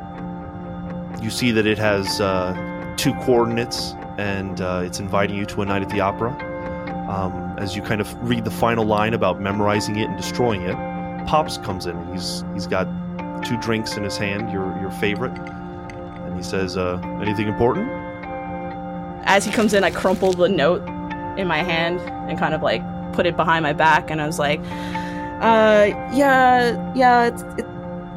You 1.22 1.30
see 1.30 1.52
that 1.52 1.66
it 1.66 1.78
has 1.78 2.20
uh, 2.20 2.94
two 2.96 3.14
coordinates, 3.14 3.94
and 4.18 4.60
uh, 4.60 4.82
it's 4.84 5.00
inviting 5.00 5.36
you 5.36 5.46
to 5.46 5.62
a 5.62 5.64
night 5.64 5.82
at 5.82 5.88
the 5.88 6.00
opera. 6.00 6.30
Um, 7.08 7.56
as 7.58 7.76
you 7.76 7.82
kind 7.82 8.00
of 8.00 8.28
read 8.28 8.44
the 8.44 8.50
final 8.50 8.84
line 8.84 9.14
about 9.14 9.40
memorizing 9.40 9.96
it 9.96 10.08
and 10.08 10.16
destroying 10.16 10.62
it, 10.62 10.76
Pops 11.26 11.58
comes 11.58 11.86
in. 11.86 12.12
He's 12.12 12.44
he's 12.52 12.66
got 12.66 12.86
two 13.44 13.58
drinks 13.60 13.96
in 13.96 14.04
his 14.04 14.16
hand, 14.16 14.50
your 14.52 14.78
your 14.80 14.90
favorite, 14.90 15.36
and 15.38 16.36
he 16.36 16.42
says, 16.42 16.76
uh, 16.76 17.00
"Anything 17.22 17.48
important?" 17.48 17.88
As 19.26 19.44
he 19.44 19.50
comes 19.50 19.72
in, 19.72 19.84
I 19.84 19.90
crumple 19.90 20.32
the 20.32 20.48
note 20.48 20.82
in 21.36 21.46
my 21.46 21.62
hand 21.62 22.00
and 22.28 22.38
kind 22.38 22.54
of 22.54 22.62
like 22.62 22.82
put 23.12 23.26
it 23.26 23.36
behind 23.36 23.62
my 23.62 23.72
back, 23.72 24.10
and 24.10 24.20
I 24.20 24.26
was 24.26 24.38
like, 24.38 24.60
"Uh, 25.40 25.90
yeah, 26.12 26.92
yeah, 26.94 27.26
it, 27.26 27.66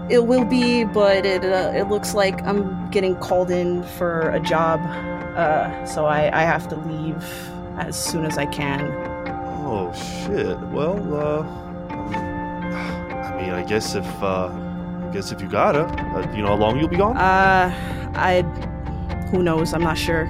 it 0.10 0.25
will 0.25 0.45
be, 0.45 0.84
but 0.84 1.25
it 1.25 1.43
uh, 1.43 1.71
it 1.75 1.89
looks 1.89 2.13
like 2.13 2.41
I'm 2.43 2.89
getting 2.91 3.15
called 3.17 3.51
in 3.51 3.84
for 3.84 4.30
a 4.32 4.39
job, 4.39 4.80
uh, 5.36 5.86
so 5.86 6.06
I 6.06 6.30
I 6.34 6.43
have 6.43 6.67
to 6.69 6.75
leave 6.75 7.23
as 7.77 7.95
soon 7.95 8.25
as 8.25 8.38
I 8.38 8.45
can." 8.45 8.82
Oh 9.65 9.91
shit. 9.93 10.58
Well, 10.71 10.97
uh, 11.13 11.43
I 11.93 13.41
mean, 13.41 13.51
I 13.51 13.63
guess 13.63 13.95
if 13.95 14.08
uh, 14.23 14.47
I 14.47 15.10
guess 15.13 15.32
if 15.32 15.41
you 15.41 15.49
gotta, 15.49 15.84
uh, 15.86 16.32
you 16.34 16.41
know 16.41 16.49
how 16.49 16.56
long 16.56 16.80
you'll 16.80 16.89
be 16.89 16.97
gone? 16.97 17.17
Uh, 17.17 17.71
I. 18.15 18.43
Who 19.32 19.43
knows? 19.43 19.73
I'm 19.73 19.84
not 19.84 19.97
sure. 19.97 20.25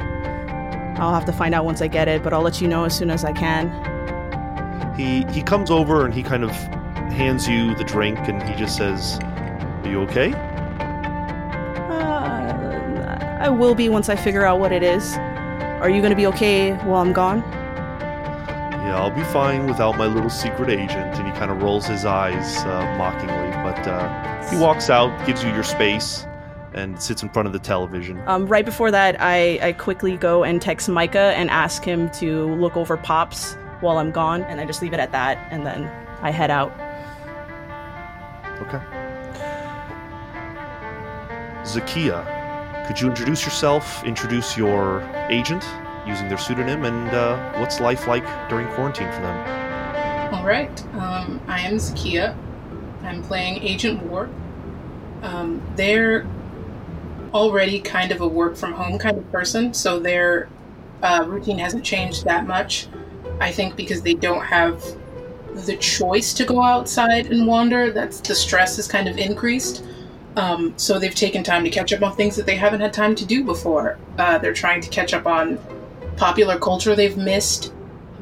I'll 1.00 1.14
have 1.14 1.26
to 1.26 1.32
find 1.34 1.54
out 1.54 1.64
once 1.66 1.82
I 1.82 1.88
get 1.88 2.08
it, 2.08 2.24
but 2.24 2.34
I'll 2.34 2.42
let 2.42 2.60
you 2.62 2.68
know 2.68 2.84
as 2.86 2.96
soon 2.98 3.10
as 3.12 3.24
I 3.24 3.32
can. 3.34 3.70
he 4.96 5.24
he 5.32 5.42
comes 5.44 5.70
over 5.70 6.06
and 6.06 6.14
he 6.14 6.24
kind 6.24 6.44
of 6.44 6.52
hands 7.14 7.48
you 7.48 7.76
the 7.76 7.84
drink, 7.84 8.18
and 8.28 8.42
he 8.44 8.56
just 8.56 8.76
says, 8.76 9.20
"Are 9.22 9.90
you 9.90 10.02
okay?" 10.02 10.34
Uh, 11.90 13.38
I 13.40 13.50
will 13.50 13.76
be 13.76 13.90
once 13.90 14.10
I 14.10 14.16
figure 14.16 14.44
out 14.44 14.60
what 14.60 14.72
it 14.72 14.84
is. 14.84 15.16
Are 15.82 15.90
you 15.90 16.02
gonna 16.02 16.16
be 16.16 16.28
okay 16.28 16.74
while 16.86 17.02
I'm 17.02 17.14
gone? 17.14 17.44
Yeah, 18.88 18.98
I'll 18.98 19.12
be 19.12 19.24
fine 19.26 19.68
without 19.68 19.98
my 19.98 20.08
little 20.08 20.30
secret 20.30 20.70
agent. 20.70 21.16
And 21.18 21.28
he 21.28 21.34
kind 21.34 21.52
of 21.52 21.62
rolls 21.62 21.86
his 21.86 22.06
eyes 22.06 22.58
uh, 22.64 22.96
mockingly, 22.98 23.52
but 23.64 23.86
uh, 23.88 24.50
he 24.50 24.58
walks 24.58 24.90
out, 24.90 25.12
gives 25.28 25.44
you 25.44 25.52
your 25.52 25.64
space, 25.64 26.26
and 26.78 27.02
sits 27.02 27.24
in 27.24 27.30
front 27.30 27.48
of 27.48 27.54
the 27.54 27.60
television. 27.60 28.22
Um, 28.28 28.46
right 28.46 28.66
before 28.66 28.92
that, 28.92 29.18
I, 29.20 29.60
I 29.62 29.74
quickly 29.74 30.16
go 30.16 30.44
and 30.44 30.62
text 30.62 30.88
Micah 30.88 31.34
and 31.36 31.50
ask 31.50 31.84
him 31.84 32.10
to 32.12 32.54
look 32.56 32.78
over 32.78 32.96
Pops 32.96 33.56
while 33.82 33.98
I'm 33.98 34.12
gone, 34.12 34.44
and 34.44 34.62
I 34.62 34.66
just 34.66 34.82
leave 34.82 34.94
it 34.94 35.00
at 35.00 35.12
that, 35.12 35.38
and 35.52 35.66
then 35.66 35.86
I 36.22 36.32
head 36.32 36.52
out. 36.52 36.72
Okay. 38.62 38.80
Zakia, 41.64 42.88
could 42.88 43.00
you 43.00 43.08
introduce 43.08 43.44
yourself, 43.44 44.04
introduce 44.06 44.56
your 44.56 45.02
agent 45.30 45.66
using 46.08 46.30
their 46.30 46.38
pseudonym, 46.38 46.86
and 46.86 47.10
uh, 47.10 47.60
what's 47.60 47.80
life 47.80 48.08
like 48.08 48.24
during 48.50 48.68
quarantine 48.70 49.12
for 49.12 49.22
them? 49.22 50.34
All 50.34 50.46
right. 50.46 50.84
Um, 50.94 51.42
I 51.48 51.60
am 51.62 51.76
Zakia. 51.76 52.36
I'm 53.04 53.22
playing 53.24 53.62
Agent 53.62 54.04
War. 54.04 54.30
Um, 55.22 55.62
they're 55.76 56.26
already 57.34 57.80
kind 57.80 58.12
of 58.12 58.22
a 58.22 58.28
work 58.28 58.56
from 58.56 58.74
home 58.74 58.98
kind 58.98 59.18
of 59.18 59.32
person, 59.32 59.74
so 59.74 60.00
their 60.00 60.50
uh, 61.04 61.24
routine 61.28 61.60
hasn't 61.60 61.84
changed 61.84 62.26
that 62.26 62.48
much. 62.48 62.88
I 63.40 63.52
think 63.52 63.76
because 63.76 64.02
they 64.02 64.14
don't 64.14 64.44
have 64.44 64.84
the 65.54 65.78
choice 65.78 66.34
to 66.36 66.46
go 66.46 66.62
outside 66.62 67.28
and 67.28 67.48
wander, 67.48 67.92
that's 67.92 68.20
the 68.22 68.36
stress 68.36 68.78
is 68.80 68.88
kind 68.88 69.08
of 69.08 69.18
increased. 69.18 69.84
Um, 70.36 70.74
so 70.78 71.00
they've 71.00 71.16
taken 71.16 71.44
time 71.44 71.64
to 71.64 71.70
catch 71.70 71.92
up 71.94 72.04
on 72.04 72.16
things 72.16 72.36
that 72.36 72.46
they 72.46 72.56
haven't 72.56 72.82
had 72.82 72.94
time 72.94 73.16
to 73.16 73.26
do 73.26 73.44
before. 73.44 73.98
Uh, 74.20 74.38
they're 74.38 74.54
trying 74.54 74.82
to 74.82 74.90
catch 74.90 75.14
up 75.14 75.26
on 75.26 75.60
popular 76.16 76.60
culture 76.60 76.96
they've 76.96 77.18
missed. 77.18 77.74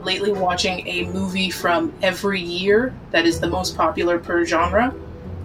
Lately, 0.01 0.31
watching 0.31 0.87
a 0.87 1.05
movie 1.05 1.49
from 1.49 1.91
every 2.03 2.39
year 2.39 2.93
that 3.11 3.25
is 3.25 3.39
the 3.39 3.49
most 3.49 3.75
popular 3.75 4.19
per 4.19 4.45
genre. 4.45 4.93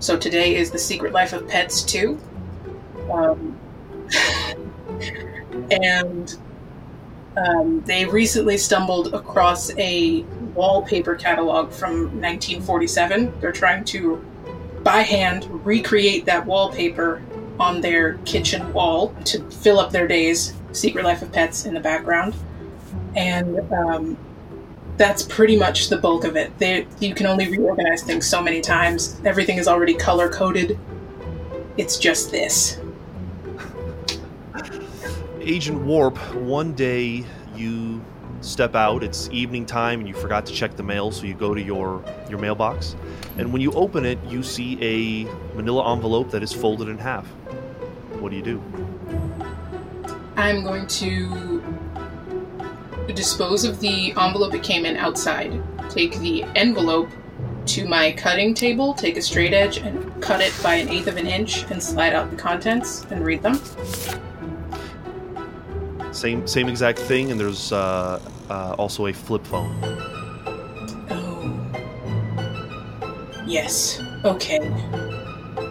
So 0.00 0.16
today 0.16 0.56
is 0.56 0.70
The 0.70 0.78
Secret 0.78 1.12
Life 1.12 1.32
of 1.32 1.48
Pets 1.48 1.82
2. 1.82 2.18
Um, 3.10 3.58
and 5.70 6.36
um, 7.36 7.80
they 7.86 8.04
recently 8.06 8.58
stumbled 8.58 9.14
across 9.14 9.70
a 9.78 10.22
wallpaper 10.54 11.14
catalog 11.14 11.70
from 11.70 12.20
1947. 12.20 13.40
They're 13.40 13.52
trying 13.52 13.84
to, 13.86 14.16
by 14.82 15.02
hand, 15.02 15.46
recreate 15.64 16.26
that 16.26 16.44
wallpaper 16.44 17.22
on 17.58 17.80
their 17.80 18.14
kitchen 18.24 18.72
wall 18.72 19.14
to 19.26 19.42
fill 19.50 19.78
up 19.78 19.92
their 19.92 20.08
days. 20.08 20.54
Secret 20.72 21.04
Life 21.04 21.22
of 21.22 21.32
Pets 21.32 21.66
in 21.66 21.74
the 21.74 21.80
background. 21.80 22.34
And 23.14 23.60
um, 23.72 24.16
that's 24.96 25.22
pretty 25.22 25.56
much 25.58 25.88
the 25.88 25.96
bulk 25.98 26.24
of 26.24 26.36
it. 26.36 26.56
They, 26.58 26.86
you 27.00 27.14
can 27.14 27.26
only 27.26 27.48
reorganize 27.48 28.02
things 28.02 28.26
so 28.26 28.42
many 28.42 28.60
times. 28.60 29.20
Everything 29.24 29.58
is 29.58 29.68
already 29.68 29.94
color 29.94 30.28
coded. 30.28 30.78
It's 31.76 31.98
just 31.98 32.30
this. 32.30 32.78
Agent 35.40 35.80
Warp, 35.82 36.18
one 36.34 36.74
day 36.74 37.24
you 37.54 38.04
step 38.40 38.74
out, 38.74 39.02
it's 39.02 39.28
evening 39.30 39.66
time 39.66 40.00
and 40.00 40.08
you 40.08 40.14
forgot 40.14 40.46
to 40.46 40.52
check 40.52 40.76
the 40.76 40.82
mail, 40.82 41.10
so 41.10 41.24
you 41.24 41.34
go 41.34 41.54
to 41.54 41.62
your, 41.62 42.02
your 42.28 42.38
mailbox. 42.38 42.96
And 43.36 43.52
when 43.52 43.62
you 43.62 43.72
open 43.72 44.04
it, 44.04 44.18
you 44.28 44.42
see 44.42 44.78
a 44.80 45.24
manila 45.54 45.92
envelope 45.92 46.30
that 46.30 46.42
is 46.42 46.52
folded 46.52 46.88
in 46.88 46.98
half. 46.98 47.26
What 48.18 48.30
do 48.30 48.36
you 48.36 48.42
do? 48.42 48.62
I'm 50.36 50.62
going 50.62 50.86
to 50.86 51.62
dispose 53.14 53.64
of 53.64 53.80
the 53.80 54.12
envelope 54.12 54.54
it 54.54 54.62
came 54.62 54.86
in 54.86 54.96
outside. 54.96 55.62
Take 55.90 56.18
the 56.20 56.44
envelope 56.54 57.10
to 57.66 57.86
my 57.86 58.12
cutting 58.12 58.54
table, 58.54 58.94
take 58.94 59.16
a 59.16 59.22
straight 59.22 59.52
edge, 59.52 59.78
and 59.78 60.22
cut 60.22 60.40
it 60.40 60.54
by 60.62 60.76
an 60.76 60.88
eighth 60.88 61.08
of 61.08 61.16
an 61.16 61.26
inch, 61.26 61.64
and 61.70 61.82
slide 61.82 62.14
out 62.14 62.30
the 62.30 62.36
contents 62.36 63.04
and 63.10 63.24
read 63.24 63.42
them. 63.42 63.60
Same 66.20 66.46
same 66.46 66.68
exact 66.68 66.98
thing, 66.98 67.30
and 67.30 67.40
there's 67.40 67.72
uh, 67.72 68.20
uh, 68.50 68.74
also 68.76 69.06
a 69.06 69.12
flip 69.12 69.42
phone. 69.46 69.74
Oh. 71.08 71.50
Yes. 73.46 74.02
Okay. 74.22 74.60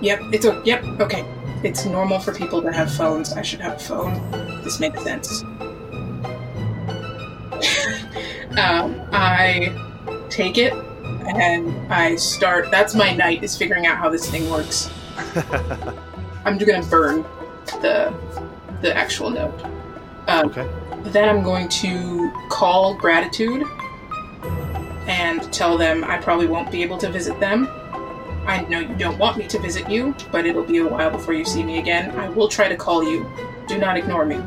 Yep. 0.02 0.22
It's 0.34 0.46
a. 0.46 0.60
Yep. 0.66 0.84
Okay. 1.02 1.24
It's 1.64 1.86
normal 1.86 2.18
for 2.18 2.34
people 2.34 2.64
to 2.64 2.72
have 2.72 2.92
phones. 2.92 3.34
I 3.34 3.44
should 3.44 3.60
have 3.60 3.76
a 3.76 3.80
phone. 3.80 4.32
This 4.64 4.80
makes 4.80 5.04
sense. 5.04 5.44
um, 8.58 9.00
I 9.14 9.72
take 10.32 10.58
it 10.58 10.74
and 10.74 11.94
I 11.94 12.16
start. 12.16 12.72
That's 12.72 12.96
my 12.96 13.14
night 13.14 13.44
is 13.44 13.56
figuring 13.56 13.86
out 13.86 14.00
how 14.00 14.10
this 14.10 14.28
thing 14.28 14.50
works. 14.50 14.90
I'm 16.44 16.58
just 16.58 16.72
gonna 16.72 16.84
burn 16.88 17.24
the 17.84 18.12
the 18.82 18.98
actual 18.98 19.30
note. 19.30 19.79
Um, 20.30 20.48
Okay. 20.50 20.68
then 21.10 21.28
I'm 21.28 21.44
going 21.44 21.68
to 21.70 22.32
call 22.50 22.94
Gratitude 22.94 23.66
and 25.08 25.42
tell 25.52 25.78
them 25.78 26.04
I 26.04 26.18
probably 26.18 26.46
won't 26.48 26.72
be 26.72 26.84
able 26.84 26.98
to 27.00 27.10
visit 27.10 27.40
them. 27.40 27.68
I 28.46 28.62
know 28.70 28.80
you 28.80 28.96
don't 28.96 29.18
want 29.18 29.38
me 29.38 29.48
to 29.48 29.60
visit 29.60 29.90
you, 29.90 30.16
but 30.32 30.46
it'll 30.46 30.64
be 30.64 30.78
a 30.78 30.88
while 30.88 31.10
before 31.10 31.34
you 31.34 31.46
see 31.46 31.64
me 31.64 31.80
again. 31.80 32.12
I 32.18 32.30
will 32.30 32.48
try 32.48 32.68
to 32.68 32.76
call 32.76 33.04
you. 33.04 33.28
Do 33.68 33.78
not 33.78 33.98
ignore 33.98 34.26
me. 34.26 34.40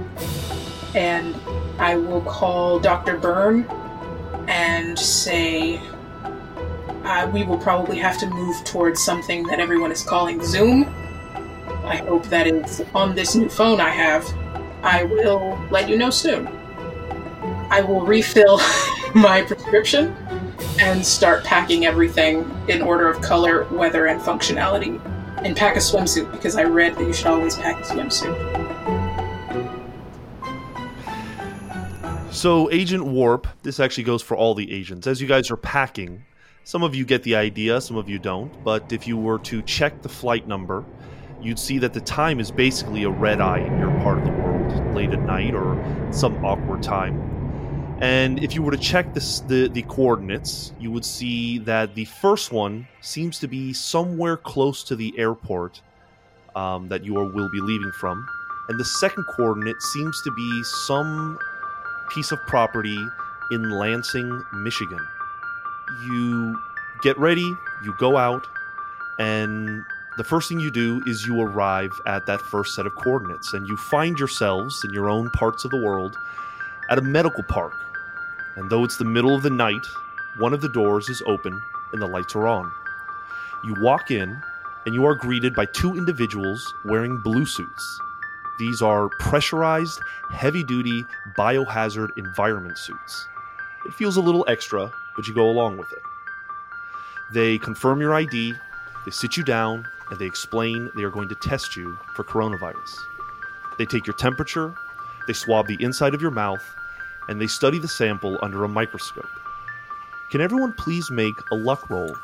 And 0.95 1.35
I 1.79 1.97
will 1.97 2.21
call 2.23 2.79
Dr. 2.79 3.16
Byrne 3.16 3.64
and 4.49 4.99
say 4.99 5.81
uh, 7.05 7.29
we 7.33 7.45
will 7.45 7.59
probably 7.59 7.99
have 7.99 8.18
to 8.18 8.27
move 8.27 8.62
towards 8.64 9.03
something 9.03 9.45
that 9.49 9.59
everyone 9.59 9.90
is 9.90 10.03
calling 10.03 10.45
Zoom. 10.45 10.85
I 11.85 11.97
hope 11.97 12.25
that 12.27 12.47
is 12.47 12.83
on 12.95 13.14
this 13.14 13.35
new 13.35 13.49
phone 13.49 13.81
I 13.81 13.90
have. 13.90 14.25
I 14.83 15.05
will 15.05 15.59
let 15.71 15.88
you 15.88 15.97
know 15.97 16.11
soon. 16.11 16.49
I 17.71 17.81
will 17.81 18.03
refill 18.05 18.61
my 19.14 19.42
prescription 19.42 20.14
and 20.81 21.05
start 21.05 21.45
packing 21.45 21.87
everything 21.87 22.51
in 22.68 22.83
order 22.83 23.09
of 23.09 23.21
color, 23.23 23.64
weather, 23.71 24.07
and 24.07 24.21
functionality. 24.21 25.01
And 25.45 25.57
pack 25.57 25.77
a 25.77 25.81
swimsuit 25.81 26.31
because 26.31 26.57
I 26.57 26.64
read 26.64 26.97
that 26.97 27.05
you 27.05 27.12
should 27.12 27.27
always 27.27 27.57
pack 27.57 27.81
a 27.81 27.85
swimsuit. 27.85 28.62
So, 32.33 32.71
Agent 32.71 33.05
Warp, 33.05 33.47
this 33.62 33.79
actually 33.79 34.05
goes 34.05 34.23
for 34.23 34.37
all 34.37 34.55
the 34.55 34.73
agents. 34.73 35.07
As 35.07 35.21
you 35.21 35.29
guys 35.29 35.51
are 35.51 35.57
packing, 35.57 36.25
some 36.64 36.83
of 36.83 36.95
you 36.95 37.05
get 37.05 37.23
the 37.25 37.37
idea, 37.37 37.81
some 37.81 37.97
of 37.97 38.09
you 38.09 38.18
don't. 38.18 38.62
But 38.64 38.92
if 38.92 39.07
you 39.07 39.16
were 39.16 39.38
to 39.40 39.62
check 39.62 40.03
the 40.03 40.09
flight 40.09 40.49
number, 40.49 40.85
you'd 41.40 41.59
see 41.59 41.79
that 41.79 41.92
the 41.92 42.01
time 42.01 42.40
is 42.40 42.51
basically 42.51 43.05
a 43.05 43.11
red 43.11 43.40
eye 43.40 43.59
in 43.59 43.79
your 43.79 43.90
part 44.01 44.18
of 44.18 44.25
the 44.25 44.32
late 44.95 45.11
at 45.11 45.21
night 45.21 45.55
or 45.55 45.77
some 46.13 46.45
awkward 46.45 46.83
time. 46.83 47.21
And 48.01 48.43
if 48.43 48.55
you 48.55 48.63
were 48.63 48.73
to 48.73 48.79
check 48.79 49.15
this, 49.15 49.41
the, 49.41 49.69
the 49.69 49.83
coordinates, 49.83 50.73
you 50.81 50.91
would 50.91 51.05
see 51.05 51.59
that 51.61 51.95
the 51.95 52.05
first 52.07 52.51
one 52.51 52.89
seems 53.01 53.39
to 53.39 53.47
be 53.47 53.73
somewhere 53.73 54.37
close 54.37 54.83
to 54.85 54.97
the 54.97 55.17
airport 55.17 55.81
um, 56.57 56.89
that 56.89 57.05
you 57.05 57.17
are, 57.17 57.25
will 57.25 57.51
be 57.51 57.61
leaving 57.61 57.93
from. 57.93 58.27
And 58.69 58.79
the 58.79 58.85
second 58.85 59.25
coordinate 59.37 59.81
seems 59.81 60.21
to 60.23 60.33
be 60.33 60.63
some 60.87 61.39
piece 62.11 62.33
of 62.33 62.41
property 62.47 62.99
in 63.53 63.71
Lansing, 63.71 64.43
Michigan. 64.55 65.01
You 66.07 66.59
get 67.03 67.19
ready, 67.19 67.55
you 67.85 67.95
go 67.99 68.17
out, 68.17 68.47
And 69.19 69.85
the 70.16 70.25
first 70.25 70.48
thing 70.48 70.61
you 70.61 70.70
do 70.70 71.03
is 71.07 71.27
you 71.27 71.40
arrive 71.40 71.92
at 72.07 72.27
that 72.27 72.40
first 72.40 72.75
set 72.75 72.87
of 72.87 72.94
coordinates, 72.96 73.55
and 73.55 73.66
you 73.66 73.77
find 73.77 74.18
yourselves 74.18 74.85
in 74.85 74.92
your 74.92 75.09
own 75.09 75.31
parts 75.31 75.64
of 75.64 75.70
the 75.70 75.79
world 75.79 76.16
at 76.90 76.98
a 76.98 77.03
medical 77.03 77.42
park. 77.42 77.72
And 78.57 78.68
though 78.68 78.85
it's 78.85 78.98
the 78.98 79.05
middle 79.05 79.35
of 79.35 79.42
the 79.42 79.51
night, 79.51 79.87
one 80.37 80.53
of 80.53 80.61
the 80.61 80.68
doors 80.68 81.09
is 81.09 81.22
open 81.27 81.59
and 81.92 82.03
the 82.03 82.07
lights 82.07 82.35
are 82.37 82.46
on. 82.46 82.70
You 83.64 83.75
walk 83.81 84.11
in, 84.11 84.37
and 84.85 84.94
you 84.94 85.07
are 85.07 85.14
greeted 85.14 85.55
by 85.55 85.66
two 85.66 85.94
individuals 85.94 86.75
wearing 86.85 87.18
blue 87.18 87.46
suits. 87.46 88.01
These 88.59 88.83
are 88.83 89.09
pressurized, 89.18 90.01
heavy 90.31 90.62
duty 90.62 91.07
biohazard 91.38 92.11
environment 92.18 92.77
suits. 92.77 93.27
It 93.87 93.94
feels 93.94 94.16
a 94.16 94.20
little 94.20 94.44
extra, 94.48 94.90
but 95.16 95.27
you 95.27 95.35
go 95.35 95.48
along 95.48 95.79
with 95.79 95.90
it. 95.92 96.03
They 97.33 97.59
confirm 97.59 98.01
your 98.01 98.14
ID, 98.14 98.55
they 99.05 99.11
sit 99.11 99.37
you 99.37 99.42
down, 99.42 99.87
and 100.12 100.20
they 100.20 100.27
explain 100.27 100.90
they 100.94 101.05
are 101.05 101.11
going 101.11 101.31
to 101.31 101.35
test 101.35 101.75
you 101.75 101.98
for 102.14 102.22
coronavirus. 102.22 102.98
They 103.79 103.87
take 103.87 104.07
your 104.07 104.14
temperature, 104.14 104.75
they 105.27 105.33
swab 105.33 105.66
the 105.66 105.83
inside 105.83 106.12
of 106.12 106.20
your 106.20 106.31
mouth, 106.31 106.62
and 107.29 107.40
they 107.40 107.46
study 107.46 107.79
the 107.79 107.88
sample 107.88 108.38
under 108.42 108.62
a 108.64 108.68
microscope. 108.68 109.31
Can 110.31 110.42
everyone 110.42 110.75
please 110.75 111.11
make 111.11 111.35
a 111.51 111.55
luck 111.55 111.88
roll? 111.88 112.14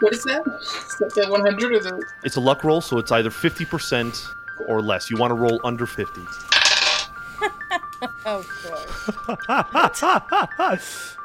What 0.00 0.14
is 0.14 0.22
that? 0.22 0.42
Is 0.62 0.96
that 0.96 1.12
the 1.14 1.28
100 1.28 1.72
or 1.74 1.78
the. 1.78 2.02
It's 2.24 2.36
a 2.36 2.40
luck 2.40 2.64
roll, 2.64 2.80
so 2.80 2.96
it's 2.96 3.12
either 3.12 3.28
50% 3.28 4.32
or 4.66 4.80
less. 4.80 5.10
You 5.10 5.18
want 5.18 5.30
to 5.30 5.34
roll 5.34 5.60
under 5.62 5.84
50. 5.84 6.22
Oh, 8.24 8.42
boy. 8.64 8.78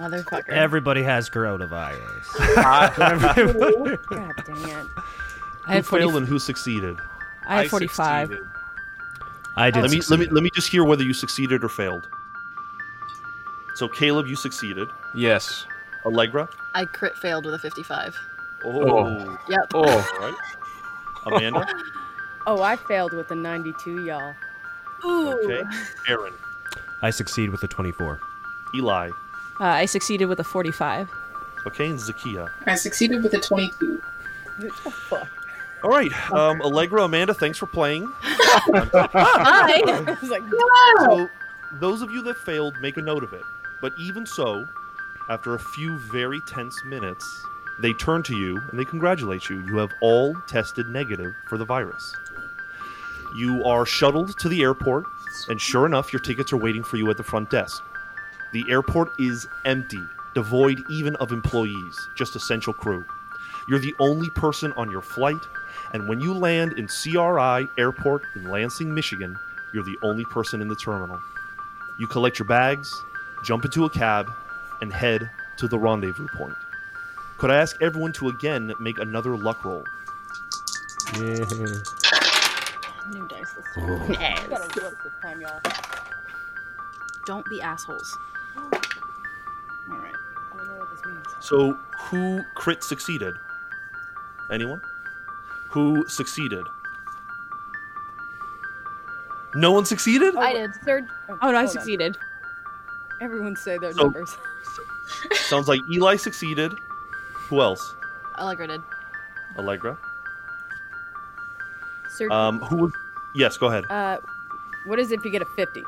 Motherfucker. 0.00 0.48
Everybody 0.48 1.02
has 1.02 1.28
coronavirus. 1.28 2.54
God 2.56 2.96
dang 4.46 4.68
it. 4.70 4.86
I 5.66 5.74
had 5.74 5.84
who 5.84 5.98
failed 5.98 6.12
40, 6.12 6.16
and 6.16 6.26
who 6.26 6.38
succeeded? 6.38 6.96
I 7.46 7.62
had 7.62 7.70
45. 7.70 8.28
succeeded. 8.28 8.48
I 9.56 9.70
did. 9.70 9.82
Let 9.82 9.90
me 9.90 10.00
let 10.08 10.18
me 10.20 10.26
let 10.26 10.42
me 10.42 10.50
just 10.54 10.68
hear 10.68 10.84
whether 10.84 11.02
you 11.02 11.12
succeeded 11.12 11.62
or 11.62 11.68
failed. 11.68 12.08
So 13.74 13.88
Caleb, 13.88 14.26
you 14.26 14.36
succeeded. 14.36 14.88
Yes. 15.14 15.66
Allegra. 16.06 16.48
I 16.74 16.86
crit 16.86 17.14
failed 17.16 17.44
with 17.44 17.54
a 17.54 17.58
55. 17.58 18.16
Oh. 18.64 18.88
oh. 18.88 19.38
Yep. 19.48 19.72
Oh. 19.74 19.80
All 19.80 20.18
right. 20.18 20.34
Oh. 21.26 21.36
Amanda. 21.36 21.66
Oh, 22.46 22.62
I 22.62 22.76
failed 22.76 23.12
with 23.12 23.30
a 23.30 23.34
92, 23.34 24.06
y'all. 24.06 24.34
Ooh. 25.04 25.32
Okay. 25.44 25.62
Aaron. 26.08 26.32
I 27.02 27.10
succeed 27.10 27.50
with 27.50 27.62
a 27.62 27.68
24. 27.68 28.18
Eli. 28.74 29.10
Uh, 29.60 29.64
I 29.64 29.84
succeeded 29.84 30.26
with 30.26 30.40
a 30.40 30.44
45. 30.44 31.10
Okay, 31.66 31.88
and 31.88 31.98
Zakia. 31.98 32.48
I 32.66 32.74
succeeded 32.74 33.22
with 33.22 33.34
a 33.34 33.40
22. 33.40 34.00
All 35.82 35.90
right. 35.90 36.12
Um, 36.32 36.60
Allegra, 36.62 37.04
Amanda, 37.04 37.34
thanks 37.34 37.58
for 37.58 37.66
playing. 37.66 38.10
Hi. 38.22 39.82
I 39.86 40.16
was 40.20 40.30
like, 40.30 40.42
So, 41.04 41.28
those 41.74 42.00
of 42.02 42.10
you 42.10 42.22
that 42.22 42.36
failed, 42.38 42.74
make 42.80 42.96
a 42.96 43.02
note 43.02 43.22
of 43.22 43.32
it. 43.34 43.42
But 43.82 43.92
even 43.98 44.24
so, 44.26 44.66
after 45.28 45.54
a 45.54 45.58
few 45.58 45.98
very 45.98 46.40
tense 46.46 46.82
minutes, 46.84 47.44
they 47.80 47.92
turn 47.92 48.22
to 48.24 48.36
you 48.36 48.58
and 48.70 48.78
they 48.78 48.84
congratulate 48.84 49.48
you. 49.48 49.60
You 49.66 49.76
have 49.78 49.90
all 50.00 50.34
tested 50.48 50.88
negative 50.88 51.32
for 51.48 51.58
the 51.58 51.64
virus. 51.64 52.14
You 53.36 53.62
are 53.64 53.86
shuttled 53.86 54.38
to 54.38 54.48
the 54.48 54.62
airport, 54.62 55.04
and 55.48 55.60
sure 55.60 55.86
enough, 55.86 56.12
your 56.12 56.20
tickets 56.20 56.52
are 56.52 56.56
waiting 56.56 56.82
for 56.82 56.96
you 56.96 57.08
at 57.10 57.16
the 57.16 57.22
front 57.22 57.48
desk. 57.50 57.82
The 58.52 58.64
airport 58.68 59.12
is 59.18 59.46
empty, 59.64 60.02
devoid 60.34 60.82
even 60.88 61.16
of 61.16 61.32
employees, 61.32 62.08
just 62.16 62.34
essential 62.36 62.72
crew. 62.72 63.04
You're 63.68 63.78
the 63.78 63.94
only 64.00 64.30
person 64.30 64.72
on 64.76 64.90
your 64.90 65.02
flight, 65.02 65.40
and 65.92 66.08
when 66.08 66.20
you 66.20 66.34
land 66.34 66.72
in 66.74 66.88
CRI 66.88 67.68
Airport 67.78 68.22
in 68.34 68.44
Lansing, 68.44 68.92
Michigan, 68.92 69.36
you're 69.72 69.84
the 69.84 69.98
only 70.02 70.24
person 70.24 70.60
in 70.60 70.68
the 70.68 70.76
terminal. 70.76 71.20
You 71.98 72.06
collect 72.06 72.38
your 72.38 72.48
bags, 72.48 73.04
jump 73.44 73.64
into 73.64 73.84
a 73.84 73.90
cab, 73.90 74.30
and 74.80 74.92
head 74.92 75.30
to 75.58 75.68
the 75.68 75.78
rendezvous 75.78 76.26
point. 76.36 76.56
Could 77.38 77.50
I 77.50 77.56
ask 77.56 77.76
everyone 77.80 78.12
to 78.14 78.28
again 78.28 78.72
make 78.80 78.98
another 78.98 79.36
luck 79.36 79.64
roll? 79.64 79.84
Yeah. 81.14 81.44
New 83.12 83.26
dice 83.28 83.52
this 83.52 83.64
time. 83.74 84.16
I 84.18 84.46
gotta 84.48 84.82
work 84.82 85.02
this 85.02 85.12
time, 85.22 85.40
y'all. 85.40 85.60
Don't 87.26 87.46
be 87.48 87.60
assholes. 87.60 88.16
So, 91.40 91.72
who 91.98 92.42
crit 92.54 92.82
succeeded? 92.84 93.34
Anyone? 94.50 94.80
Who 95.70 96.06
succeeded? 96.08 96.64
No 99.54 99.72
one 99.72 99.84
succeeded? 99.84 100.36
I 100.36 100.52
did. 100.52 100.70
Third. 100.84 101.04
Oh, 101.28 101.32
no, 101.32 101.36
I 101.40 101.44
hold 101.46 101.54
on. 101.56 101.68
succeeded. 101.68 102.16
Everyone 103.20 103.56
say 103.56 103.78
their 103.78 103.92
So- 103.92 104.04
numbers. 104.04 104.36
Sounds 105.32 105.66
like 105.68 105.80
Eli 105.90 106.16
succeeded. 106.16 106.72
Who 107.48 107.60
else? 107.60 107.94
Allegra 108.38 108.68
did. 108.68 108.80
Allegra. 109.58 109.98
Sir, 112.16 112.30
Um, 112.30 112.60
who 112.60 112.76
was? 112.76 112.92
Yes, 113.34 113.56
go 113.56 113.66
ahead. 113.68 113.84
uh, 113.90 114.18
what 114.86 114.98
is 114.98 115.10
it 115.12 115.18
if 115.18 115.24
you 115.24 115.30
get 115.30 115.42
a 115.42 115.46
50? 115.56 115.82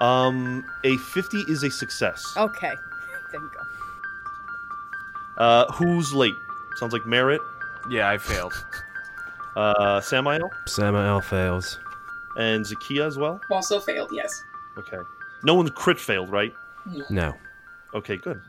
Um, 0.00 0.64
a 0.84 0.96
50 0.96 1.40
is 1.42 1.62
a 1.64 1.70
success. 1.70 2.34
Okay. 2.36 2.74
Thank 3.32 3.44
God. 3.54 3.59
Uh, 5.40 5.64
who's 5.72 6.12
late? 6.14 6.34
Sounds 6.76 6.92
like 6.92 7.06
Merritt, 7.06 7.40
Yeah, 7.90 8.08
I 8.10 8.18
failed. 8.18 8.52
uh, 9.56 10.00
Samael, 10.00 10.50
Samael 10.66 11.20
fails. 11.20 11.78
and 12.36 12.64
Zakia 12.64 13.06
as 13.06 13.16
well. 13.18 13.40
Also 13.50 13.80
failed, 13.80 14.10
yes. 14.12 14.44
Okay. 14.78 14.98
No 15.42 15.54
one 15.54 15.68
crit 15.70 15.98
failed, 15.98 16.30
right? 16.30 16.52
No. 17.08 17.34
Okay, 17.94 18.16
good. 18.18 18.40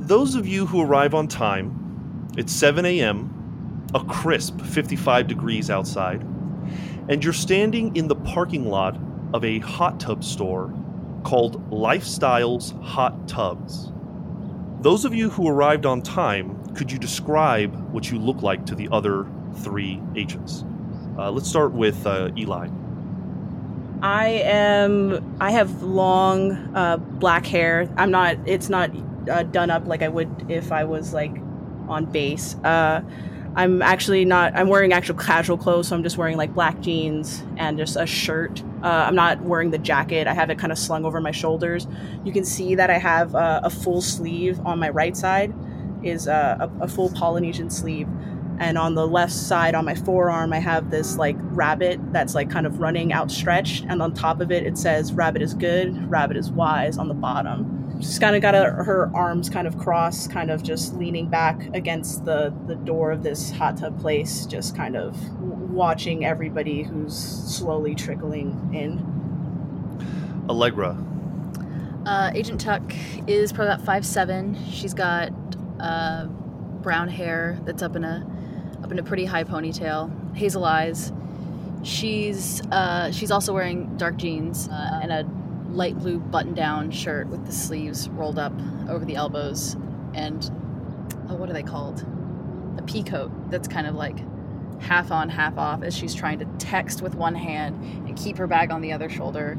Those 0.00 0.34
of 0.34 0.46
you 0.46 0.66
who 0.66 0.82
arrive 0.82 1.14
on 1.14 1.28
time, 1.28 2.28
it's 2.36 2.52
7 2.52 2.84
a.m., 2.84 3.30
a 3.94 4.04
crisp 4.04 4.60
55 4.60 5.26
degrees 5.28 5.70
outside, 5.70 6.20
and 7.08 7.22
you're 7.24 7.32
standing 7.32 7.94
in 7.96 8.08
the 8.08 8.16
parking 8.16 8.66
lot 8.68 8.98
of 9.32 9.44
a 9.44 9.58
hot 9.60 9.98
tub 10.00 10.22
store 10.24 10.72
called 11.22 11.68
Lifestyles 11.70 12.78
Hot 12.82 13.26
Tubs. 13.28 13.90
Those 14.84 15.06
of 15.06 15.14
you 15.14 15.30
who 15.30 15.48
arrived 15.48 15.86
on 15.86 16.02
time, 16.02 16.62
could 16.74 16.92
you 16.92 16.98
describe 16.98 17.74
what 17.90 18.10
you 18.10 18.18
look 18.18 18.42
like 18.42 18.66
to 18.66 18.74
the 18.74 18.86
other 18.92 19.26
three 19.60 19.98
agents? 20.14 20.62
Uh, 21.16 21.30
let's 21.30 21.48
start 21.48 21.72
with 21.72 22.06
uh, 22.06 22.28
Eli. 22.36 22.68
I 24.02 24.26
am. 24.44 25.38
I 25.40 25.52
have 25.52 25.82
long 25.82 26.52
uh, 26.76 26.98
black 26.98 27.46
hair. 27.46 27.88
I'm 27.96 28.10
not. 28.10 28.36
It's 28.44 28.68
not 28.68 28.90
uh, 29.26 29.44
done 29.44 29.70
up 29.70 29.86
like 29.86 30.02
I 30.02 30.08
would 30.08 30.50
if 30.50 30.70
I 30.70 30.84
was 30.84 31.14
like 31.14 31.34
on 31.88 32.04
base. 32.04 32.54
I'm 33.56 33.82
actually 33.82 34.24
not. 34.24 34.56
I'm 34.56 34.68
wearing 34.68 34.92
actual 34.92 35.14
casual 35.14 35.56
clothes, 35.56 35.88
so 35.88 35.96
I'm 35.96 36.02
just 36.02 36.18
wearing 36.18 36.36
like 36.36 36.52
black 36.54 36.80
jeans 36.80 37.44
and 37.56 37.78
just 37.78 37.96
a 37.96 38.04
shirt. 38.04 38.62
Uh, 38.82 39.04
I'm 39.06 39.14
not 39.14 39.40
wearing 39.42 39.70
the 39.70 39.78
jacket. 39.78 40.26
I 40.26 40.34
have 40.34 40.50
it 40.50 40.58
kind 40.58 40.72
of 40.72 40.78
slung 40.78 41.04
over 41.04 41.20
my 41.20 41.30
shoulders. 41.30 41.86
You 42.24 42.32
can 42.32 42.44
see 42.44 42.74
that 42.74 42.90
I 42.90 42.98
have 42.98 43.34
uh, 43.34 43.60
a 43.62 43.70
full 43.70 44.02
sleeve 44.02 44.58
on 44.66 44.80
my 44.80 44.90
right 44.90 45.16
side, 45.16 45.54
is 46.02 46.26
uh, 46.26 46.68
a, 46.80 46.84
a 46.84 46.88
full 46.88 47.10
Polynesian 47.10 47.70
sleeve, 47.70 48.08
and 48.58 48.76
on 48.76 48.96
the 48.96 49.06
left 49.06 49.32
side 49.32 49.76
on 49.76 49.84
my 49.84 49.94
forearm 49.94 50.52
I 50.52 50.58
have 50.58 50.90
this 50.90 51.16
like 51.16 51.36
rabbit 51.38 52.00
that's 52.12 52.34
like 52.34 52.50
kind 52.50 52.66
of 52.66 52.80
running 52.80 53.12
outstretched, 53.12 53.84
and 53.88 54.02
on 54.02 54.14
top 54.14 54.40
of 54.40 54.50
it 54.50 54.64
it 54.64 54.76
says 54.76 55.12
"Rabbit 55.12 55.42
is 55.42 55.54
good, 55.54 56.10
Rabbit 56.10 56.36
is 56.36 56.50
wise" 56.50 56.98
on 56.98 57.06
the 57.06 57.14
bottom. 57.14 57.83
She's 58.04 58.18
kind 58.18 58.36
of 58.36 58.42
got 58.42 58.54
a, 58.54 58.70
her 58.70 59.10
arms 59.14 59.48
kind 59.48 59.66
of 59.66 59.78
crossed, 59.78 60.30
kind 60.30 60.50
of 60.50 60.62
just 60.62 60.94
leaning 60.94 61.30
back 61.30 61.74
against 61.74 62.26
the 62.26 62.52
the 62.66 62.74
door 62.74 63.10
of 63.10 63.22
this 63.22 63.50
hot 63.50 63.78
tub 63.78 63.98
place, 63.98 64.44
just 64.44 64.76
kind 64.76 64.94
of 64.94 65.16
watching 65.40 66.22
everybody 66.22 66.82
who's 66.82 67.16
slowly 67.16 67.94
trickling 67.94 68.70
in. 68.74 69.14
Allegra. 70.50 70.98
Uh, 72.04 72.30
Agent 72.34 72.60
Tuck 72.60 72.82
is 73.26 73.54
probably 73.54 73.72
about 73.72 73.86
five 73.86 74.04
seven. 74.04 74.62
She's 74.70 74.92
got 74.92 75.32
uh, 75.80 76.26
brown 76.26 77.08
hair 77.08 77.58
that's 77.64 77.82
up 77.82 77.96
in 77.96 78.04
a 78.04 78.26
up 78.82 78.92
in 78.92 78.98
a 78.98 79.02
pretty 79.02 79.24
high 79.24 79.44
ponytail, 79.44 80.36
hazel 80.36 80.66
eyes. 80.66 81.10
She's 81.82 82.60
uh, 82.70 83.10
she's 83.12 83.30
also 83.30 83.54
wearing 83.54 83.96
dark 83.96 84.18
jeans 84.18 84.68
uh, 84.68 85.00
and 85.02 85.10
a 85.10 85.24
light 85.74 85.98
blue 85.98 86.18
button-down 86.18 86.90
shirt 86.90 87.28
with 87.28 87.44
the 87.46 87.52
sleeves 87.52 88.08
rolled 88.10 88.38
up 88.38 88.52
over 88.88 89.04
the 89.04 89.16
elbows, 89.16 89.74
and 90.14 90.50
oh, 91.28 91.34
what 91.34 91.50
are 91.50 91.52
they 91.52 91.62
called? 91.62 92.06
A 92.78 92.82
pea 92.82 93.02
coat 93.02 93.30
that's 93.50 93.68
kind 93.68 93.86
of 93.86 93.94
like 93.94 94.16
half 94.80 95.10
on, 95.10 95.28
half 95.28 95.58
off, 95.58 95.82
as 95.82 95.96
she's 95.96 96.14
trying 96.14 96.38
to 96.38 96.44
text 96.58 97.02
with 97.02 97.14
one 97.14 97.34
hand 97.34 97.82
and 98.06 98.16
keep 98.16 98.36
her 98.38 98.46
bag 98.46 98.70
on 98.70 98.80
the 98.80 98.92
other 98.92 99.08
shoulder 99.08 99.58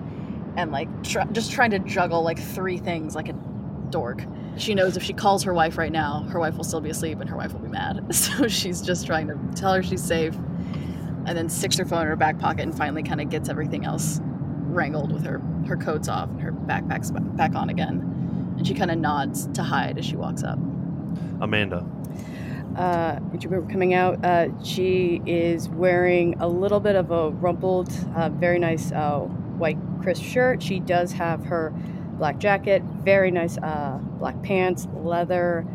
and 0.57 0.71
like 0.71 0.87
tr- 1.03 1.19
just 1.31 1.51
trying 1.51 1.71
to 1.71 1.79
juggle 1.79 2.23
like 2.23 2.39
three 2.39 2.77
things 2.77 3.15
like 3.15 3.29
a 3.29 3.33
dork. 3.89 4.23
She 4.57 4.73
knows 4.73 4.95
if 4.95 5.03
she 5.03 5.13
calls 5.13 5.43
her 5.43 5.53
wife 5.53 5.77
right 5.77 5.91
now, 5.91 6.23
her 6.29 6.39
wife 6.39 6.55
will 6.55 6.63
still 6.63 6.81
be 6.81 6.89
asleep 6.89 7.19
and 7.19 7.29
her 7.29 7.35
wife 7.35 7.53
will 7.53 7.59
be 7.59 7.67
mad. 7.67 8.05
So 8.15 8.47
she's 8.47 8.81
just 8.81 9.05
trying 9.05 9.27
to 9.27 9.37
tell 9.55 9.73
her 9.73 9.83
she's 9.83 10.03
safe 10.03 10.35
and 11.25 11.37
then 11.37 11.49
sticks 11.49 11.77
her 11.77 11.85
phone 11.85 12.03
in 12.03 12.07
her 12.07 12.15
back 12.15 12.39
pocket 12.39 12.61
and 12.63 12.75
finally 12.75 13.03
kind 13.03 13.19
of 13.19 13.29
gets 13.29 13.49
everything 13.49 13.83
else 13.83 14.21
wrangled 14.75 15.11
with 15.11 15.25
her 15.25 15.41
her 15.67 15.77
coats 15.77 16.07
off 16.07 16.29
and 16.29 16.41
her 16.41 16.51
backpack's 16.51 17.11
back 17.11 17.55
on 17.55 17.69
again. 17.69 18.53
And 18.57 18.67
she 18.67 18.73
kind 18.73 18.91
of 18.91 18.97
nods 18.97 19.47
to 19.53 19.63
hide 19.63 19.97
as 19.97 20.05
she 20.05 20.15
walks 20.15 20.43
up. 20.43 20.59
Amanda. 21.41 21.85
uh, 22.77 23.19
Agent 23.33 23.51
Boomer 23.51 23.71
coming 23.71 23.93
out. 23.93 24.23
Uh, 24.23 24.47
she 24.63 25.21
is 25.25 25.69
wearing 25.69 26.35
a 26.39 26.47
little 26.47 26.79
bit 26.79 26.95
of 26.95 27.09
a 27.11 27.29
rumpled, 27.31 27.91
uh, 28.15 28.29
very 28.29 28.59
nice 28.59 28.91
uh, 28.91 29.19
white 29.19 29.77
crisp 30.01 30.23
shirt. 30.23 30.61
She 30.61 30.79
does 30.79 31.11
have 31.13 31.45
her 31.45 31.73
black 32.17 32.37
jacket, 32.37 32.83
very 32.83 33.31
nice 33.31 33.57
uh, 33.57 33.97
black 34.19 34.41
pants, 34.43 34.87
leather 34.93 35.65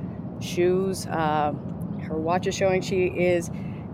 shoes. 0.41 1.07
Uh, 1.07 1.53
her 2.03 2.17
watch 2.17 2.47
is 2.47 2.55
showing 2.55 2.81
she 2.81 3.07
is 3.07 3.51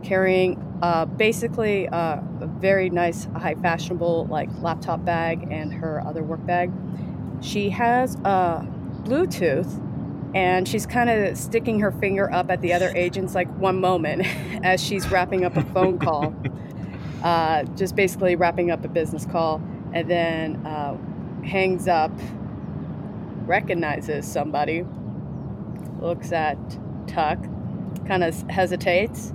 carrying 0.07 0.63
uh, 0.83 1.05
basically 1.05 1.89
uh, 1.89 2.21
a 2.41 2.47
very 2.47 2.89
nice, 2.91 3.27
high 3.37 3.57
fashionable 3.57 4.27
like 4.27 4.49
laptop 4.61 5.05
bag 5.05 5.49
and 5.51 5.73
her 5.75 6.01
other 6.07 6.23
work 6.23 6.45
bag. 6.47 6.71
She 7.41 7.71
has 7.71 8.15
a 8.17 8.67
Bluetooth 9.03 9.83
and 10.35 10.69
she's 10.69 10.87
kind 10.87 11.11
of 11.11 11.37
sticking 11.37 11.81
her 11.81 11.91
finger 11.91 12.33
up 12.33 12.51
at 12.51 12.61
the 12.61 12.73
other 12.73 12.93
agents 12.95 13.35
like 13.35 13.49
one 13.59 13.81
moment 13.81 14.23
as 14.65 14.83
she's 14.83 15.09
wrapping 15.09 15.45
up 15.45 15.57
a 15.57 15.65
phone 15.65 15.99
call 15.99 16.35
uh, 17.25 17.65
just 17.77 17.97
basically 17.97 18.37
wrapping 18.37 18.71
up 18.71 18.85
a 18.85 18.89
business 18.89 19.27
call 19.27 19.61
and 19.93 20.09
then 20.11 20.65
uh, 20.67 20.97
hangs 21.45 21.89
up 21.89 22.13
recognizes 23.47 24.31
somebody 24.31 24.85
looks 26.01 26.33
at 26.33 26.59
tuck 27.07 27.39
kind 28.07 28.23
of 28.23 28.35
hesitates 28.51 29.33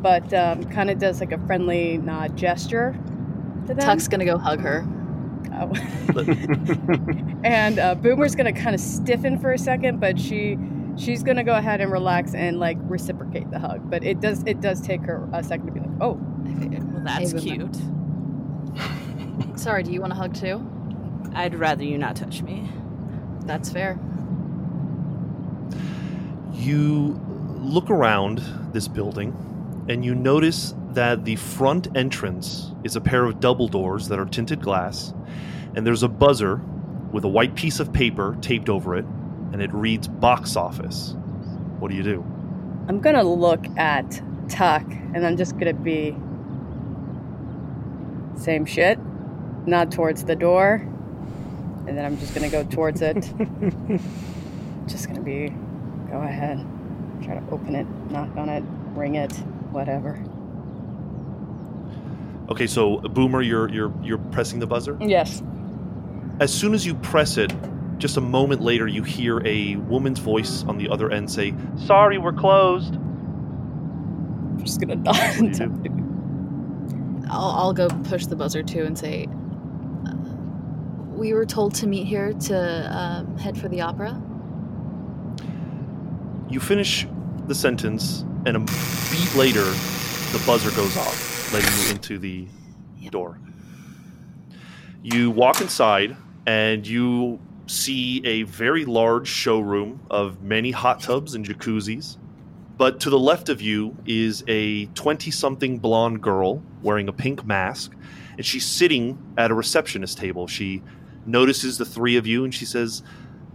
but 0.00 0.32
um, 0.32 0.64
kind 0.64 0.90
of 0.90 0.98
does 0.98 1.20
like 1.20 1.32
a 1.32 1.38
friendly 1.46 1.98
nod 1.98 2.36
gesture 2.36 2.98
to 3.66 3.74
them. 3.74 3.78
Tuck's 3.78 4.08
gonna 4.08 4.24
go 4.24 4.38
hug 4.38 4.60
her. 4.60 4.86
Oh. 5.52 5.72
and 7.44 7.78
uh, 7.78 7.94
Boomer's 7.94 8.34
gonna 8.34 8.52
kind 8.52 8.74
of 8.74 8.80
stiffen 8.80 9.38
for 9.38 9.52
a 9.52 9.58
second, 9.58 10.00
but 10.00 10.18
she 10.18 10.58
she's 10.96 11.22
gonna 11.22 11.44
go 11.44 11.54
ahead 11.54 11.80
and 11.80 11.90
relax 11.90 12.34
and 12.34 12.58
like 12.58 12.78
reciprocate 12.82 13.50
the 13.50 13.58
hug. 13.58 13.88
But 13.90 14.04
it 14.04 14.20
does 14.20 14.42
it 14.46 14.60
does 14.60 14.80
take 14.80 15.02
her 15.02 15.28
a 15.32 15.42
second 15.42 15.66
to 15.66 15.72
be 15.72 15.80
like, 15.80 15.90
oh, 16.00 16.18
Well, 16.20 17.02
that's 17.04 17.32
Hey, 17.32 17.40
cute. 17.40 17.76
Sorry, 19.58 19.82
do 19.82 19.92
you 19.92 20.00
want 20.00 20.12
a 20.12 20.16
hug 20.16 20.34
too? 20.34 20.64
I'd 21.34 21.54
rather 21.54 21.84
you 21.84 21.98
not 21.98 22.16
touch 22.16 22.42
me. 22.42 22.70
That's 23.40 23.70
fair. 23.70 23.98
You 26.52 27.20
look 27.56 27.90
around 27.90 28.42
this 28.72 28.88
building 28.88 29.36
and 29.88 30.04
you 30.04 30.14
notice 30.14 30.74
that 30.90 31.24
the 31.24 31.36
front 31.36 31.96
entrance 31.96 32.72
is 32.84 32.96
a 32.96 33.00
pair 33.00 33.24
of 33.24 33.40
double 33.40 33.68
doors 33.68 34.08
that 34.08 34.18
are 34.18 34.26
tinted 34.26 34.60
glass, 34.60 35.14
and 35.74 35.86
there's 35.86 36.02
a 36.02 36.08
buzzer 36.08 36.60
with 37.12 37.24
a 37.24 37.28
white 37.28 37.54
piece 37.54 37.80
of 37.80 37.92
paper 37.92 38.36
taped 38.40 38.68
over 38.68 38.96
it, 38.96 39.04
and 39.52 39.62
it 39.62 39.72
reads 39.72 40.06
box 40.08 40.56
office. 40.56 41.14
What 41.78 41.90
do 41.90 41.96
you 41.96 42.02
do? 42.02 42.24
I'm 42.88 43.00
gonna 43.00 43.22
look 43.22 43.66
at 43.78 44.20
Tuck, 44.48 44.84
and 45.14 45.26
I'm 45.26 45.36
just 45.36 45.58
gonna 45.58 45.72
be 45.72 46.14
same 48.36 48.66
shit. 48.66 48.98
Nod 49.66 49.90
towards 49.92 50.24
the 50.24 50.36
door, 50.36 50.86
and 51.86 51.96
then 51.96 52.04
I'm 52.04 52.18
just 52.18 52.34
gonna 52.34 52.50
go 52.50 52.64
towards 52.64 53.00
it. 53.02 53.16
just 54.86 55.06
gonna 55.08 55.22
be, 55.22 55.48
go 56.10 56.18
ahead, 56.18 56.64
try 57.22 57.38
to 57.38 57.50
open 57.50 57.74
it, 57.74 57.86
knock 58.10 58.34
on 58.36 58.48
it, 58.48 58.64
ring 58.94 59.16
it, 59.16 59.32
whatever. 59.70 60.18
Okay, 62.50 62.66
so 62.66 62.98
Boomer, 62.98 63.42
you're 63.42 63.68
you're 63.68 63.92
you're 64.02 64.18
pressing 64.18 64.58
the 64.58 64.66
buzzer. 64.66 64.96
Yes. 65.00 65.42
As 66.40 66.52
soon 66.52 66.72
as 66.72 66.86
you 66.86 66.94
press 66.94 67.36
it, 67.36 67.52
just 67.98 68.16
a 68.16 68.20
moment 68.20 68.62
later, 68.62 68.86
you 68.86 69.02
hear 69.02 69.44
a 69.46 69.76
woman's 69.76 70.18
voice 70.18 70.64
on 70.64 70.78
the 70.78 70.88
other 70.88 71.10
end 71.10 71.30
say, 71.30 71.54
"Sorry, 71.76 72.16
we're 72.16 72.32
closed." 72.32 72.94
I'm 72.94 74.64
just 74.64 74.80
gonna 74.80 74.96
nod. 74.96 75.16
What 75.16 75.38
do 75.38 75.44
you 75.44 75.50
do? 75.52 77.26
I'll, 77.30 77.50
I'll 77.50 77.72
go 77.74 77.88
push 78.04 78.26
the 78.26 78.36
buzzer 78.36 78.62
too 78.62 78.84
and 78.84 78.96
say, 78.98 79.26
uh, 80.06 80.14
"We 81.10 81.34
were 81.34 81.44
told 81.44 81.74
to 81.76 81.86
meet 81.86 82.06
here 82.06 82.32
to 82.32 82.96
um, 82.96 83.36
head 83.36 83.58
for 83.58 83.68
the 83.68 83.82
opera." 83.82 84.20
You 86.48 86.60
finish 86.60 87.06
the 87.46 87.54
sentence, 87.54 88.24
and 88.48 88.56
a 88.56 88.60
beat 88.60 89.34
later, 89.34 89.64
the 90.32 90.42
buzzer 90.46 90.70
goes 90.70 90.96
off, 90.96 91.52
letting 91.52 91.70
you 91.84 91.90
into 91.90 92.18
the 92.18 92.46
door. 93.10 93.38
You 95.02 95.30
walk 95.30 95.60
inside, 95.60 96.16
and 96.46 96.86
you 96.86 97.40
see 97.66 98.22
a 98.24 98.44
very 98.44 98.86
large 98.86 99.28
showroom 99.28 100.00
of 100.10 100.42
many 100.42 100.70
hot 100.70 101.00
tubs 101.00 101.34
and 101.34 101.44
jacuzzis. 101.44 102.16
But 102.78 103.00
to 103.00 103.10
the 103.10 103.18
left 103.18 103.50
of 103.50 103.60
you 103.60 103.94
is 104.06 104.44
a 104.48 104.86
20 104.86 105.30
something 105.30 105.78
blonde 105.78 106.22
girl 106.22 106.62
wearing 106.82 107.08
a 107.08 107.12
pink 107.12 107.44
mask, 107.44 107.92
and 108.36 108.46
she's 108.46 108.64
sitting 108.64 109.34
at 109.36 109.50
a 109.50 109.54
receptionist 109.54 110.16
table. 110.16 110.46
She 110.46 110.82
notices 111.26 111.76
the 111.76 111.84
three 111.84 112.16
of 112.16 112.26
you 112.26 112.44
and 112.44 112.54
she 112.54 112.64
says, 112.64 113.02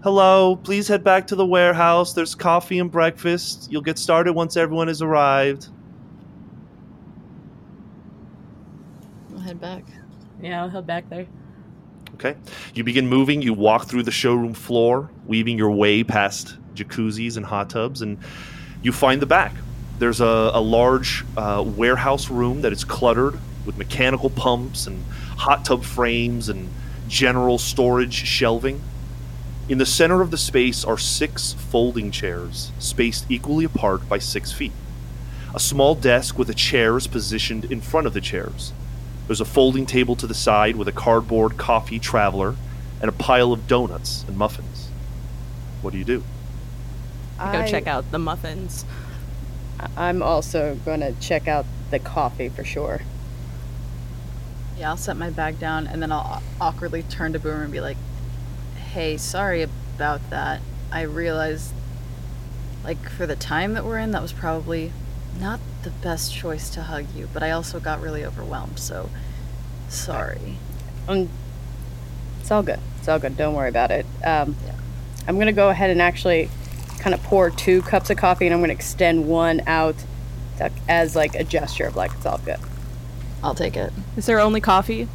Hello, 0.03 0.57
please 0.57 0.89
head 0.89 1.01
back 1.01 1.27
to 1.27 1.35
the 1.37 1.45
warehouse. 1.45 2.11
There's 2.11 2.35
coffee 2.35 2.79
and 2.79 2.91
breakfast. 2.91 3.71
You'll 3.71 3.83
get 3.83 3.97
started 3.97 4.33
once 4.33 4.57
everyone 4.57 4.89
has 4.89 5.01
arrived. 5.01 5.69
I'll 9.31 9.39
head 9.39 9.61
back. 9.61 9.85
Yeah, 10.41 10.61
I'll 10.61 10.69
head 10.69 10.85
back 10.85 11.09
there. 11.09 11.25
Okay. 12.15 12.35
You 12.75 12.83
begin 12.83 13.07
moving. 13.07 13.41
You 13.41 13.53
walk 13.53 13.85
through 13.85 14.03
the 14.03 14.11
showroom 14.11 14.53
floor, 14.53 15.09
weaving 15.25 15.57
your 15.57 15.71
way 15.71 16.03
past 16.03 16.57
jacuzzis 16.75 17.37
and 17.37 17.45
hot 17.45 17.69
tubs, 17.69 18.01
and 18.01 18.17
you 18.81 18.91
find 18.91 19.21
the 19.21 19.25
back. 19.25 19.53
There's 19.99 20.19
a, 20.19 20.51
a 20.53 20.59
large 20.59 21.23
uh, 21.37 21.63
warehouse 21.65 22.29
room 22.29 22.59
that 22.63 22.73
is 22.73 22.83
cluttered 22.83 23.39
with 23.65 23.77
mechanical 23.77 24.29
pumps 24.29 24.85
and 24.85 25.01
hot 25.37 25.63
tub 25.63 25.85
frames 25.85 26.49
and 26.49 26.67
general 27.07 27.57
storage 27.57 28.13
shelving. 28.13 28.81
In 29.69 29.77
the 29.77 29.85
center 29.85 30.21
of 30.21 30.29
the 30.29 30.37
space 30.37 30.83
are 30.83 30.97
six 30.97 31.53
folding 31.53 32.11
chairs, 32.11 32.73
spaced 32.79 33.25
equally 33.29 33.63
apart 33.63 34.09
by 34.09 34.19
six 34.19 34.51
feet. 34.51 34.73
A 35.55 35.59
small 35.59 35.95
desk 35.95 36.37
with 36.37 36.49
a 36.49 36.53
chair 36.53 36.97
is 36.97 37.07
positioned 37.07 37.71
in 37.71 37.79
front 37.79 38.05
of 38.05 38.13
the 38.13 38.19
chairs. 38.19 38.73
There's 39.27 39.39
a 39.39 39.45
folding 39.45 39.85
table 39.85 40.17
to 40.17 40.27
the 40.27 40.33
side 40.33 40.75
with 40.75 40.89
a 40.89 40.91
cardboard 40.91 41.57
coffee 41.57 41.97
traveler 41.97 42.55
and 42.99 43.07
a 43.07 43.13
pile 43.13 43.53
of 43.53 43.65
donuts 43.65 44.25
and 44.27 44.35
muffins. 44.37 44.89
What 45.81 45.91
do 45.91 45.97
you 45.97 46.03
do? 46.03 46.23
I 47.39 47.61
Go 47.61 47.67
check 47.67 47.87
out 47.87 48.11
the 48.11 48.19
muffins. 48.19 48.83
I'm 49.95 50.21
also 50.21 50.77
gonna 50.83 51.13
check 51.21 51.47
out 51.47 51.65
the 51.89 51.99
coffee 51.99 52.49
for 52.49 52.65
sure. 52.65 53.01
Yeah, 54.77 54.89
I'll 54.89 54.97
set 54.97 55.15
my 55.15 55.29
bag 55.29 55.57
down 55.57 55.87
and 55.87 56.01
then 56.01 56.11
I'll 56.11 56.43
awkwardly 56.59 57.03
turn 57.03 57.31
to 57.31 57.39
Boomer 57.39 57.63
and 57.63 57.71
be 57.71 57.79
like, 57.79 57.97
"Hey, 58.93 59.17
sorry 59.17 59.61
about 59.61 60.29
that. 60.29 60.61
I 60.91 61.01
realized, 61.01 61.73
like, 62.83 63.09
for 63.09 63.25
the 63.25 63.35
time 63.35 63.73
that 63.73 63.83
we're 63.85 63.97
in, 63.97 64.11
that 64.11 64.21
was 64.21 64.33
probably 64.33 64.91
not 65.39 65.59
the 65.81 65.89
best 65.89 66.33
choice 66.33 66.69
to 66.71 66.83
hug 66.83 67.05
you. 67.15 67.27
But 67.33 67.41
I 67.43 67.51
also 67.51 67.79
got 67.79 68.01
really 68.01 68.23
overwhelmed, 68.23 68.79
so 68.79 69.09
sorry." 69.89 70.57
Um, 71.07 71.29
it's 72.39 72.51
all 72.51 72.63
good. 72.63 72.79
It's 72.99 73.07
all 73.07 73.19
good. 73.19 73.35
Don't 73.35 73.55
worry 73.55 73.69
about 73.69 73.91
it. 73.91 74.05
Um, 74.23 74.55
Yeah. 74.65 74.73
I'm 75.27 75.39
gonna 75.39 75.53
go 75.53 75.69
ahead 75.69 75.89
and 75.89 76.01
actually 76.01 76.49
kind 76.99 77.13
of 77.13 77.23
pour 77.23 77.49
two 77.49 77.81
cups 77.81 78.09
of 78.09 78.17
coffee, 78.17 78.45
and 78.45 78.53
I'm 78.53 78.61
gonna 78.61 78.73
extend 78.73 79.27
one 79.27 79.61
out 79.65 79.95
to, 80.57 80.69
as 80.87 81.15
like 81.15 81.35
a 81.35 81.43
gesture 81.43 81.85
of 81.85 81.95
like 81.95 82.11
it's 82.13 82.25
all 82.25 82.39
good. 82.45 82.59
I'll 83.43 83.55
take 83.55 83.75
it. 83.75 83.91
Is 84.17 84.25
there 84.25 84.39
only 84.39 84.61
coffee? 84.61 85.07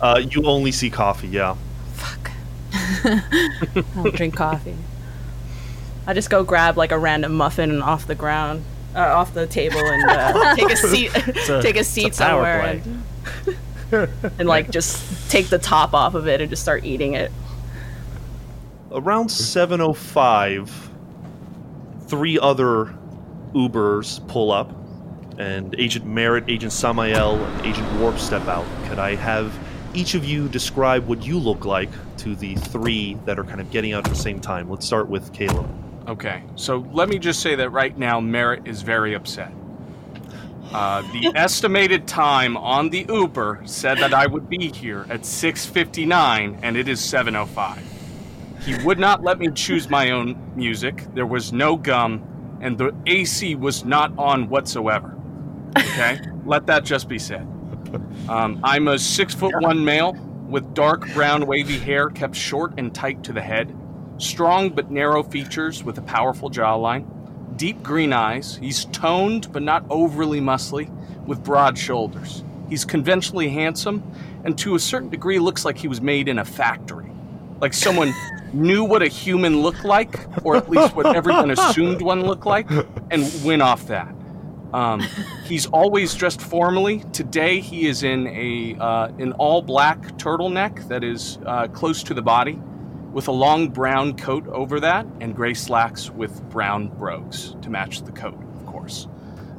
Uh, 0.00 0.20
you 0.30 0.44
only 0.44 0.72
see 0.72 0.90
coffee, 0.90 1.28
yeah. 1.28 1.56
Fuck. 3.02 3.14
I 3.76 4.02
don't 4.02 4.14
drink 4.14 4.36
coffee. 4.36 4.76
I 6.06 6.14
just 6.14 6.30
go 6.30 6.42
grab 6.44 6.76
like 6.76 6.92
a 6.92 6.98
random 6.98 7.34
muffin 7.34 7.82
off 7.82 8.06
the 8.06 8.14
ground, 8.14 8.64
uh, 8.94 9.00
off 9.00 9.32
the 9.34 9.46
table, 9.46 9.80
and 9.80 10.10
uh, 10.10 10.54
take 10.56 10.70
a 10.70 10.76
seat. 10.76 11.14
a- 11.16 11.32
take 11.62 11.76
a 11.76 11.80
it's 11.80 11.88
a 11.88 11.92
seat 11.92 12.14
somewhere, 12.14 12.80
and, 13.92 14.08
and 14.38 14.48
like 14.48 14.70
just 14.70 15.30
take 15.30 15.48
the 15.48 15.58
top 15.58 15.94
off 15.94 16.14
of 16.14 16.26
it 16.26 16.40
and 16.40 16.50
just 16.50 16.62
start 16.62 16.84
eating 16.84 17.14
it. 17.14 17.30
Around 18.92 19.28
7:05, 19.28 20.68
three 22.08 22.38
other 22.38 22.94
Ubers 23.54 24.26
pull 24.26 24.50
up, 24.50 24.72
and 25.38 25.74
Agent 25.78 26.06
Merritt, 26.06 26.44
Agent 26.48 26.72
Samael, 26.72 27.36
and 27.36 27.66
Agent 27.66 28.00
Warp 28.00 28.18
step 28.18 28.46
out. 28.48 28.66
Could 28.88 28.98
I 28.98 29.14
have 29.14 29.56
each 29.94 30.14
of 30.14 30.24
you 30.24 30.48
describe 30.48 31.06
what 31.06 31.24
you 31.24 31.38
look 31.38 31.64
like 31.64 31.90
to 32.18 32.36
the 32.36 32.54
three 32.54 33.16
that 33.24 33.38
are 33.38 33.44
kind 33.44 33.60
of 33.60 33.70
getting 33.70 33.92
out 33.92 34.06
at 34.06 34.12
the 34.12 34.18
same 34.18 34.40
time. 34.40 34.68
Let's 34.68 34.86
start 34.86 35.08
with 35.08 35.32
Caleb. 35.32 35.68
Okay, 36.08 36.42
so 36.56 36.86
let 36.92 37.08
me 37.08 37.18
just 37.18 37.40
say 37.40 37.54
that 37.56 37.70
right 37.70 37.96
now, 37.96 38.20
Merritt 38.20 38.66
is 38.66 38.82
very 38.82 39.14
upset. 39.14 39.52
Uh, 40.72 41.02
the 41.12 41.32
estimated 41.36 42.06
time 42.06 42.56
on 42.56 42.90
the 42.90 43.04
Uber 43.08 43.62
said 43.64 43.98
that 43.98 44.14
I 44.14 44.26
would 44.26 44.48
be 44.48 44.70
here 44.70 45.06
at 45.08 45.22
6:59, 45.22 46.58
and 46.62 46.76
it 46.76 46.88
is 46.88 47.00
7:05. 47.00 47.78
He 48.64 48.74
would 48.84 48.98
not 48.98 49.22
let 49.22 49.38
me 49.38 49.50
choose 49.50 49.88
my 49.88 50.10
own 50.10 50.36
music. 50.54 51.06
There 51.14 51.26
was 51.26 51.52
no 51.52 51.76
gum, 51.76 52.58
and 52.60 52.76
the 52.76 52.94
AC 53.06 53.54
was 53.54 53.84
not 53.84 54.12
on 54.18 54.48
whatsoever. 54.48 55.16
Okay, 55.76 56.18
let 56.44 56.66
that 56.66 56.84
just 56.84 57.08
be 57.08 57.18
said. 57.18 57.46
Um, 58.28 58.60
I'm 58.62 58.88
a 58.88 58.98
six 58.98 59.34
foot 59.34 59.54
one 59.60 59.84
male 59.84 60.12
with 60.48 60.74
dark 60.74 61.12
brown 61.12 61.46
wavy 61.46 61.78
hair 61.78 62.10
kept 62.10 62.34
short 62.34 62.74
and 62.76 62.94
tight 62.94 63.22
to 63.24 63.32
the 63.32 63.40
head, 63.40 63.74
strong 64.18 64.70
but 64.70 64.90
narrow 64.90 65.22
features 65.22 65.84
with 65.84 65.98
a 65.98 66.02
powerful 66.02 66.50
jawline, 66.50 67.06
deep 67.56 67.82
green 67.82 68.12
eyes. 68.12 68.56
He's 68.56 68.84
toned 68.86 69.52
but 69.52 69.62
not 69.62 69.84
overly 69.90 70.40
muscly, 70.40 70.90
with 71.26 71.44
broad 71.44 71.78
shoulders. 71.78 72.42
He's 72.68 72.84
conventionally 72.84 73.48
handsome 73.48 74.02
and 74.44 74.58
to 74.58 74.74
a 74.74 74.78
certain 74.78 75.08
degree 75.08 75.38
looks 75.38 75.64
like 75.64 75.78
he 75.78 75.88
was 75.88 76.00
made 76.00 76.28
in 76.28 76.38
a 76.38 76.44
factory. 76.44 77.10
Like 77.60 77.74
someone 77.74 78.12
knew 78.52 78.84
what 78.84 79.02
a 79.02 79.08
human 79.08 79.60
looked 79.62 79.84
like, 79.84 80.18
or 80.44 80.56
at 80.56 80.68
least 80.68 80.94
what 80.94 81.14
everyone 81.14 81.50
assumed 81.50 82.02
one 82.02 82.22
looked 82.22 82.46
like, 82.46 82.68
and 83.10 83.44
went 83.44 83.62
off 83.62 83.86
that. 83.86 84.12
Um, 84.72 85.00
he's 85.44 85.66
always 85.66 86.14
dressed 86.14 86.40
formally. 86.40 87.00
Today 87.12 87.60
he 87.60 87.88
is 87.88 88.02
in 88.02 88.26
a 88.28 88.76
uh, 88.78 89.08
an 89.18 89.32
all 89.32 89.62
black 89.62 90.00
turtleneck 90.16 90.86
that 90.88 91.02
is 91.02 91.38
uh, 91.46 91.66
close 91.68 92.02
to 92.04 92.14
the 92.14 92.22
body, 92.22 92.60
with 93.12 93.28
a 93.28 93.32
long 93.32 93.68
brown 93.68 94.16
coat 94.16 94.46
over 94.48 94.80
that 94.80 95.06
and 95.20 95.34
gray 95.34 95.54
slacks 95.54 96.10
with 96.10 96.42
brown 96.50 96.88
brogues 96.88 97.56
to 97.62 97.70
match 97.70 98.02
the 98.02 98.12
coat, 98.12 98.40
of 98.54 98.66
course. 98.66 99.08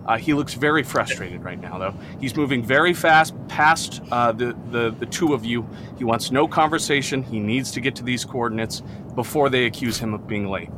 Uh, 0.06 0.18
he 0.18 0.34
looks 0.34 0.56
very 0.56 0.82
frustrated 0.82 1.44
right 1.44 1.60
now, 1.62 1.78
though. 1.78 1.94
He's 2.20 2.36
moving 2.36 2.64
very 2.64 2.94
fast 2.94 3.36
past 3.48 4.02
uh, 4.12 4.32
the, 4.32 4.56
the 4.72 4.92
the 4.92 5.06
two 5.06 5.34
of 5.34 5.46
you. 5.46 5.68
He 5.98 6.04
wants 6.04 6.32
no 6.32 6.48
conversation. 6.48 7.22
He 7.22 7.40
needs 7.40 7.72
to 7.72 7.82
get 7.82 7.96
to 7.98 8.04
these 8.04 8.26
coordinates 8.26 8.82
before 9.16 9.50
they 9.50 9.66
accuse 9.66 10.00
him 10.00 10.14
of 10.14 10.26
being 10.26 10.48
late. 10.48 10.70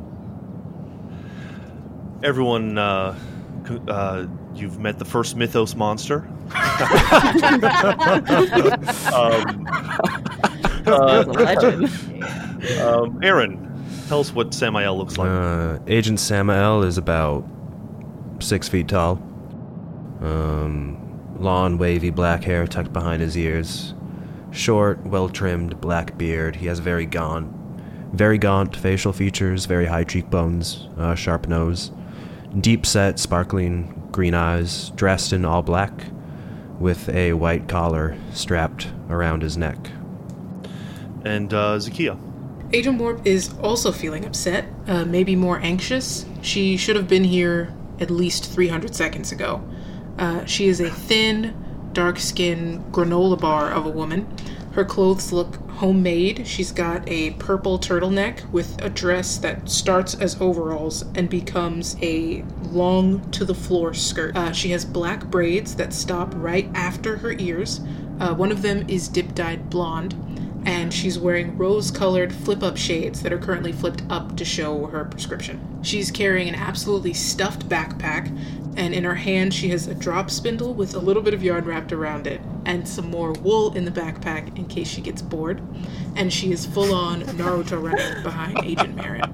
Everyone, 2.22 2.76
uh, 3.70 3.74
uh, 3.88 4.26
you've 4.54 4.78
met 4.78 4.98
the 4.98 5.04
first 5.04 5.36
Mythos 5.36 5.74
monster. 5.74 6.18
um, 9.14 9.66
uh, 10.86 11.24
Legend. 11.26 11.90
um, 12.80 13.20
Aaron, 13.22 13.84
tell 14.08 14.20
us 14.20 14.32
what 14.32 14.52
Samael 14.54 14.96
looks 14.96 15.16
like. 15.18 15.28
Uh, 15.28 15.78
Agent 15.86 16.20
Samael 16.20 16.82
is 16.82 16.98
about 16.98 17.44
six 18.40 18.68
feet 18.68 18.88
tall. 18.88 19.14
Um, 20.20 21.36
long, 21.38 21.78
wavy 21.78 22.10
black 22.10 22.44
hair 22.44 22.66
tucked 22.66 22.92
behind 22.92 23.22
his 23.22 23.36
ears. 23.36 23.94
Short, 24.50 25.04
well 25.04 25.28
trimmed 25.28 25.80
black 25.80 26.16
beard. 26.16 26.56
He 26.56 26.66
has 26.66 26.78
very 26.78 27.06
gaunt, 27.06 27.52
very 28.12 28.38
gaunt 28.38 28.76
facial 28.76 29.12
features, 29.12 29.66
very 29.66 29.86
high 29.86 30.04
cheekbones, 30.04 30.88
uh, 30.96 31.14
sharp 31.14 31.48
nose, 31.48 31.90
deep 32.60 32.86
set, 32.86 33.18
sparkling 33.18 34.08
green 34.12 34.34
eyes, 34.34 34.90
dressed 34.90 35.32
in 35.32 35.44
all 35.44 35.62
black, 35.62 35.92
with 36.78 37.08
a 37.08 37.32
white 37.34 37.68
collar 37.68 38.16
strapped 38.32 38.88
around 39.08 39.42
his 39.42 39.56
neck. 39.56 39.90
And 41.24 41.52
uh, 41.52 41.78
Zakia. 41.78 42.18
Agent 42.72 42.98
Warp 42.98 43.26
is 43.26 43.54
also 43.58 43.92
feeling 43.92 44.24
upset, 44.24 44.66
uh, 44.86 45.04
maybe 45.04 45.36
more 45.36 45.58
anxious. 45.60 46.26
She 46.42 46.76
should 46.76 46.96
have 46.96 47.08
been 47.08 47.24
here 47.24 47.72
at 48.00 48.10
least 48.10 48.50
300 48.52 48.94
seconds 48.94 49.32
ago. 49.32 49.62
Uh, 50.18 50.44
she 50.44 50.66
is 50.68 50.80
a 50.80 50.90
thin, 50.90 51.54
dark 51.92 52.18
skinned 52.18 52.92
granola 52.92 53.40
bar 53.40 53.70
of 53.70 53.86
a 53.86 53.90
woman. 53.90 54.26
Her 54.72 54.84
clothes 54.84 55.32
look 55.32 55.63
homemade. 55.74 56.46
She's 56.46 56.72
got 56.72 57.08
a 57.08 57.32
purple 57.32 57.78
turtleneck 57.78 58.50
with 58.50 58.80
a 58.82 58.88
dress 58.88 59.38
that 59.38 59.68
starts 59.68 60.14
as 60.14 60.40
overalls 60.40 61.02
and 61.14 61.28
becomes 61.28 61.96
a 62.02 62.44
long 62.70 63.30
to 63.32 63.44
the 63.44 63.54
floor 63.54 63.94
skirt. 63.94 64.36
Uh, 64.36 64.52
she 64.52 64.70
has 64.70 64.84
black 64.84 65.26
braids 65.26 65.74
that 65.76 65.92
stop 65.92 66.32
right 66.36 66.70
after 66.74 67.18
her 67.18 67.32
ears. 67.32 67.80
Uh, 68.20 68.34
one 68.34 68.52
of 68.52 68.62
them 68.62 68.84
is 68.88 69.08
dip 69.08 69.34
dyed 69.34 69.68
blonde 69.70 70.14
and 70.66 70.92
she's 70.92 71.18
wearing 71.18 71.56
rose 71.58 71.90
colored 71.90 72.32
flip 72.32 72.62
up 72.62 72.76
shades 72.76 73.22
that 73.22 73.32
are 73.32 73.38
currently 73.38 73.72
flipped 73.72 74.02
up 74.08 74.36
to 74.36 74.44
show 74.44 74.86
her 74.86 75.04
prescription. 75.04 75.60
She's 75.82 76.10
carrying 76.10 76.48
an 76.48 76.54
absolutely 76.54 77.12
stuffed 77.12 77.68
backpack, 77.68 78.28
and 78.76 78.94
in 78.94 79.04
her 79.04 79.14
hand, 79.14 79.52
she 79.52 79.68
has 79.68 79.86
a 79.86 79.94
drop 79.94 80.30
spindle 80.30 80.74
with 80.74 80.94
a 80.94 80.98
little 80.98 81.22
bit 81.22 81.34
of 81.34 81.42
yarn 81.42 81.64
wrapped 81.64 81.92
around 81.92 82.26
it, 82.26 82.40
and 82.66 82.86
some 82.86 83.10
more 83.10 83.32
wool 83.32 83.74
in 83.74 83.84
the 83.84 83.90
backpack 83.90 84.56
in 84.58 84.66
case 84.66 84.88
she 84.88 85.00
gets 85.00 85.22
bored. 85.22 85.62
And 86.16 86.32
she 86.32 86.52
is 86.52 86.66
full 86.66 86.94
on 86.94 87.22
Naruto 87.22 87.82
running 87.82 88.22
behind 88.22 88.64
Agent 88.64 88.96
Merritt. 88.96 89.30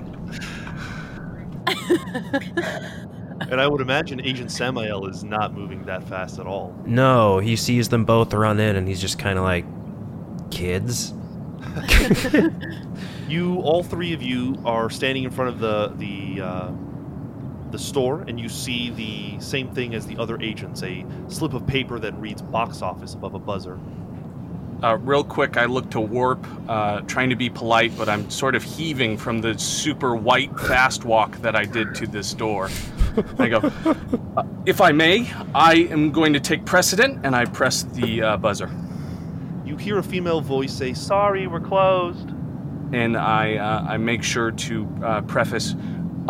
And 3.51 3.61
I 3.61 3.67
would 3.67 3.81
imagine 3.81 4.21
Agent 4.21 4.53
Samael 4.53 5.07
is 5.07 5.25
not 5.25 5.55
moving 5.55 5.85
that 5.85 6.07
fast 6.07 6.39
at 6.39 6.47
all. 6.47 6.77
No, 6.85 7.39
he 7.39 7.57
sees 7.57 7.89
them 7.89 8.05
both 8.05 8.35
run 8.35 8.61
in 8.61 8.77
and 8.77 8.87
he's 8.87 9.01
just 9.01 9.19
kind 9.19 9.39
of 9.39 9.45
like, 9.45 9.65
kids? 10.51 11.15
You, 13.31 13.61
all 13.61 13.85
three 13.85 14.13
of 14.13 14.23
you, 14.23 14.57
are 14.65 14.91
standing 14.91 15.23
in 15.23 15.31
front 15.31 15.51
of 15.51 15.61
the 15.61 15.95
the 15.97 16.43
uh, 16.43 16.73
the 17.73 17.79
store, 17.79 18.23
and 18.23 18.39
you 18.39 18.49
see 18.49 18.91
the 18.91 19.41
same 19.41 19.69
thing 19.75 19.95
as 19.95 20.07
the 20.07 20.17
other 20.19 20.41
agents: 20.41 20.83
a 20.83 21.05
slip 21.29 21.55
of 21.55 21.67
paper 21.67 21.99
that 21.99 22.15
reads 22.15 22.43
"box 22.43 22.83
office" 22.83 23.15
above 23.15 23.35
a 23.35 23.39
buzzer. 23.39 23.79
Uh, 24.83 24.97
real 25.03 25.23
quick, 25.23 25.59
I 25.59 25.67
look 25.67 25.91
to 25.91 26.01
Warp, 26.01 26.47
uh, 26.67 27.03
trying 27.03 27.29
to 27.29 27.37
be 27.37 27.51
polite, 27.51 27.93
but 27.99 28.09
I'm 28.09 28.31
sort 28.31 28.55
of 28.55 28.63
heaving 28.63 29.19
from 29.19 29.43
the 29.43 29.59
super 29.59 30.17
white 30.17 30.59
fast 30.59 31.05
walk 31.05 31.37
that 31.43 31.55
I 31.55 31.65
did 31.65 31.95
to 31.97 32.07
this 32.07 32.33
door. 32.33 32.71
I 33.39 33.49
go, 33.49 33.59
uh, 34.37 34.45
if 34.65 34.81
I 34.81 34.93
may, 34.93 35.31
I 35.55 35.75
am 35.91 36.13
going 36.13 36.33
to 36.33 36.41
take 36.41 36.65
precedent, 36.65 37.27
and 37.27 37.37
I 37.37 37.45
press 37.45 37.83
the 37.83 38.23
uh, 38.23 38.37
buzzer. 38.39 38.71
You 39.67 39.77
hear 39.77 39.99
a 39.99 40.03
female 40.03 40.41
voice 40.41 40.73
say, 40.73 40.95
"Sorry, 40.95 41.47
we're 41.47 41.61
closed." 41.61 42.31
And 42.93 43.17
I, 43.17 43.57
uh, 43.57 43.85
I 43.87 43.99
make 43.99 44.23
sure 44.23 44.51
to 44.51 44.89
uh, 45.05 45.21
preface, 45.23 45.77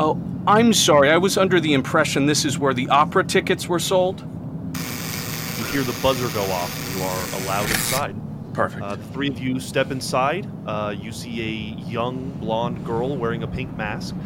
oh, 0.01 0.21
I'm 0.47 0.73
sorry, 0.73 1.11
I 1.11 1.19
was 1.19 1.37
under 1.37 1.61
the 1.61 1.75
impression 1.75 2.27
this 2.27 2.45
is 2.45 2.59
where 2.59 2.75
the 2.75 2.89
opera 2.89 3.23
tickets 3.23 3.69
were 3.69 3.79
sold. 3.79 4.21
You 4.21 5.65
hear 5.67 5.83
the 5.83 5.97
buzzer 6.03 6.29
go 6.35 6.43
off. 6.51 6.97
You 6.97 7.03
are 7.03 7.43
allowed 7.43 7.69
inside. 7.69 8.17
Perfect. 8.55 8.83
Uh, 8.83 8.97
the 8.97 9.05
three 9.05 9.29
of 9.29 9.39
you 9.39 9.61
step 9.61 9.91
inside. 9.91 10.49
Uh, 10.67 10.95
you 10.99 11.13
see 11.13 11.41
a 11.41 11.81
young 11.89 12.31
blonde 12.41 12.85
girl 12.85 13.17
wearing 13.17 13.43
a 13.43 13.47
pink 13.47 13.77
mask. 13.77 14.17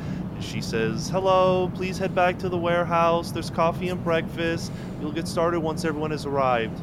She 0.41 0.61
says, 0.61 1.09
Hello, 1.09 1.71
please 1.75 1.99
head 1.99 2.15
back 2.15 2.39
to 2.39 2.49
the 2.49 2.57
warehouse. 2.57 3.33
There's 3.33 3.51
coffee 3.51 3.89
and 3.89 4.03
breakfast. 4.03 4.73
You'll 5.01 5.13
get 5.13 5.29
started 5.29 5.61
once 5.61 5.85
everyone 5.85 6.11
has 6.13 6.25
arrived. 6.25 6.81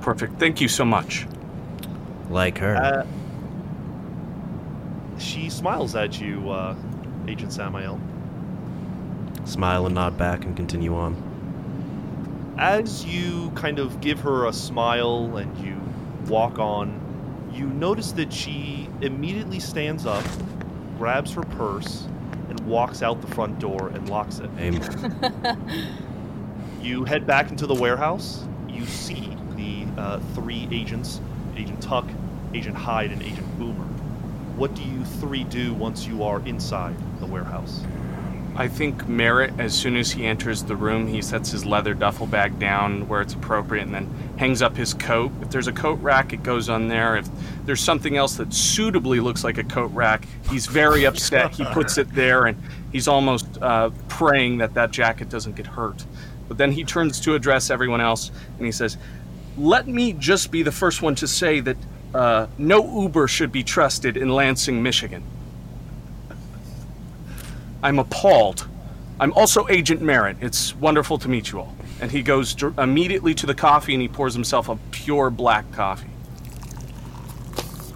Perfect. 0.00 0.38
Thank 0.38 0.60
you 0.60 0.68
so 0.68 0.84
much. 0.84 1.26
Like 2.30 2.58
her. 2.58 2.76
Uh, 2.76 3.06
she 5.18 5.48
smiles 5.48 5.94
at 5.94 6.20
you, 6.20 6.50
uh, 6.50 6.74
Agent 7.28 7.52
Samael. 7.52 8.00
Smile 9.44 9.86
and 9.86 9.94
nod 9.94 10.16
back 10.18 10.44
and 10.44 10.56
continue 10.56 10.94
on. 10.94 11.14
As 12.58 13.04
you 13.04 13.50
kind 13.54 13.78
of 13.78 14.00
give 14.00 14.20
her 14.20 14.46
a 14.46 14.52
smile 14.52 15.36
and 15.36 15.56
you 15.58 15.78
walk 16.28 16.58
on, 16.58 17.00
you 17.52 17.66
notice 17.66 18.12
that 18.12 18.32
she 18.32 18.88
immediately 19.00 19.60
stands 19.60 20.06
up, 20.06 20.24
grabs 20.98 21.32
her 21.32 21.42
purse, 21.42 22.06
and 22.48 22.58
walks 22.60 23.02
out 23.02 23.20
the 23.20 23.26
front 23.28 23.58
door 23.58 23.88
and 23.88 24.08
locks 24.08 24.38
it. 24.38 24.50
Aim. 24.58 24.80
You 26.86 27.02
head 27.04 27.26
back 27.26 27.50
into 27.50 27.66
the 27.66 27.74
warehouse. 27.74 28.44
You 28.68 28.86
see 28.86 29.36
the 29.56 29.86
uh, 30.00 30.20
three 30.34 30.68
agents 30.70 31.20
Agent 31.56 31.82
Tuck, 31.82 32.06
Agent 32.54 32.76
Hyde, 32.76 33.10
and 33.10 33.20
Agent 33.24 33.58
Boomer. 33.58 33.85
What 34.56 34.74
do 34.74 34.82
you 34.82 35.04
three 35.04 35.44
do 35.44 35.74
once 35.74 36.06
you 36.06 36.24
are 36.24 36.40
inside 36.46 36.96
the 37.20 37.26
warehouse? 37.26 37.82
I 38.58 38.68
think 38.68 39.06
Merritt, 39.06 39.52
as 39.60 39.74
soon 39.74 39.96
as 39.96 40.10
he 40.10 40.24
enters 40.24 40.62
the 40.62 40.76
room, 40.76 41.06
he 41.06 41.20
sets 41.20 41.50
his 41.50 41.66
leather 41.66 41.92
duffel 41.92 42.26
bag 42.26 42.58
down 42.58 43.06
where 43.06 43.20
it's 43.20 43.34
appropriate 43.34 43.82
and 43.82 43.94
then 43.94 44.06
hangs 44.38 44.62
up 44.62 44.74
his 44.74 44.94
coat. 44.94 45.30
If 45.42 45.50
there's 45.50 45.66
a 45.66 45.74
coat 45.74 46.00
rack, 46.00 46.32
it 46.32 46.42
goes 46.42 46.70
on 46.70 46.88
there. 46.88 47.18
If 47.18 47.28
there's 47.66 47.82
something 47.82 48.16
else 48.16 48.36
that 48.36 48.54
suitably 48.54 49.20
looks 49.20 49.44
like 49.44 49.58
a 49.58 49.64
coat 49.64 49.90
rack, 49.92 50.26
he's 50.50 50.66
very 50.66 51.04
upset. 51.06 51.54
He 51.54 51.66
puts 51.66 51.98
it 51.98 52.10
there 52.14 52.46
and 52.46 52.56
he's 52.92 53.08
almost 53.08 53.60
uh, 53.60 53.90
praying 54.08 54.56
that 54.58 54.72
that 54.72 54.90
jacket 54.90 55.28
doesn't 55.28 55.54
get 55.54 55.66
hurt. 55.66 56.06
But 56.48 56.56
then 56.56 56.72
he 56.72 56.82
turns 56.82 57.20
to 57.20 57.34
address 57.34 57.68
everyone 57.68 58.00
else 58.00 58.30
and 58.56 58.64
he 58.64 58.72
says, 58.72 58.96
let 59.58 59.86
me 59.86 60.14
just 60.14 60.50
be 60.50 60.62
the 60.62 60.72
first 60.72 61.02
one 61.02 61.14
to 61.16 61.28
say 61.28 61.60
that 61.60 61.76
uh, 62.16 62.48
no 62.56 63.02
Uber 63.02 63.28
should 63.28 63.52
be 63.52 63.62
trusted 63.62 64.16
in 64.16 64.30
Lansing, 64.30 64.82
Michigan. 64.82 65.22
I'm 67.82 67.98
appalled. 67.98 68.66
I'm 69.20 69.32
also 69.34 69.68
Agent 69.68 70.00
Merritt. 70.00 70.38
It's 70.40 70.74
wonderful 70.74 71.18
to 71.18 71.28
meet 71.28 71.52
you 71.52 71.60
all. 71.60 71.76
And 72.00 72.10
he 72.10 72.22
goes 72.22 72.54
dr- 72.54 72.78
immediately 72.78 73.34
to 73.34 73.46
the 73.46 73.54
coffee 73.54 73.92
and 73.92 74.02
he 74.02 74.08
pours 74.08 74.34
himself 74.34 74.68
a 74.68 74.76
pure 74.90 75.30
black 75.30 75.70
coffee. 75.72 76.08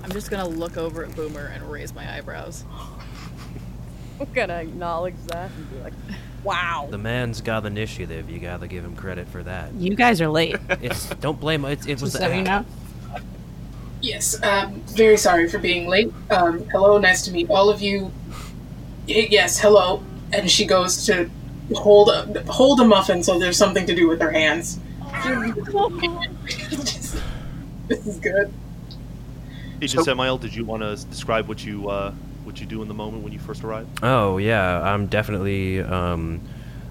I'm 0.03 0.11
just 0.13 0.31
gonna 0.31 0.49
look 0.49 0.77
over 0.77 1.05
at 1.05 1.15
Boomer 1.15 1.47
and 1.47 1.71
raise 1.71 1.95
my 1.95 2.17
eyebrows. 2.17 2.65
I'm 4.21 4.33
gonna 4.33 4.55
acknowledge 4.55 5.17
that 5.29 5.51
and 5.51 5.71
be 5.71 5.79
like, 5.79 5.93
wow. 6.45 6.89
The 6.91 6.99
man's 6.99 7.41
got 7.41 7.65
an 7.65 7.73
initiative. 7.73 8.29
You 8.29 8.39
gotta 8.39 8.69
give 8.69 8.85
him 8.85 8.97
credit 8.97 9.29
for 9.29 9.43
that. 9.43 9.73
You 9.75 9.95
guys 9.95 10.21
are 10.21 10.29
late. 10.29 10.57
It's 10.83 11.09
don't 11.17 11.41
blame 11.41 11.65
it. 11.65 11.87
It 11.87 12.01
was 12.03 12.13
Just 12.13 12.23
so 12.23 12.31
you 12.31 12.43
know. 12.43 12.65
Yes, 14.01 14.43
um, 14.43 14.81
very 14.87 15.17
sorry 15.17 15.49
for 15.49 15.59
being 15.59 15.87
late. 15.89 16.13
Um, 16.31 16.65
hello, 16.71 16.99
nice 16.99 17.23
to 17.27 17.33
meet 17.33 17.51
all 17.51 17.69
of 17.69 17.81
you. 17.83 18.11
Y- 19.09 19.29
yes, 19.31 19.59
hello. 19.59 20.03
And 20.33 20.51
she 20.51 20.65
goes 20.65 21.05
to 21.07 21.29
hold 21.75 22.09
a, 22.09 22.43
hold 22.51 22.81
a 22.81 22.85
muffin 22.85 23.23
so 23.23 23.39
there's 23.39 23.57
something 23.59 23.87
to 23.87 23.95
do 23.95 24.09
with 24.09 24.21
her 24.21 24.31
hands. 24.31 24.79
this 27.89 28.07
is 28.07 28.19
good. 28.21 28.53
Agent 29.83 29.91
So- 29.91 30.03
Samael, 30.05 30.39
did 30.39 30.55
you 30.55 30.65
want 30.65 30.83
to 30.83 30.97
describe 31.09 31.49
what 31.49 31.65
you 31.65 31.89
uh, 31.89 32.13
what 32.45 32.61
you 32.61 32.67
do 32.67 32.81
in 32.83 32.89
the 32.89 32.95
moment 32.95 33.23
when 33.23 33.33
you 33.33 33.39
first 33.39 33.65
arrive? 33.65 33.87
Oh 34.03 34.39
yeah, 34.39 34.81
I'm 34.83 35.07
definitely. 35.07 35.81
Um, 35.81 36.41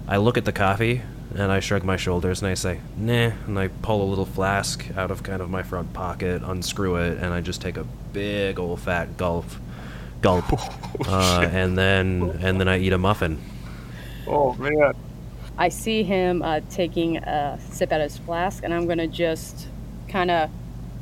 I 0.06 0.16
look 0.18 0.36
at 0.36 0.44
the 0.44 0.52
coffee 0.52 1.02
and 1.34 1.52
I 1.52 1.60
shrug 1.60 1.84
my 1.84 1.96
shoulders 1.96 2.42
and 2.42 2.50
I 2.50 2.54
say, 2.54 2.80
"Nah," 2.96 3.32
and 3.46 3.58
I 3.58 3.68
pull 3.68 4.02
a 4.02 4.08
little 4.08 4.26
flask 4.26 4.84
out 4.96 5.10
of 5.10 5.22
kind 5.22 5.40
of 5.40 5.50
my 5.50 5.62
front 5.62 5.92
pocket, 5.92 6.42
unscrew 6.44 6.96
it, 6.96 7.18
and 7.18 7.32
I 7.32 7.40
just 7.40 7.60
take 7.60 7.76
a 7.76 7.84
big 8.12 8.58
old 8.58 8.80
fat 8.80 9.16
gulp, 9.16 9.46
gulp, 10.22 10.44
uh, 11.08 11.48
and 11.50 11.78
then 11.78 12.38
and 12.42 12.60
then 12.60 12.68
I 12.68 12.78
eat 12.78 12.92
a 12.92 12.98
muffin. 12.98 13.40
Oh, 14.26 14.54
man. 14.54 14.94
I 15.56 15.68
see 15.68 16.02
him 16.02 16.42
uh, 16.42 16.60
taking 16.70 17.18
a 17.18 17.58
sip 17.70 17.92
out 17.92 18.00
of 18.00 18.10
his 18.10 18.18
flask, 18.18 18.64
and 18.64 18.72
I'm 18.72 18.86
gonna 18.86 19.06
just 19.08 19.68
kind 20.08 20.30
of 20.30 20.50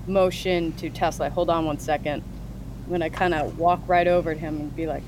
motion 0.07 0.73
to 0.75 0.91
Tesla. 0.91 1.31
Hold 1.31 1.51
on 1.51 1.65
one 1.65 1.79
second. 1.79 2.23
I'm 2.85 2.91
gonna 2.91 3.11
kind 3.11 3.35
of 3.35 3.59
walk 3.59 3.81
right 3.87 4.07
over 4.07 4.35
to 4.35 4.41
him 4.41 4.57
and 4.57 4.77
be 4.77 4.87
like, 4.87 5.03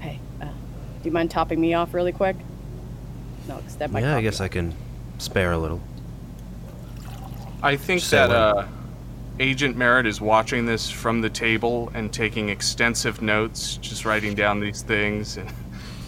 "Hey, 0.00 0.20
uh, 0.40 0.44
do 0.44 0.52
you 1.04 1.10
mind 1.10 1.30
topping 1.30 1.60
me 1.60 1.74
off 1.74 1.92
really 1.92 2.12
quick?" 2.12 2.36
No, 3.48 3.62
step 3.68 3.90
my. 3.90 4.00
yeah, 4.00 4.16
I 4.16 4.22
guess 4.22 4.40
up. 4.40 4.46
I 4.46 4.48
can 4.48 4.74
spare 5.18 5.52
a 5.52 5.58
little. 5.58 5.80
I 7.62 7.76
think 7.76 8.00
Say 8.00 8.16
that 8.16 8.30
uh, 8.30 8.66
Agent 9.38 9.76
Merritt 9.76 10.06
is 10.06 10.20
watching 10.20 10.66
this 10.66 10.90
from 10.90 11.20
the 11.20 11.30
table 11.30 11.90
and 11.94 12.12
taking 12.12 12.48
extensive 12.48 13.22
notes, 13.22 13.76
just 13.76 14.04
writing 14.04 14.34
down 14.34 14.60
these 14.60 14.82
things 14.82 15.36
and 15.36 15.50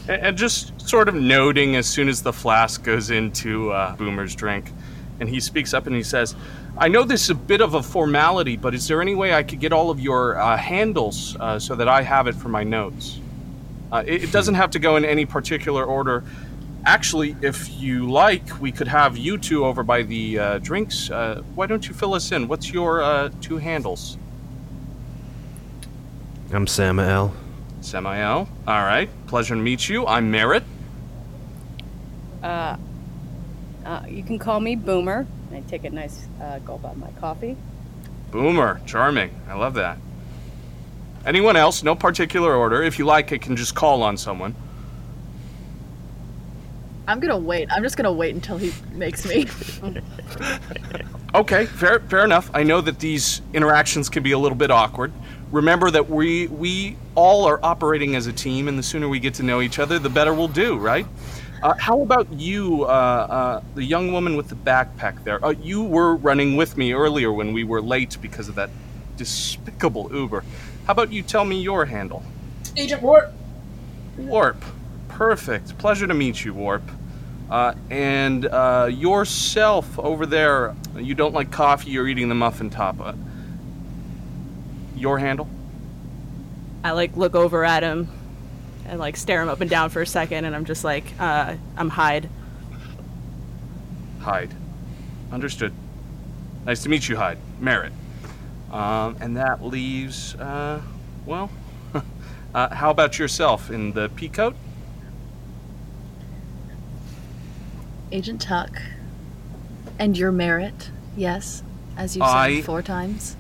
and 0.09 0.39
just 0.39 0.81
sort 0.81 1.09
of 1.09 1.15
noting 1.15 1.77
as 1.77 1.87
soon 1.87 2.09
as 2.09 2.23
the 2.23 2.33
flask 2.33 2.83
goes 2.83 3.11
into 3.11 3.71
uh, 3.73 3.95
Boomer's 3.97 4.35
drink. 4.35 4.73
And 5.21 5.29
he 5.29 5.39
speaks 5.39 5.75
up 5.75 5.87
and 5.87 5.95
he 5.95 6.03
says, 6.03 6.35
"I 6.79 6.89
know 6.89 7.05
this 7.05 7.25
is 7.25 7.31
a 7.31 7.35
bit 7.35 7.61
of 7.61 7.75
a 7.75 7.83
formality, 7.83 8.57
but 8.57 8.75
is 8.75 8.89
there 8.89 9.03
any 9.03 9.15
way 9.15 9.35
I 9.35 9.43
could 9.43 9.61
get 9.61 9.73
all 9.73 9.91
of 9.91 10.01
your 10.01 10.39
uh, 10.39 10.57
handles 10.57 11.37
uh, 11.39 11.59
so 11.59 11.75
that 11.75 11.89
I 11.89 12.03
have 12.03 12.27
it 12.27 12.35
for 12.35 12.49
my 12.49 12.65
notes? 12.65 13.21
Uh, 13.93 14.03
it, 14.07 14.25
it 14.25 14.33
doesn't 14.33 14.55
have 14.55 14.71
to 14.71 14.79
go 14.79 14.97
in 14.97 15.05
any 15.05 15.25
particular 15.25 15.85
order." 15.85 16.25
Actually, 16.89 17.37
if 17.43 17.71
you 17.79 18.11
like, 18.11 18.63
we 18.63 18.73
could 18.73 18.89
have 18.89 19.15
you 19.15 19.37
two 19.37 19.67
over 19.67 19.83
by 19.83 20.01
the 20.01 20.39
uh, 20.39 20.59
drinks. 20.61 21.11
Uh, 21.11 21.43
why 21.55 21.67
don't 21.67 21.87
you 21.87 21.93
fill 21.93 22.15
us 22.15 22.33
in? 22.33 22.49
What's 22.49 22.73
your 22.73 23.03
uh, 23.03 23.29
two 23.43 23.59
handles? 23.59 24.17
I'm 26.51 26.67
Samael. 26.67 27.35
Samael. 27.83 28.49
All 28.67 28.83
right. 28.85 29.11
Pleasure 29.27 29.55
to 29.55 29.61
meet 29.61 29.87
you. 29.87 30.07
I'm 30.07 30.31
Merritt. 30.31 30.65
Uh, 32.43 32.79
uh, 33.85 34.03
you 34.09 34.23
can 34.23 34.39
call 34.39 34.59
me 34.59 34.75
Boomer. 34.75 35.27
I 35.53 35.61
take 35.69 35.85
a 35.85 35.91
nice 35.91 36.27
uh, 36.41 36.59
gulp 36.61 36.87
out 36.87 36.93
of 36.93 36.97
my 36.97 37.11
coffee. 37.21 37.55
Boomer. 38.31 38.81
Charming. 38.87 39.31
I 39.47 39.57
love 39.57 39.75
that. 39.75 39.99
Anyone 41.27 41.57
else? 41.57 41.83
No 41.83 41.95
particular 41.95 42.55
order. 42.55 42.83
If 42.83 42.99
you 42.99 43.05
like, 43.05 43.31
I 43.31 43.37
can 43.37 43.57
just 43.57 43.75
call 43.75 44.03
on 44.03 44.17
someone. 44.17 44.55
I'm 47.09 47.21
gonna 47.21 47.39
wait. 47.39 47.69
I'm 47.73 47.83
just 47.83 47.97
gonna 47.97 48.13
wait 48.13 48.35
until 48.35 48.59
he 48.59 48.73
makes 48.93 49.27
me. 49.27 49.47
Okay, 51.35 51.67
fair, 51.67 52.01
fair 52.01 52.25
enough. 52.25 52.51
I 52.55 52.63
know 52.63 52.81
that 52.81 53.01
these 53.01 53.43
interactions 53.53 54.09
can 54.09 54.23
be 54.23 54.33
a 54.33 54.39
little 54.39 54.57
bit 54.57 54.71
awkward. 54.71 55.13
Remember 55.53 55.91
that 55.91 56.09
we 56.09 56.47
we 56.47 56.97
all 57.15 57.45
are 57.45 57.61
operating 57.63 58.17
as 58.17 58.27
a 58.27 58.33
team, 58.33 58.67
and 58.67 58.79
the 58.79 58.83
sooner 58.83 59.09
we 59.09 59.21
get 59.21 59.35
to 59.35 59.43
know 59.43 59.61
each 59.61 59.79
other, 59.79 59.99
the 59.99 60.09
better 60.09 60.33
we'll 60.33 60.49
do, 60.49 60.79
right? 60.79 61.07
Uh, 61.63 61.75
how 61.79 62.01
about 62.01 62.33
you, 62.33 62.85
uh, 62.85 62.87
uh, 62.87 63.63
the 63.75 63.85
young 63.85 64.11
woman 64.13 64.37
with 64.37 64.49
the 64.49 64.55
backpack 64.55 65.23
there? 65.25 65.45
Uh, 65.45 65.51
you 65.51 65.83
were 65.83 66.17
running 66.17 66.57
with 66.57 66.79
me 66.79 66.95
earlier 66.95 67.31
when 67.31 67.53
we 67.53 67.63
were 67.63 67.83
late 67.83 68.17
because 68.23 68.49
of 68.49 68.55
that 68.55 68.71
despicable 69.17 70.09
Uber. 70.11 70.45
How 70.87 70.93
about 70.93 71.13
you 71.13 71.23
tell 71.23 71.45
me 71.45 71.61
your 71.61 71.85
handle? 71.85 72.23
Agent 72.77 73.03
Warp. 73.03 73.33
Warp. 74.17 74.65
Perfect. 75.09 75.77
Pleasure 75.79 76.07
to 76.07 76.15
meet 76.15 76.45
you, 76.45 76.55
Warp. 76.55 76.83
Uh, 77.51 77.75
and 77.91 78.47
uh, 78.47 78.89
yourself 78.91 79.99
over 79.99 80.27
there, 80.27 80.75
you 80.97 81.15
don't 81.15 81.33
like 81.33 81.51
coffee, 81.51 81.91
you're 81.91 82.09
eating 82.09 82.29
the 82.29 82.35
muffin 82.35 82.69
top. 82.69 83.01
Uh, 83.01 83.15
your 84.95 85.19
handle? 85.19 85.49
I 86.85 86.93
like 86.93 87.17
look 87.17 87.35
over 87.35 87.65
at 87.65 87.83
him 87.83 88.09
and 88.87 88.99
like 88.99 89.17
stare 89.17 89.43
him 89.43 89.49
up 89.49 89.61
and 89.61 89.71
down 89.71 89.91
for 89.91 90.03
a 90.03 90.07
second, 90.07 90.45
and 90.45 90.55
I'm 90.55 90.65
just 90.65 90.85
like, 90.85 91.05
uh, 91.19 91.55
I'm 91.77 91.89
Hyde. 91.89 92.29
Hyde. 94.21 94.55
Understood. 95.33 95.73
Nice 96.67 96.83
to 96.83 96.89
meet 96.89 97.09
you, 97.09 97.17
Hyde. 97.17 97.39
Merritt. 97.61 97.93
Um, 98.71 99.17
and 99.21 99.37
that 99.37 99.65
leaves, 99.65 100.35
uh, 100.35 100.83
well, 101.25 101.51
uh, 102.55 102.75
how 102.75 102.91
about 102.91 103.19
yourself 103.19 103.71
in 103.71 103.93
the 103.93 104.11
peacoat? 104.11 104.55
Agent 108.13 108.41
Tuck. 108.41 108.81
And 109.99 110.17
your 110.17 110.31
Merritt, 110.31 110.91
yes, 111.17 111.63
as 111.97 112.17
you 112.17 112.23
I- 112.23 112.57
said 112.57 112.65
four 112.65 112.83
times. 112.83 113.37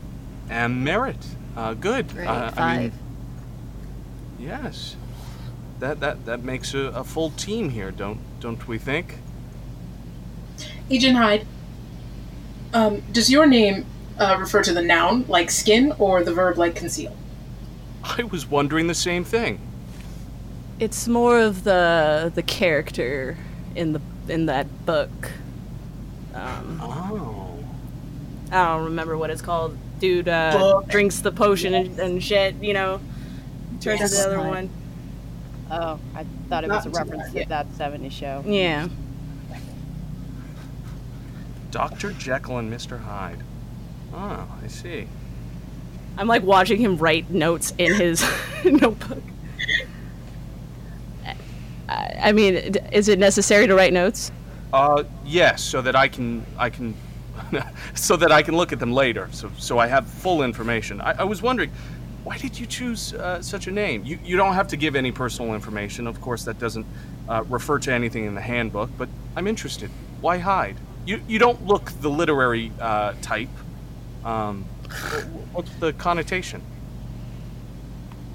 And 0.50 0.82
Merritt, 0.84 1.24
Uh, 1.56 1.74
good. 1.74 2.08
Great, 2.08 2.26
Uh, 2.26 2.50
five. 2.50 2.58
I 2.58 2.78
mean, 2.78 2.92
yes. 4.38 4.96
That, 5.80 6.00
that, 6.00 6.24
that 6.26 6.42
makes 6.42 6.74
a, 6.74 6.78
a 6.88 7.04
full 7.04 7.30
team 7.30 7.70
here, 7.70 7.90
don't, 7.90 8.18
don't 8.40 8.66
we 8.66 8.78
think? 8.78 9.16
Agent 10.90 11.16
Hyde. 11.16 11.46
Um, 12.72 13.02
does 13.12 13.30
your 13.30 13.46
name 13.46 13.86
uh, 14.18 14.36
refer 14.38 14.62
to 14.62 14.72
the 14.72 14.82
noun 14.82 15.24
like 15.28 15.50
skin 15.50 15.92
or 15.98 16.22
the 16.24 16.32
verb 16.32 16.58
like 16.58 16.74
conceal? 16.74 17.16
I 18.02 18.22
was 18.24 18.46
wondering 18.46 18.86
the 18.86 18.94
same 18.94 19.24
thing. 19.24 19.60
It's 20.80 21.08
more 21.08 21.40
of 21.40 21.64
the 21.64 22.30
the 22.34 22.42
character 22.42 23.36
in 23.74 23.92
the 23.92 24.00
in 24.30 24.46
that 24.46 24.66
book. 24.86 25.10
Um, 26.34 26.80
Oh. 26.82 27.44
I 28.50 28.64
don't 28.76 28.84
remember 28.86 29.16
what 29.18 29.30
it's 29.30 29.42
called. 29.42 29.76
Dude 29.98 30.28
uh, 30.28 30.82
drinks 30.88 31.20
the 31.20 31.32
potion 31.32 31.74
and, 31.74 31.98
and 31.98 32.22
shit. 32.24 32.54
You 32.62 32.72
know, 32.74 33.00
turns 33.80 34.00
Yes. 34.00 34.10
to 34.10 34.16
the 34.16 34.26
other 34.28 34.36
Right. 34.38 34.46
one. 34.48 34.70
Oh, 35.70 35.98
I 36.14 36.24
thought 36.48 36.64
it 36.64 36.70
was 36.70 36.86
a 36.86 36.88
Not 36.88 36.94
too 36.94 36.98
reference 37.12 37.32
to 37.32 37.38
yeah. 37.40 37.44
that 37.46 37.68
70s 37.72 38.10
show. 38.12 38.42
Yeah. 38.46 38.88
Dr. 41.70 42.12
Jekyll 42.12 42.58
and 42.58 42.72
Mr. 42.72 43.00
Hyde. 43.02 43.42
Oh, 44.14 44.48
I 44.62 44.66
see. 44.68 45.06
I'm 46.16 46.26
like 46.26 46.42
watching 46.42 46.78
him 46.80 46.96
write 46.96 47.30
notes 47.30 47.74
in 47.76 47.94
his 47.94 48.24
notebook. 48.64 49.22
I, 52.20 52.32
mean, 52.32 52.54
is 52.92 53.08
it 53.08 53.18
necessary 53.18 53.66
to 53.66 53.74
write 53.74 53.92
notes? 53.92 54.32
Uh, 54.72 55.04
yes, 55.24 55.62
so 55.62 55.80
that 55.82 55.96
I 55.96 56.08
can, 56.08 56.44
I 56.58 56.70
can, 56.70 56.94
so 57.94 58.16
that 58.16 58.32
I 58.32 58.42
can 58.42 58.56
look 58.56 58.72
at 58.72 58.78
them 58.78 58.92
later. 58.92 59.28
So, 59.32 59.50
so 59.58 59.78
I 59.78 59.86
have 59.86 60.06
full 60.06 60.42
information. 60.42 61.00
I, 61.00 61.20
I 61.20 61.24
was 61.24 61.42
wondering, 61.42 61.70
why 62.24 62.36
did 62.36 62.58
you 62.58 62.66
choose 62.66 63.14
uh, 63.14 63.40
such 63.40 63.66
a 63.66 63.70
name? 63.70 64.04
You, 64.04 64.18
you 64.22 64.36
don't 64.36 64.54
have 64.54 64.68
to 64.68 64.76
give 64.76 64.96
any 64.96 65.12
personal 65.12 65.54
information. 65.54 66.06
Of 66.06 66.20
course, 66.20 66.44
that 66.44 66.58
doesn't 66.58 66.86
uh, 67.28 67.44
refer 67.48 67.78
to 67.78 67.92
anything 67.92 68.24
in 68.24 68.34
the 68.34 68.40
handbook. 68.40 68.90
But 68.98 69.08
I'm 69.36 69.46
interested. 69.46 69.90
Why 70.20 70.38
Hyde? 70.38 70.76
You, 71.06 71.22
you 71.26 71.38
don't 71.38 71.66
look 71.66 71.90
the 72.02 72.10
literary 72.10 72.70
uh, 72.80 73.14
type. 73.22 73.48
Um, 74.24 74.64
what's 75.52 75.74
the 75.76 75.94
connotation? 75.94 76.60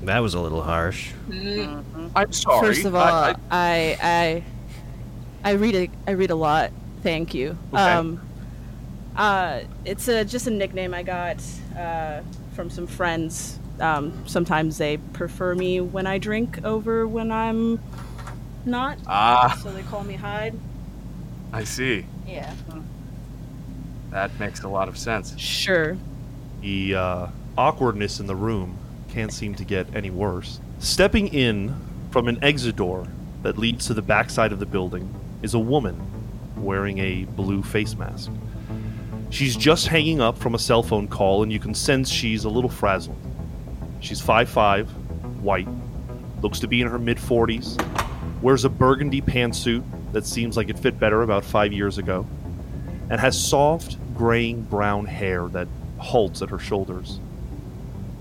That 0.06 0.20
was 0.20 0.34
a 0.34 0.40
little 0.42 0.62
harsh. 0.62 1.12
I'm 1.32 2.32
sorry. 2.32 2.68
First 2.68 2.86
of 2.86 2.96
all, 2.96 3.02
I- 3.04 3.36
I, 3.52 3.98
I- 4.02 4.02
I 4.02 4.44
I 5.46 5.52
read 5.54 5.76
a 5.76 5.90
I 6.08 6.12
read 6.12 6.32
a 6.32 6.36
lot. 6.36 6.72
Thank 7.02 7.34
you. 7.34 7.58
Okay. 7.74 7.82
Um, 7.82 8.22
Uh, 9.16 9.60
it's 9.86 10.08
a, 10.08 10.26
just 10.26 10.48
a 10.48 10.50
nickname 10.50 10.94
I 10.94 11.04
got 11.04 11.38
uh, 11.78 12.22
from 12.56 12.70
some 12.72 12.88
friends. 12.88 13.60
Um, 13.80 14.24
sometimes 14.28 14.78
they 14.78 14.98
prefer 14.98 15.54
me 15.54 15.82
when 15.82 16.08
I 16.08 16.18
drink 16.18 16.64
over 16.64 17.06
when 17.08 17.32
I'm 17.32 17.80
not. 18.66 18.98
Ah, 19.06 19.60
So 19.62 19.72
they 19.72 19.84
call 19.84 20.04
me 20.04 20.16
Hyde. 20.16 20.58
I 21.52 21.64
see. 21.64 22.06
Yeah. 22.28 22.54
That 24.12 24.32
makes 24.40 24.64
a 24.64 24.68
lot 24.70 24.88
of 24.88 24.98
sense. 24.98 25.38
Sure. 25.38 25.98
The 26.62 26.96
uh, 26.96 27.28
awkwardness 27.58 28.20
in 28.20 28.28
the 28.28 28.36
room 28.36 28.78
can't 29.14 29.32
seem 29.32 29.54
to 29.54 29.64
get 29.64 29.96
any 29.96 30.10
worse. 30.10 30.60
Stepping 30.80 31.28
in 31.28 31.76
from 32.10 32.28
an 32.28 32.44
exit 32.44 32.76
door 32.76 33.08
that 33.44 33.60
leads 33.60 33.86
to 33.86 33.94
the 33.94 34.02
backside 34.02 34.52
of 34.52 34.58
the 34.58 34.66
building 34.66 35.14
is 35.44 35.54
a 35.54 35.60
woman 35.60 36.02
wearing 36.58 36.98
a 36.98 37.26
blue 37.26 37.62
face 37.62 37.96
mask. 37.96 38.32
She's 39.30 39.56
just 39.56 39.88
hanging 39.88 40.20
up 40.20 40.38
from 40.40 40.56
a 40.56 40.60
cell 40.60 40.82
phone 40.82 41.08
call, 41.08 41.44
and 41.44 41.52
you 41.54 41.60
can 41.60 41.76
sense 41.76 42.10
she's 42.10 42.44
a 42.44 42.50
little 42.50 42.72
frazzled. 42.72 43.18
She's 44.00 44.20
5'5, 44.20 44.88
white, 45.42 45.68
looks 46.42 46.60
to 46.62 46.68
be 46.68 46.82
in 46.82 46.88
her 46.88 47.00
mid 47.00 47.18
40s, 47.18 47.78
wears 48.42 48.66
a 48.66 48.70
burgundy 48.70 49.22
pantsuit 49.22 49.84
that 50.12 50.26
seems 50.26 50.58
like 50.58 50.70
it 50.70 50.80
fit 50.80 51.00
better 51.00 51.22
about 51.22 51.46
five 51.46 51.72
years 51.72 52.00
ago, 52.00 52.26
and 53.12 53.20
has 53.20 53.40
soft, 53.40 53.98
graying 54.16 54.64
brown 54.64 55.06
hair 55.06 55.48
that 55.50 55.68
halts 56.00 56.42
at 56.42 56.50
her 56.50 56.60
shoulders. 56.60 57.20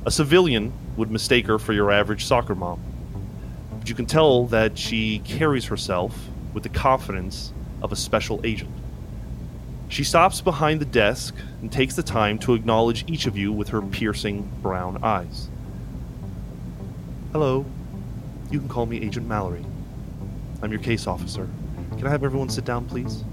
A 0.04 0.10
civilian 0.10 0.72
would 0.96 1.10
mistake 1.10 1.46
her 1.46 1.58
for 1.58 1.72
your 1.72 1.90
average 1.90 2.24
soccer 2.24 2.54
mom, 2.54 2.80
but 3.78 3.88
you 3.88 3.94
can 3.94 4.06
tell 4.06 4.46
that 4.46 4.76
she 4.76 5.20
carries 5.20 5.64
herself 5.64 6.28
with 6.52 6.62
the 6.62 6.68
confidence 6.68 7.52
of 7.82 7.92
a 7.92 7.96
special 7.96 8.40
agent. 8.44 8.70
She 9.88 10.04
stops 10.04 10.40
behind 10.40 10.80
the 10.80 10.86
desk 10.86 11.34
and 11.60 11.70
takes 11.70 11.96
the 11.96 12.02
time 12.02 12.38
to 12.40 12.54
acknowledge 12.54 13.04
each 13.06 13.26
of 13.26 13.36
you 13.36 13.52
with 13.52 13.68
her 13.68 13.82
piercing 13.82 14.50
brown 14.62 15.02
eyes. 15.02 15.48
Hello. 17.32 17.66
You 18.50 18.58
can 18.58 18.68
call 18.68 18.86
me 18.86 19.02
Agent 19.02 19.26
Mallory. 19.26 19.64
I'm 20.62 20.70
your 20.70 20.80
case 20.80 21.06
officer. 21.06 21.48
Can 21.96 22.06
I 22.06 22.10
have 22.10 22.24
everyone 22.24 22.48
sit 22.48 22.64
down, 22.64 22.86
please? 22.86 23.24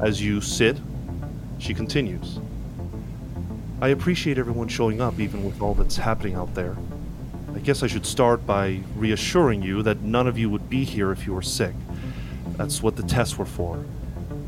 As 0.00 0.22
you 0.22 0.40
sit, 0.40 0.78
she 1.58 1.74
continues. 1.74 2.38
I 3.80 3.88
appreciate 3.88 4.38
everyone 4.38 4.66
showing 4.66 5.00
up, 5.00 5.20
even 5.20 5.44
with 5.44 5.62
all 5.62 5.74
that's 5.74 5.96
happening 5.96 6.34
out 6.34 6.52
there. 6.54 6.76
I 7.54 7.60
guess 7.60 7.82
I 7.82 7.86
should 7.86 8.06
start 8.06 8.44
by 8.44 8.80
reassuring 8.96 9.62
you 9.62 9.82
that 9.82 10.00
none 10.00 10.26
of 10.26 10.36
you 10.36 10.50
would 10.50 10.68
be 10.68 10.84
here 10.84 11.12
if 11.12 11.26
you 11.26 11.32
were 11.32 11.42
sick. 11.42 11.74
That's 12.56 12.82
what 12.82 12.96
the 12.96 13.04
tests 13.04 13.38
were 13.38 13.44
for. 13.44 13.84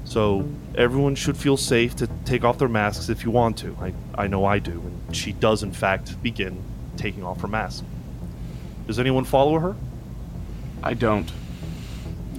So, 0.04 0.48
everyone 0.74 1.14
should 1.14 1.36
feel 1.36 1.56
safe 1.56 1.94
to 1.96 2.08
take 2.24 2.42
off 2.42 2.58
their 2.58 2.68
masks 2.68 3.08
if 3.08 3.22
you 3.22 3.30
want 3.30 3.56
to. 3.58 3.76
I, 3.80 3.92
I 4.16 4.26
know 4.26 4.44
I 4.44 4.58
do, 4.58 4.80
and 4.80 5.14
she 5.14 5.32
does, 5.32 5.62
in 5.62 5.72
fact, 5.72 6.20
begin 6.22 6.60
taking 6.96 7.22
off 7.22 7.40
her 7.42 7.48
mask. 7.48 7.84
Does 8.88 8.98
anyone 8.98 9.24
follow 9.24 9.58
her? 9.60 9.76
I 10.82 10.94
don't. 10.94 11.30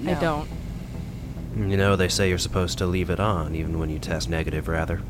I 0.05 0.15
don't. 0.15 0.49
You 1.55 1.77
know, 1.77 1.95
they 1.95 2.09
say 2.09 2.27
you're 2.27 2.37
supposed 2.37 2.79
to 2.79 2.85
leave 2.85 3.09
it 3.09 3.19
on, 3.19 3.55
even 3.55 3.79
when 3.79 3.89
you 3.89 3.99
test 3.99 4.29
negative, 4.29 4.67
rather. 4.67 5.01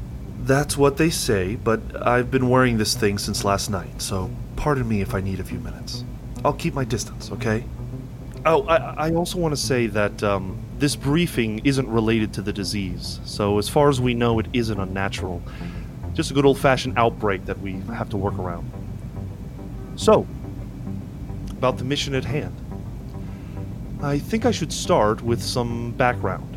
That's 0.44 0.76
what 0.76 0.98
they 0.98 1.12
say, 1.12 1.56
but 1.56 1.80
I've 2.06 2.32
been 2.32 2.50
wearing 2.50 2.78
this 2.80 2.96
thing 2.96 3.20
since 3.20 3.46
last 3.46 3.70
night, 3.70 4.02
so 4.02 4.32
pardon 4.56 4.88
me 4.88 5.02
if 5.02 5.14
I 5.14 5.22
need 5.22 5.40
a 5.40 5.44
few 5.44 5.60
minutes. 5.60 6.04
I'll 6.44 6.54
keep 6.54 6.74
my 6.74 6.84
distance, 6.84 7.32
okay? 7.32 7.64
Oh, 8.44 8.64
I, 8.64 9.10
I 9.10 9.14
also 9.14 9.38
want 9.38 9.54
to 9.54 9.62
say 9.62 9.86
that 9.88 10.24
um, 10.24 10.58
this 10.80 10.96
briefing 10.96 11.60
isn't 11.64 11.88
related 11.88 12.34
to 12.34 12.42
the 12.42 12.52
disease, 12.52 13.20
so 13.24 13.60
as 13.60 13.70
far 13.70 13.88
as 13.88 14.02
we 14.02 14.16
know, 14.16 14.40
it 14.40 14.48
isn't 14.52 14.80
unnatural. 14.80 15.44
Just 16.14 16.32
a 16.32 16.34
good 16.34 16.46
old 16.46 16.58
fashioned 16.58 16.98
outbreak 16.98 17.46
that 17.46 17.60
we 17.60 17.74
have 17.94 18.10
to 18.10 18.18
work 18.18 18.38
around. 18.40 18.70
So, 19.96 20.26
about 21.52 21.78
the 21.78 21.84
mission 21.84 22.16
at 22.16 22.26
hand. 22.26 22.56
I 24.02 24.18
think 24.18 24.48
I 24.48 24.52
should 24.52 24.74
start 24.74 25.22
with 25.22 25.40
some 25.40 25.92
background. 25.92 26.56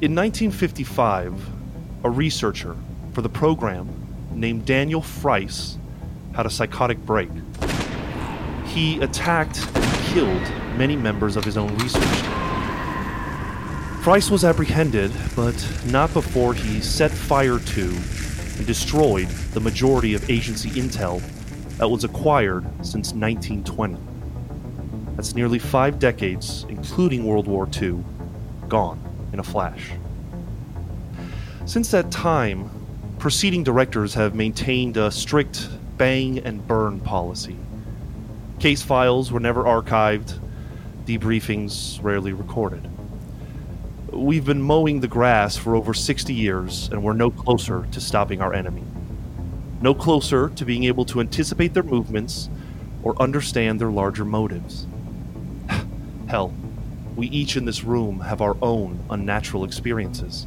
In 0.00 0.14
1955, 0.14 1.57
a 2.04 2.10
researcher 2.10 2.76
for 3.12 3.22
the 3.22 3.28
program 3.28 3.88
named 4.32 4.64
Daniel 4.64 5.02
Freiss 5.02 5.76
had 6.34 6.46
a 6.46 6.50
psychotic 6.50 6.98
break. 7.04 7.30
He 8.66 9.00
attacked 9.00 9.66
and 9.74 10.04
killed 10.06 10.42
many 10.76 10.94
members 10.94 11.36
of 11.36 11.44
his 11.44 11.56
own 11.56 11.76
research 11.78 12.02
team. 12.02 12.30
Freiss 14.02 14.30
was 14.30 14.44
apprehended, 14.44 15.10
but 15.34 15.56
not 15.86 16.12
before 16.14 16.54
he 16.54 16.80
set 16.80 17.10
fire 17.10 17.58
to 17.58 17.82
and 18.56 18.66
destroyed 18.66 19.28
the 19.52 19.60
majority 19.60 20.14
of 20.14 20.30
agency 20.30 20.70
intel 20.70 21.20
that 21.78 21.88
was 21.88 22.04
acquired 22.04 22.64
since 22.84 23.12
1920. 23.12 23.96
That's 25.16 25.34
nearly 25.34 25.58
five 25.58 25.98
decades, 25.98 26.64
including 26.68 27.24
World 27.24 27.48
War 27.48 27.68
II, 27.82 28.04
gone 28.68 29.00
in 29.32 29.40
a 29.40 29.42
flash. 29.42 29.90
Since 31.68 31.90
that 31.90 32.10
time, 32.10 32.70
preceding 33.18 33.62
directors 33.62 34.14
have 34.14 34.34
maintained 34.34 34.96
a 34.96 35.10
strict 35.10 35.68
bang 35.98 36.38
and 36.38 36.66
burn 36.66 36.98
policy. 36.98 37.58
Case 38.58 38.80
files 38.80 39.30
were 39.30 39.38
never 39.38 39.64
archived, 39.64 40.40
debriefings 41.04 42.02
rarely 42.02 42.32
recorded. 42.32 42.88
We've 44.10 44.46
been 44.46 44.62
mowing 44.62 45.00
the 45.00 45.08
grass 45.08 45.58
for 45.58 45.76
over 45.76 45.92
60 45.92 46.32
years, 46.32 46.88
and 46.88 47.02
we're 47.02 47.12
no 47.12 47.30
closer 47.30 47.86
to 47.92 48.00
stopping 48.00 48.40
our 48.40 48.54
enemy. 48.54 48.84
No 49.82 49.92
closer 49.92 50.48
to 50.48 50.64
being 50.64 50.84
able 50.84 51.04
to 51.04 51.20
anticipate 51.20 51.74
their 51.74 51.82
movements 51.82 52.48
or 53.02 53.20
understand 53.20 53.78
their 53.78 53.90
larger 53.90 54.24
motives. 54.24 54.86
Hell, 56.28 56.54
we 57.14 57.26
each 57.26 57.58
in 57.58 57.66
this 57.66 57.84
room 57.84 58.20
have 58.20 58.40
our 58.40 58.56
own 58.62 59.04
unnatural 59.10 59.64
experiences. 59.64 60.46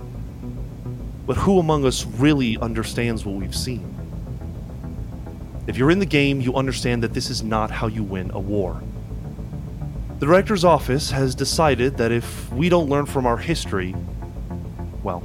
But 1.32 1.38
who 1.38 1.60
among 1.60 1.86
us 1.86 2.06
really 2.06 2.58
understands 2.58 3.24
what 3.24 3.36
we've 3.36 3.56
seen? 3.56 3.96
If 5.66 5.78
you're 5.78 5.90
in 5.90 6.00
the 6.00 6.06
game, 6.06 6.42
you 6.42 6.56
understand 6.56 7.02
that 7.04 7.14
this 7.14 7.30
is 7.30 7.42
not 7.42 7.72
how 7.72 7.88
you 7.88 8.04
win 8.04 8.32
a 8.32 8.40
war. 8.42 8.84
The 10.20 10.26
director's 10.26 10.66
office 10.66 11.10
has 11.12 11.34
decided 11.34 11.96
that 11.96 12.12
if 12.12 12.52
we 12.52 12.68
don't 12.68 12.90
learn 12.90 13.06
from 13.06 13.26
our 13.26 13.38
history, 13.38 13.96
well, 15.04 15.24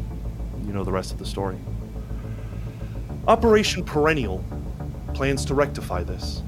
you 0.65 0.73
know 0.73 0.85
the 0.85 0.93
rest 0.93 1.11
of 1.11 1.19
the 1.19 1.27
story. 1.27 1.59
Operation 3.27 3.83
Perennial 3.83 4.45
plans 5.13 5.45
to 5.47 5.55
rectify 5.55 6.05
this. 6.05 6.45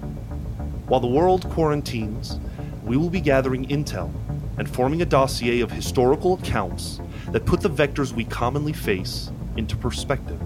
While 0.87 1.01
the 1.01 1.09
world 1.09 1.51
quarantines, 1.51 2.39
we 2.85 2.97
will 2.97 3.11
be 3.11 3.21
gathering 3.21 3.67
intel 3.67 4.13
and 4.57 4.71
forming 4.71 5.03
a 5.03 5.05
dossier 5.05 5.63
of 5.63 5.73
historical 5.73 6.35
accounts 6.35 7.01
that 7.33 7.45
put 7.45 7.61
the 7.61 7.69
vectors 7.69 8.13
we 8.13 8.25
commonly 8.25 8.73
face 8.73 9.33
into 9.59 9.77
perspective. 9.77 10.41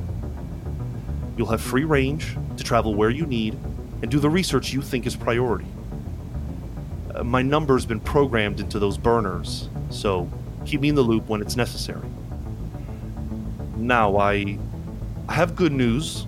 You'll 1.37 1.51
have 1.51 1.61
free 1.61 1.85
range 1.85 2.37
to 2.57 2.65
travel 2.65 2.95
where 2.95 3.11
you 3.11 3.27
need 3.27 3.55
and 4.01 4.11
do 4.11 4.19
the 4.19 4.31
research 4.31 4.73
you 4.73 4.83
think 4.83 5.07
is 5.07 5.15
priority. 5.15 5.67
Uh, 7.15 7.23
my 7.23 7.43
number's 7.43 7.87
been 7.87 8.01
programmed 8.01 8.59
into 8.59 8.79
those 8.79 8.99
burners, 8.99 9.69
so 9.91 10.29
keep 10.65 10.81
me 10.81 10.89
in 10.89 10.95
the 10.95 11.03
loop 11.03 11.29
when 11.29 11.41
it's 11.41 11.57
necessary. 11.57 12.09
Now, 13.77 14.17
I 14.17 14.59
have 15.29 15.55
good 15.55 15.73
news 15.73 16.27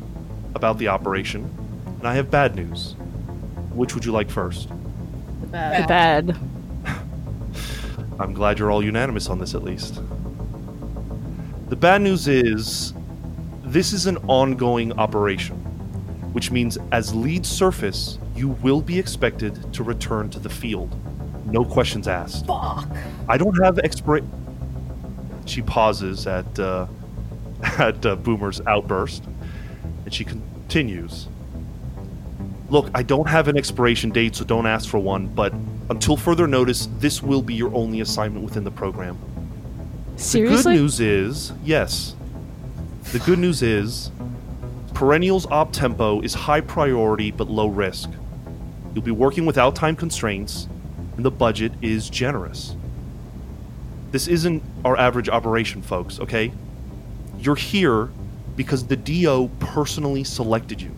about 0.55 0.79
the 0.79 0.89
operation, 0.89 1.45
and 1.99 2.07
I 2.07 2.15
have 2.15 2.31
bad 2.31 2.55
news. 2.55 2.95
Which 3.73 3.95
would 3.95 4.05
you 4.05 4.13
like 4.13 4.31
first? 4.31 4.69
The 5.41 5.47
bad. 5.47 5.83
The 5.83 5.89
bad. 5.89 6.39
I'm 8.21 8.35
glad 8.35 8.59
you're 8.59 8.71
all 8.71 8.85
unanimous 8.85 9.29
on 9.29 9.39
this 9.39 9.55
at 9.55 9.63
least. 9.63 10.01
The 11.75 11.81
bad 11.81 12.03
news 12.03 12.29
is 12.29 12.95
this 13.65 13.93
is 13.93 14.07
an 14.07 14.19
ongoing 14.29 14.93
operation, 14.93 15.57
which 16.33 16.53
means 16.53 16.79
as 16.93 17.13
lead 17.13 17.45
surface, 17.45 18.17
you 18.37 18.51
will 18.51 18.81
be 18.81 18.97
expected 18.97 19.73
to 19.73 19.83
return 19.83 20.31
to 20.31 20.39
the 20.39 20.49
field. 20.49 20.95
No 21.53 21.65
questions 21.65 22.07
asked. 22.07 22.47
Fuck. 22.47 22.87
I 23.29 23.37
don't 23.37 23.61
have 23.61 23.79
expira 23.79 24.25
She 25.47 25.63
pauses 25.63 26.29
at 26.29 26.47
uh, 26.61 26.87
at 27.79 28.07
uh, 28.07 28.15
Boomer's 28.15 28.61
outburst, 28.69 29.25
and 30.05 30.15
she 30.15 30.25
continues. 30.25 31.27
Look, 32.69 32.89
I 32.95 33.03
don't 33.03 33.29
have 33.29 33.49
an 33.49 33.59
expiration 33.59 34.11
date, 34.11 34.37
so 34.37 34.45
don't 34.45 34.67
ask 34.67 34.89
for 34.89 35.01
one. 35.01 35.27
But 35.27 35.53
until 35.91 36.17
further 36.17 36.47
notice, 36.47 36.89
this 37.01 37.21
will 37.21 37.43
be 37.43 37.55
your 37.55 37.75
only 37.75 38.01
assignment 38.01 38.45
within 38.45 38.63
the 38.63 38.71
program. 38.71 39.19
The 40.17 40.63
good 40.63 40.67
news 40.67 41.01
is, 41.01 41.53
yes. 41.65 42.15
The 43.13 43.19
good 43.21 43.39
news 43.39 43.63
is, 43.63 44.11
Perennial's 44.95 45.47
op 45.47 45.73
tempo 45.73 46.21
is 46.21 46.35
high 46.35 46.61
priority 46.61 47.31
but 47.31 47.49
low 47.49 47.67
risk. 47.67 48.11
You'll 48.95 49.05
be 49.05 49.11
working 49.11 49.45
without 49.45 49.75
time 49.75 49.97
constraints, 49.97 50.69
and 51.17 51.25
the 51.25 51.31
budget 51.31 51.73
is 51.83 52.09
generous. 52.09 52.77
This 54.13 54.29
isn't 54.29 54.63
our 54.85 54.97
average 54.97 55.29
operation, 55.29 55.83
folks, 55.83 56.21
okay? 56.21 56.53
You're 57.39 57.57
here 57.57 58.11
because 58.57 58.87
the 58.87 58.97
DO 58.97 59.51
personally 59.59 60.23
selected 60.23 60.81
you. 60.81 60.95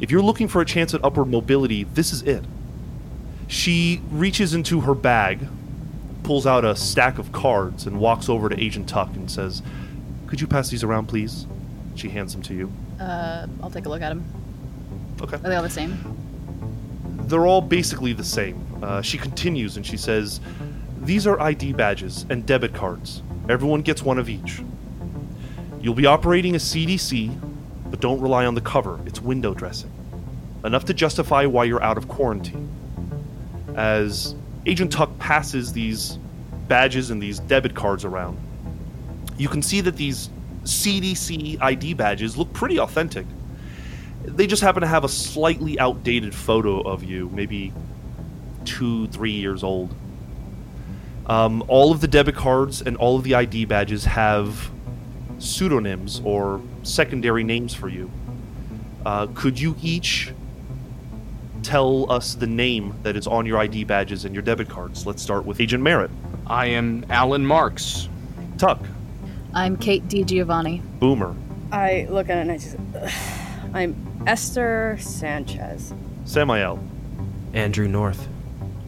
If 0.00 0.10
you're 0.10 0.22
looking 0.22 0.48
for 0.48 0.60
a 0.60 0.64
chance 0.64 0.94
at 0.94 1.04
upward 1.04 1.28
mobility, 1.28 1.84
this 1.84 2.12
is 2.12 2.22
it. 2.22 2.44
She 3.46 4.00
reaches 4.10 4.54
into 4.54 4.80
her 4.80 4.94
bag, 4.94 5.46
pulls 6.22 6.46
out 6.46 6.64
a 6.64 6.74
stack 6.76 7.18
of 7.18 7.32
cards, 7.32 7.86
and 7.86 7.98
walks 7.98 8.28
over 8.28 8.48
to 8.48 8.60
Agent 8.60 8.88
Tuck 8.88 9.14
and 9.14 9.30
says, 9.30 9.62
Could 10.26 10.40
you 10.40 10.46
pass 10.46 10.70
these 10.70 10.84
around, 10.84 11.06
please? 11.06 11.46
She 11.94 12.08
hands 12.08 12.32
them 12.32 12.42
to 12.42 12.54
you. 12.54 12.72
Uh, 12.98 13.46
I'll 13.62 13.70
take 13.70 13.86
a 13.86 13.88
look 13.88 14.02
at 14.02 14.10
them. 14.10 14.24
Okay. 15.20 15.36
Are 15.36 15.38
they 15.38 15.56
all 15.56 15.62
the 15.62 15.70
same? 15.70 15.98
They're 17.26 17.46
all 17.46 17.60
basically 17.60 18.12
the 18.12 18.24
same. 18.24 18.64
Uh, 18.82 19.02
she 19.02 19.18
continues 19.18 19.76
and 19.76 19.86
she 19.86 19.96
says, 19.96 20.40
These 21.00 21.26
are 21.26 21.38
ID 21.40 21.74
badges 21.74 22.26
and 22.30 22.46
debit 22.46 22.74
cards. 22.74 23.22
Everyone 23.48 23.82
gets 23.82 24.02
one 24.02 24.18
of 24.18 24.28
each. 24.28 24.62
You'll 25.80 25.94
be 25.94 26.06
operating 26.06 26.54
a 26.54 26.58
CDC, 26.58 27.38
but 27.90 28.00
don't 28.00 28.20
rely 28.20 28.46
on 28.46 28.54
the 28.54 28.60
cover. 28.60 29.00
It's 29.06 29.20
window 29.20 29.54
dressing. 29.54 29.90
Enough 30.64 30.84
to 30.86 30.94
justify 30.94 31.46
why 31.46 31.64
you're 31.64 31.82
out 31.82 31.96
of 31.96 32.08
quarantine. 32.08 32.68
As 33.76 34.34
Agent 34.66 34.92
Tuck 34.92 35.18
passes 35.18 35.72
these 35.72 36.18
badges 36.68 37.10
and 37.10 37.22
these 37.22 37.38
debit 37.40 37.74
cards 37.74 38.04
around, 38.04 38.38
you 39.38 39.48
can 39.48 39.62
see 39.62 39.80
that 39.80 39.96
these 39.96 40.28
CDC 40.64 41.60
ID 41.60 41.94
badges 41.94 42.36
look 42.36 42.52
pretty 42.52 42.78
authentic. 42.78 43.26
They 44.24 44.46
just 44.46 44.62
happen 44.62 44.82
to 44.82 44.86
have 44.86 45.04
a 45.04 45.08
slightly 45.08 45.78
outdated 45.78 46.34
photo 46.34 46.80
of 46.80 47.02
you, 47.02 47.30
maybe 47.30 47.72
two, 48.64 49.06
three 49.08 49.32
years 49.32 49.64
old. 49.64 49.94
Um, 51.26 51.64
all 51.68 51.90
of 51.90 52.00
the 52.00 52.08
debit 52.08 52.34
cards 52.34 52.82
and 52.82 52.96
all 52.96 53.16
of 53.16 53.24
the 53.24 53.34
ID 53.34 53.64
badges 53.64 54.04
have 54.04 54.70
pseudonyms 55.38 56.20
or 56.24 56.60
secondary 56.82 57.44
names 57.44 57.72
for 57.72 57.88
you. 57.88 58.10
Uh, 59.06 59.26
could 59.34 59.58
you 59.58 59.74
each 59.82 60.32
tell 61.62 62.10
us 62.10 62.34
the 62.34 62.46
name 62.46 62.94
that 63.02 63.16
is 63.16 63.26
on 63.26 63.46
your 63.46 63.58
ID 63.58 63.84
badges 63.84 64.24
and 64.24 64.34
your 64.34 64.42
debit 64.42 64.68
cards? 64.68 65.06
Let's 65.06 65.22
start 65.22 65.44
with 65.44 65.60
Agent 65.60 65.82
Merritt. 65.82 66.10
I 66.46 66.66
am 66.66 67.04
Alan 67.10 67.46
Marks. 67.46 68.08
Tuck. 68.58 68.80
I'm 69.54 69.76
Kate 69.76 70.06
Di 70.08 70.24
Giovanni. 70.24 70.82
Boomer. 70.98 71.34
I 71.72 72.06
look 72.10 72.28
at 72.28 72.38
it 72.38 72.40
and 72.40 72.52
I 72.52 72.58
just. 72.58 72.76
I'm 73.74 74.24
Esther 74.26 74.96
Sanchez. 75.00 75.94
Samael. 76.24 76.82
Andrew 77.52 77.88
North. 77.88 78.28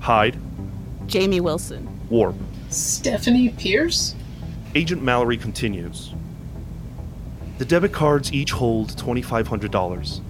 Hyde. 0.00 0.36
Jamie 1.06 1.40
Wilson. 1.40 1.88
Warp. 2.10 2.36
Stephanie 2.70 3.50
Pierce? 3.50 4.14
Agent 4.74 5.02
Mallory 5.02 5.36
continues. 5.36 6.14
The 7.58 7.64
debit 7.64 7.92
cards 7.92 8.32
each 8.32 8.50
hold 8.50 8.90
$2,500. 8.92 10.20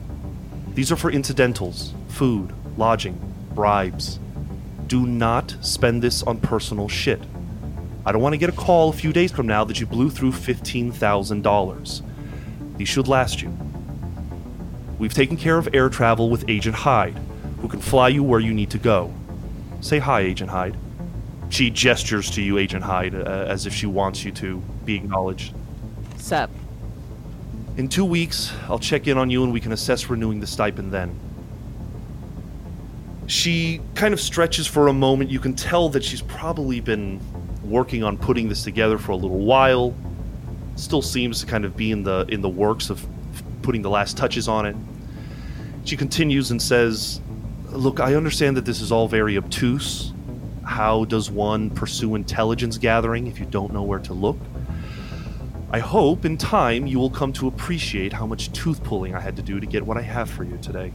These 0.74 0.90
are 0.92 0.96
for 0.96 1.10
incidentals, 1.10 1.94
food, 2.12 2.52
lodging, 2.76 3.18
bribes. 3.54 4.18
Do 4.86 5.06
not 5.06 5.56
spend 5.62 6.02
this 6.02 6.22
on 6.22 6.38
personal 6.38 6.88
shit. 6.88 7.20
I 8.04 8.12
don't 8.12 8.20
want 8.20 8.34
to 8.34 8.38
get 8.38 8.50
a 8.50 8.52
call 8.52 8.90
a 8.90 8.92
few 8.92 9.12
days 9.12 9.32
from 9.32 9.46
now 9.46 9.64
that 9.64 9.80
you 9.80 9.86
blew 9.86 10.10
through 10.10 10.32
$15,000. 10.32 12.02
These 12.76 12.88
should 12.88 13.08
last 13.08 13.40
you. 13.40 13.56
We've 14.98 15.14
taken 15.14 15.36
care 15.36 15.56
of 15.56 15.68
air 15.72 15.88
travel 15.88 16.28
with 16.28 16.44
Agent 16.48 16.74
Hyde, 16.74 17.18
who 17.60 17.68
can 17.68 17.80
fly 17.80 18.08
you 18.08 18.22
where 18.22 18.40
you 18.40 18.52
need 18.52 18.70
to 18.70 18.78
go. 18.78 19.12
Say 19.80 19.98
hi, 19.98 20.20
Agent 20.20 20.50
Hyde. 20.50 20.76
She 21.48 21.70
gestures 21.70 22.30
to 22.32 22.42
you, 22.42 22.58
Agent 22.58 22.84
Hyde, 22.84 23.14
uh, 23.14 23.46
as 23.48 23.66
if 23.66 23.74
she 23.74 23.86
wants 23.86 24.24
you 24.24 24.32
to 24.32 24.62
be 24.84 24.96
acknowledged. 24.96 25.54
Sep. 26.18 26.50
In 27.76 27.88
two 27.88 28.04
weeks, 28.04 28.52
I'll 28.68 28.78
check 28.78 29.06
in 29.06 29.16
on 29.16 29.30
you 29.30 29.44
and 29.44 29.52
we 29.52 29.60
can 29.60 29.72
assess 29.72 30.10
renewing 30.10 30.40
the 30.40 30.46
stipend 30.46 30.92
then. 30.92 31.18
She 33.32 33.80
kind 33.94 34.12
of 34.12 34.20
stretches 34.20 34.66
for 34.66 34.88
a 34.88 34.92
moment. 34.92 35.30
You 35.30 35.40
can 35.40 35.54
tell 35.54 35.88
that 35.88 36.04
she's 36.04 36.20
probably 36.20 36.80
been 36.80 37.18
working 37.64 38.04
on 38.04 38.18
putting 38.18 38.50
this 38.50 38.62
together 38.62 38.98
for 38.98 39.12
a 39.12 39.16
little 39.16 39.38
while. 39.38 39.94
Still 40.76 41.00
seems 41.00 41.40
to 41.40 41.46
kind 41.46 41.64
of 41.64 41.74
be 41.74 41.92
in 41.92 42.02
the 42.02 42.26
in 42.28 42.42
the 42.42 42.50
works 42.50 42.90
of 42.90 43.06
putting 43.62 43.80
the 43.80 43.88
last 43.88 44.18
touches 44.18 44.48
on 44.48 44.66
it. 44.66 44.76
She 45.84 45.96
continues 45.96 46.50
and 46.50 46.60
says, 46.60 47.22
"Look, 47.70 48.00
I 48.00 48.16
understand 48.16 48.54
that 48.58 48.66
this 48.66 48.82
is 48.82 48.92
all 48.92 49.08
very 49.08 49.38
obtuse. 49.38 50.12
How 50.62 51.06
does 51.06 51.30
one 51.30 51.70
pursue 51.70 52.16
intelligence 52.16 52.76
gathering 52.76 53.28
if 53.28 53.40
you 53.40 53.46
don't 53.46 53.72
know 53.72 53.82
where 53.82 54.00
to 54.00 54.12
look? 54.12 54.36
I 55.70 55.78
hope 55.78 56.26
in 56.26 56.36
time 56.36 56.86
you 56.86 56.98
will 56.98 57.08
come 57.08 57.32
to 57.32 57.48
appreciate 57.48 58.12
how 58.12 58.26
much 58.26 58.52
tooth 58.52 58.84
pulling 58.84 59.14
I 59.14 59.20
had 59.20 59.36
to 59.36 59.42
do 59.42 59.58
to 59.58 59.64
get 59.64 59.86
what 59.86 59.96
I 59.96 60.02
have 60.02 60.28
for 60.28 60.44
you 60.44 60.58
today. 60.60 60.92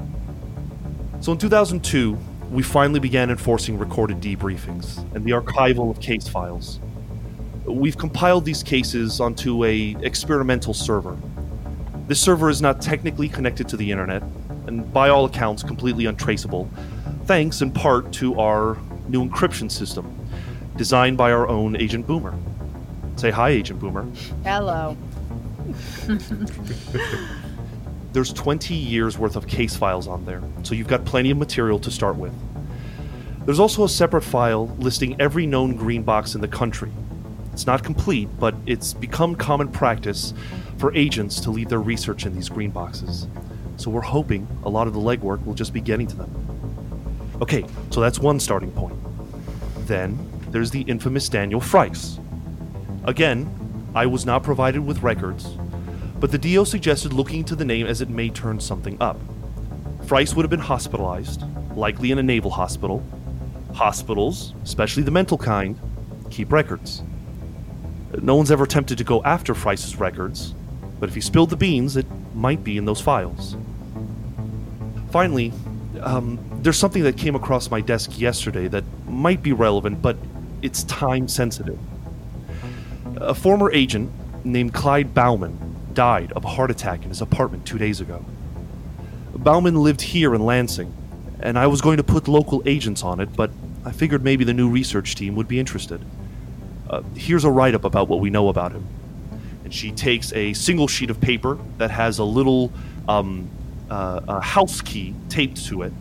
So 1.27 1.33
in 1.33 1.39
2002, 1.39 2.17
we 2.51 2.63
finally 2.63 3.01
began 3.01 3.29
enforcing 3.29 3.77
recorded 3.77 4.21
debriefings 4.21 4.99
and 5.13 5.25
the 5.25 5.31
archival 5.31 5.91
of 5.91 5.99
case 5.99 6.25
files. 6.25 6.79
We've 7.65 7.97
compiled 7.97 8.45
these 8.45 8.63
cases 8.63 9.19
onto 9.19 9.65
a 9.65 9.97
experimental 10.03 10.73
server. 10.73 11.17
This 12.07 12.21
server 12.21 12.49
is 12.49 12.61
not 12.61 12.79
technically 12.79 13.27
connected 13.27 13.67
to 13.67 13.75
the 13.75 13.91
internet 13.91 14.23
and 14.67 14.93
by 14.93 15.09
all 15.09 15.25
accounts 15.25 15.63
completely 15.63 16.05
untraceable, 16.05 16.69
thanks 17.25 17.61
in 17.61 17.71
part 17.71 18.13
to 18.13 18.39
our 18.39 18.77
new 19.09 19.27
encryption 19.27 19.69
system 19.69 20.17
designed 20.77 21.17
by 21.17 21.33
our 21.33 21.45
own 21.49 21.75
Agent 21.75 22.07
Boomer. 22.07 22.33
Say 23.17 23.31
hi, 23.31 23.49
Agent 23.49 23.81
Boomer. 23.81 24.07
Hello. 24.45 24.95
There's 28.17 28.33
20 28.33 28.73
years 28.73 29.15
worth 29.15 29.35
of 29.35 29.45
case 29.45 29.75
files 29.75 30.07
on 30.07 30.25
there, 30.25 30.41
so 30.63 30.73
you've 30.73 30.87
got 30.87 31.05
plenty 31.05 31.29
of 31.29 31.37
material 31.37 31.77
to 31.77 31.91
start 31.91 32.15
with. 32.15 32.33
There's 33.45 33.59
also 33.59 33.83
a 33.83 33.89
separate 33.89 34.23
file 34.23 34.75
listing 34.79 35.21
every 35.21 35.45
known 35.45 35.75
green 35.75 36.01
box 36.01 36.33
in 36.33 36.41
the 36.41 36.47
country. 36.47 36.91
It's 37.53 37.67
not 37.67 37.83
complete, 37.83 38.27
but 38.39 38.55
it's 38.65 38.91
become 38.91 39.35
common 39.35 39.67
practice 39.67 40.33
for 40.79 40.91
agents 40.95 41.39
to 41.41 41.51
lead 41.51 41.69
their 41.69 41.79
research 41.79 42.25
in 42.25 42.33
these 42.33 42.49
green 42.49 42.71
boxes. 42.71 43.27
So 43.75 43.91
we're 43.91 44.01
hoping 44.01 44.47
a 44.63 44.69
lot 44.69 44.87
of 44.87 44.95
the 44.95 44.99
legwork 44.99 45.45
will 45.45 45.53
just 45.53 45.71
be 45.71 45.79
getting 45.79 46.07
to 46.07 46.15
them. 46.15 47.37
Okay, 47.39 47.65
so 47.91 48.01
that's 48.01 48.17
one 48.17 48.39
starting 48.39 48.71
point. 48.71 48.97
Then 49.85 50.17
there's 50.49 50.71
the 50.71 50.81
infamous 50.81 51.29
Daniel 51.29 51.61
Freiss. 51.61 52.17
Again, 53.07 53.47
I 53.93 54.07
was 54.07 54.25
not 54.25 54.41
provided 54.41 54.83
with 54.83 55.03
records, 55.03 55.55
but 56.19 56.31
the 56.31 56.37
DO 56.37 56.65
suggested 56.65 57.13
looking 57.13 57.39
into 57.39 57.55
the 57.55 57.65
name 57.65 57.85
as 57.85 58.01
it 58.01 58.09
may 58.09 58.29
turn 58.29 58.59
something 58.59 58.97
up. 59.01 59.19
Freiss 60.05 60.35
would 60.35 60.43
have 60.43 60.49
been 60.49 60.59
hospitalized, 60.59 61.43
likely 61.75 62.11
in 62.11 62.17
a 62.17 62.23
naval 62.23 62.51
hospital. 62.51 63.03
Hospitals, 63.73 64.53
especially 64.63 65.03
the 65.03 65.11
mental 65.11 65.37
kind, 65.37 65.79
keep 66.31 66.51
records. 66.51 67.03
No 68.21 68.35
one's 68.35 68.51
ever 68.51 68.63
attempted 68.63 68.97
to 68.97 69.03
go 69.03 69.21
after 69.23 69.53
Freiss's 69.53 69.97
records, 69.97 70.53
but 70.99 71.09
if 71.09 71.15
he 71.15 71.21
spilled 71.21 71.49
the 71.49 71.57
beans, 71.57 71.97
it 71.97 72.05
might 72.33 72.63
be 72.63 72.77
in 72.77 72.85
those 72.85 73.01
files. 73.01 73.55
Finally, 75.11 75.53
um, 76.01 76.39
there's 76.61 76.77
something 76.77 77.03
that 77.03 77.17
came 77.17 77.35
across 77.35 77.69
my 77.69 77.81
desk 77.81 78.19
yesterday 78.19 78.67
that 78.67 78.83
might 79.07 79.43
be 79.43 79.51
relevant, 79.51 80.01
but 80.01 80.17
it's 80.61 80.83
time 80.83 81.27
sensitive. 81.27 81.77
A 83.17 83.33
former 83.33 83.71
agent 83.71 84.11
named 84.45 84.73
Clyde 84.73 85.13
Bauman 85.13 85.66
died 85.97 86.31
of 86.33 86.45
a 86.45 86.47
heart 86.47 86.69
attack 86.69 87.01
in 87.01 87.09
his 87.09 87.21
apartment 87.21 87.65
two 87.65 87.79
days 87.79 87.99
ago. 87.99 88.23
Bauman 89.35 89.75
lived 89.81 89.99
here 89.99 90.35
in 90.35 90.45
Lansing, 90.45 90.93
and 91.39 91.57
I 91.57 91.65
was 91.65 91.81
going 91.81 91.97
to 91.97 92.03
put 92.03 92.27
local 92.27 92.61
agents 92.67 93.01
on 93.01 93.19
it, 93.19 93.35
but 93.35 93.49
I 93.83 93.91
figured 93.91 94.23
maybe 94.23 94.43
the 94.43 94.53
new 94.53 94.69
research 94.69 95.15
team 95.15 95.35
would 95.35 95.47
be 95.47 95.59
interested. 95.59 95.99
Uh, 96.87 97.01
here's 97.15 97.45
a 97.45 97.49
write 97.49 97.73
up 97.73 97.83
about 97.83 98.07
what 98.09 98.19
we 98.19 98.29
know 98.29 98.47
about 98.49 98.73
him. 98.73 98.85
And 99.63 99.73
she 99.73 99.91
takes 99.91 100.31
a 100.33 100.53
single 100.53 100.87
sheet 100.87 101.09
of 101.09 101.19
paper 101.19 101.57
that 101.79 101.89
has 101.89 102.19
a 102.19 102.23
little 102.23 102.71
um, 103.07 103.49
uh, 103.89 104.21
a 104.27 104.39
house 104.39 104.81
key 104.81 105.15
taped 105.29 105.65
to 105.65 105.81
it, 105.81 105.93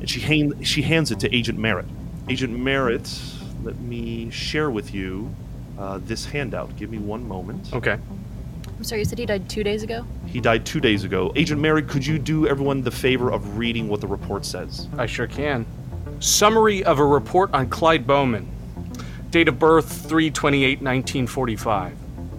and 0.00 0.10
she, 0.10 0.20
hand, 0.20 0.66
she 0.66 0.82
hands 0.82 1.10
it 1.12 1.20
to 1.20 1.34
Agent 1.34 1.58
Merritt. 1.58 1.86
Agent 2.28 2.58
Merritt, 2.58 3.08
let 3.62 3.80
me 3.80 4.28
share 4.28 4.70
with 4.70 4.92
you 4.92 5.34
uh, 5.78 5.98
this 6.04 6.26
handout. 6.26 6.76
Give 6.76 6.90
me 6.90 6.98
one 6.98 7.26
moment. 7.26 7.72
Okay. 7.72 7.98
I'm 8.80 8.84
sorry, 8.84 9.02
you 9.02 9.04
said 9.04 9.18
he 9.18 9.26
died 9.26 9.46
two 9.46 9.62
days 9.62 9.82
ago? 9.82 10.06
He 10.24 10.40
died 10.40 10.64
two 10.64 10.80
days 10.80 11.04
ago. 11.04 11.32
Agent 11.36 11.60
Merritt, 11.60 11.86
could 11.86 12.06
you 12.06 12.18
do 12.18 12.46
everyone 12.46 12.80
the 12.80 12.90
favor 12.90 13.30
of 13.30 13.58
reading 13.58 13.90
what 13.90 14.00
the 14.00 14.06
report 14.06 14.46
says? 14.46 14.88
I 14.96 15.04
sure 15.04 15.26
can. 15.26 15.66
Summary 16.18 16.82
of 16.84 16.98
a 16.98 17.04
report 17.04 17.52
on 17.52 17.68
Clyde 17.68 18.06
Bowman. 18.06 18.50
Date 19.28 19.48
of 19.48 19.58
birth 19.58 19.84
328 19.84 20.80
1945. 20.80 21.94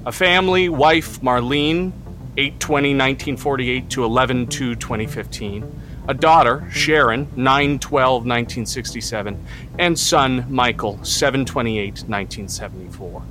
A 0.07 0.11
family, 0.11 0.67
wife 0.67 1.21
Marlene, 1.21 1.91
820 2.35 2.95
1948 2.95 3.89
to 3.91 4.03
11 4.03 4.47
2 4.47 4.75
2015. 4.77 5.81
A 6.07 6.13
daughter, 6.15 6.67
Sharon, 6.71 7.27
9 7.35 7.77
12 7.77 8.13
1967. 8.13 9.45
And 9.77 9.99
son, 9.99 10.47
Michael, 10.49 11.03
7 11.03 11.45
28 11.45 11.85
1974. 12.07 13.21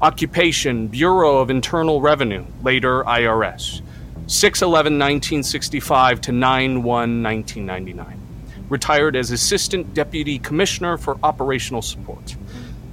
Occupation 0.00 0.86
Bureau 0.86 1.38
of 1.38 1.50
Internal 1.50 2.00
Revenue, 2.00 2.44
later 2.62 3.02
IRS. 3.02 3.82
611 4.28 4.92
1965 4.92 6.20
to 6.20 6.30
9 6.30 6.84
1 6.84 7.22
1999. 7.22 8.20
Retired 8.68 9.16
as 9.16 9.32
Assistant 9.32 9.94
Deputy 9.94 10.38
Commissioner 10.38 10.98
for 10.98 11.18
Operational 11.24 11.82
Support. 11.82 12.36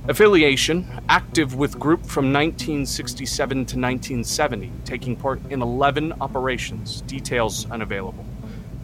Affiliation 0.07 0.87
active 1.07 1.53
with 1.53 1.77
group 1.77 1.99
from 2.07 2.33
1967 2.33 3.55
to 3.55 3.61
1970, 3.61 4.71
taking 4.83 5.15
part 5.15 5.39
in 5.51 5.61
11 5.61 6.11
operations, 6.21 7.01
details 7.01 7.69
unavailable. 7.69 8.25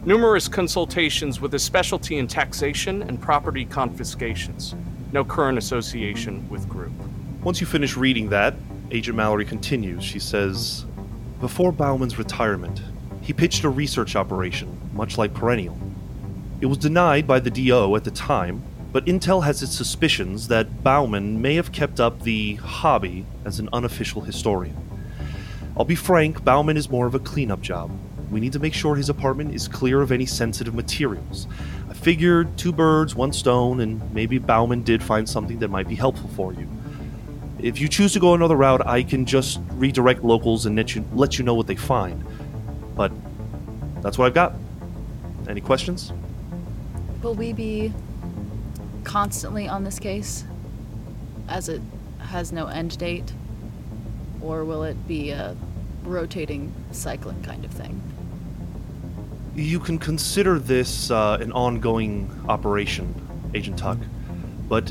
Numerous 0.04 0.46
consultations 0.46 1.40
with 1.40 1.54
a 1.54 1.58
specialty 1.58 2.18
in 2.18 2.28
taxation 2.28 3.02
and 3.02 3.20
property 3.20 3.64
confiscations. 3.64 4.76
No 5.10 5.24
current 5.24 5.58
association 5.58 6.48
with 6.48 6.68
group. 6.68 6.92
Once 7.44 7.60
you 7.60 7.66
finish 7.66 7.96
reading 7.96 8.28
that, 8.28 8.54
Agent 8.92 9.16
Mallory 9.16 9.44
continues. 9.44 10.04
She 10.04 10.20
says, 10.20 10.86
Before 11.40 11.72
Bauman's 11.72 12.16
retirement, 12.16 12.80
he 13.20 13.32
pitched 13.32 13.64
a 13.64 13.68
research 13.68 14.14
operation, 14.14 14.78
much 14.92 15.18
like 15.18 15.34
Perennial. 15.34 15.76
It 16.60 16.66
was 16.66 16.78
denied 16.78 17.26
by 17.26 17.40
the 17.40 17.50
DO 17.50 17.96
at 17.96 18.04
the 18.04 18.12
time, 18.12 18.62
but 18.92 19.06
Intel 19.06 19.42
has 19.42 19.60
its 19.60 19.74
suspicions 19.74 20.46
that 20.48 20.84
Bauman 20.84 21.42
may 21.42 21.56
have 21.56 21.72
kept 21.72 21.98
up 21.98 22.22
the 22.22 22.54
hobby 22.56 23.26
as 23.44 23.58
an 23.58 23.68
unofficial 23.72 24.22
historian. 24.22 24.76
I'll 25.76 25.84
be 25.84 25.96
frank, 25.96 26.44
Bauman 26.44 26.76
is 26.76 26.90
more 26.90 27.08
of 27.08 27.16
a 27.16 27.18
cleanup 27.18 27.60
job. 27.60 27.90
We 28.30 28.38
need 28.38 28.52
to 28.52 28.60
make 28.60 28.72
sure 28.72 28.94
his 28.94 29.08
apartment 29.08 29.52
is 29.52 29.66
clear 29.66 30.00
of 30.00 30.12
any 30.12 30.26
sensitive 30.26 30.76
materials. 30.76 31.48
I 31.90 31.94
figured 31.94 32.56
two 32.56 32.72
birds, 32.72 33.16
one 33.16 33.32
stone, 33.32 33.80
and 33.80 34.14
maybe 34.14 34.38
Bauman 34.38 34.84
did 34.84 35.02
find 35.02 35.28
something 35.28 35.58
that 35.58 35.68
might 35.68 35.88
be 35.88 35.96
helpful 35.96 36.28
for 36.36 36.52
you. 36.52 36.68
If 37.62 37.80
you 37.80 37.88
choose 37.88 38.12
to 38.14 38.20
go 38.20 38.34
another 38.34 38.56
route, 38.56 38.84
I 38.84 39.04
can 39.04 39.24
just 39.24 39.60
redirect 39.74 40.24
locals 40.24 40.66
and 40.66 40.74
let 40.74 40.96
you, 40.96 41.04
let 41.12 41.38
you 41.38 41.44
know 41.44 41.54
what 41.54 41.68
they 41.68 41.76
find. 41.76 42.24
But 42.96 43.12
that's 44.02 44.18
what 44.18 44.26
I've 44.26 44.34
got. 44.34 44.54
Any 45.48 45.60
questions? 45.60 46.12
Will 47.22 47.34
we 47.34 47.52
be 47.52 47.92
constantly 49.04 49.68
on 49.68 49.84
this 49.84 50.00
case 50.00 50.44
as 51.48 51.68
it 51.68 51.80
has 52.18 52.50
no 52.50 52.66
end 52.66 52.98
date? 52.98 53.32
Or 54.40 54.64
will 54.64 54.82
it 54.82 55.06
be 55.06 55.30
a 55.30 55.56
rotating, 56.02 56.72
cycling 56.90 57.44
kind 57.44 57.64
of 57.64 57.70
thing? 57.70 58.02
You 59.54 59.78
can 59.78 59.98
consider 60.00 60.58
this 60.58 61.12
uh, 61.12 61.38
an 61.40 61.52
ongoing 61.52 62.28
operation, 62.48 63.14
Agent 63.54 63.78
Tuck, 63.78 63.98
but 64.68 64.90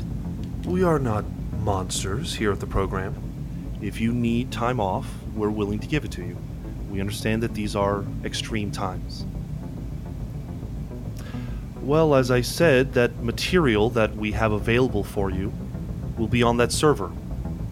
we 0.64 0.82
are 0.82 0.98
not 0.98 1.26
monsters 1.62 2.34
here 2.34 2.52
at 2.52 2.60
the 2.60 2.66
program. 2.66 3.14
If 3.80 4.00
you 4.00 4.12
need 4.12 4.50
time 4.50 4.80
off, 4.80 5.06
we're 5.34 5.50
willing 5.50 5.78
to 5.80 5.86
give 5.86 6.04
it 6.04 6.10
to 6.12 6.24
you. 6.24 6.36
We 6.90 7.00
understand 7.00 7.42
that 7.42 7.54
these 7.54 7.74
are 7.76 8.04
extreme 8.24 8.70
times. 8.70 9.24
Well, 11.80 12.14
as 12.14 12.30
I 12.30 12.42
said, 12.42 12.94
that 12.94 13.22
material 13.22 13.90
that 13.90 14.14
we 14.14 14.32
have 14.32 14.52
available 14.52 15.02
for 15.02 15.30
you 15.30 15.52
will 16.16 16.28
be 16.28 16.42
on 16.42 16.58
that 16.58 16.70
server. 16.70 17.10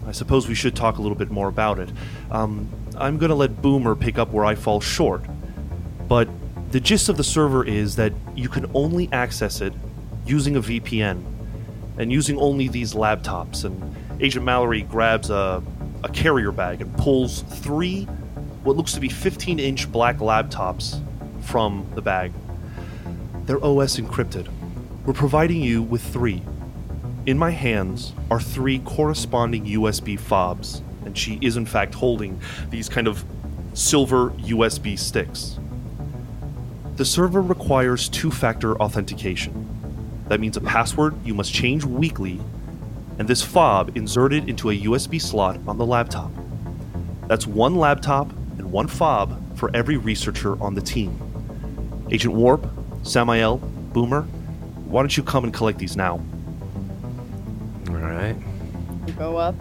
I 0.05 0.11
suppose 0.11 0.47
we 0.47 0.55
should 0.55 0.75
talk 0.75 0.97
a 0.97 1.01
little 1.01 1.17
bit 1.17 1.31
more 1.31 1.47
about 1.47 1.79
it. 1.79 1.89
Um, 2.29 2.69
I'm 2.97 3.17
going 3.17 3.29
to 3.29 3.35
let 3.35 3.61
Boomer 3.61 3.95
pick 3.95 4.17
up 4.17 4.31
where 4.31 4.43
I 4.43 4.55
fall 4.55 4.81
short, 4.81 5.23
but 6.07 6.27
the 6.71 6.79
gist 6.79 7.07
of 7.09 7.17
the 7.17 7.23
server 7.23 7.65
is 7.65 7.95
that 7.97 8.13
you 8.35 8.49
can 8.49 8.69
only 8.73 9.09
access 9.11 9.61
it 9.61 9.73
using 10.25 10.55
a 10.55 10.61
VPN 10.61 11.23
and 11.97 12.11
using 12.11 12.37
only 12.39 12.67
these 12.67 12.93
laptops. 12.93 13.65
And 13.65 13.95
Agent 14.19 14.45
Mallory 14.45 14.81
grabs 14.83 15.29
a, 15.29 15.63
a 16.03 16.09
carrier 16.09 16.51
bag 16.51 16.81
and 16.81 16.95
pulls 16.97 17.41
three, 17.41 18.05
what 18.63 18.75
looks 18.77 18.93
to 18.93 18.99
be 18.99 19.09
15 19.09 19.59
inch 19.59 19.91
black 19.91 20.17
laptops 20.17 21.01
from 21.41 21.87
the 21.95 22.01
bag. 22.01 22.31
They're 23.45 23.63
OS 23.63 23.97
encrypted. 23.97 24.47
We're 25.05 25.13
providing 25.13 25.61
you 25.61 25.81
with 25.81 26.01
three. 26.01 26.43
In 27.25 27.37
my 27.37 27.51
hands 27.51 28.13
are 28.29 28.39
three 28.39 28.79
corresponding 28.79 29.65
USB 29.65 30.19
fobs, 30.19 30.81
and 31.05 31.17
she 31.17 31.39
is 31.41 31.57
in 31.57 31.65
fact 31.65 31.93
holding 31.93 32.39
these 32.69 32.89
kind 32.89 33.07
of 33.07 33.23
silver 33.73 34.31
USB 34.31 34.97
sticks. 34.97 35.57
The 36.95 37.05
server 37.05 37.41
requires 37.41 38.09
two 38.09 38.31
factor 38.31 38.75
authentication. 38.81 39.80
That 40.31 40.39
means 40.39 40.55
a 40.55 40.61
password 40.61 41.13
you 41.25 41.33
must 41.33 41.53
change 41.53 41.83
weekly, 41.83 42.39
and 43.19 43.27
this 43.27 43.41
fob 43.41 43.97
inserted 43.97 44.47
into 44.47 44.69
a 44.69 44.73
USB 44.73 45.21
slot 45.21 45.59
on 45.67 45.77
the 45.77 45.85
laptop. 45.85 46.31
That's 47.27 47.45
one 47.45 47.75
laptop 47.75 48.31
and 48.57 48.71
one 48.71 48.87
fob 48.87 49.57
for 49.57 49.69
every 49.73 49.97
researcher 49.97 50.57
on 50.63 50.73
the 50.73 50.79
team. 50.79 51.19
Agent 52.11 52.33
Warp, 52.33 52.65
Samael, 53.03 53.57
Boomer, 53.91 54.21
why 54.85 55.01
don't 55.01 55.17
you 55.17 55.21
come 55.21 55.43
and 55.43 55.53
collect 55.53 55.79
these 55.79 55.97
now? 55.97 56.21
All 57.89 57.95
right. 57.95 58.37
Go 59.17 59.35
up, 59.35 59.55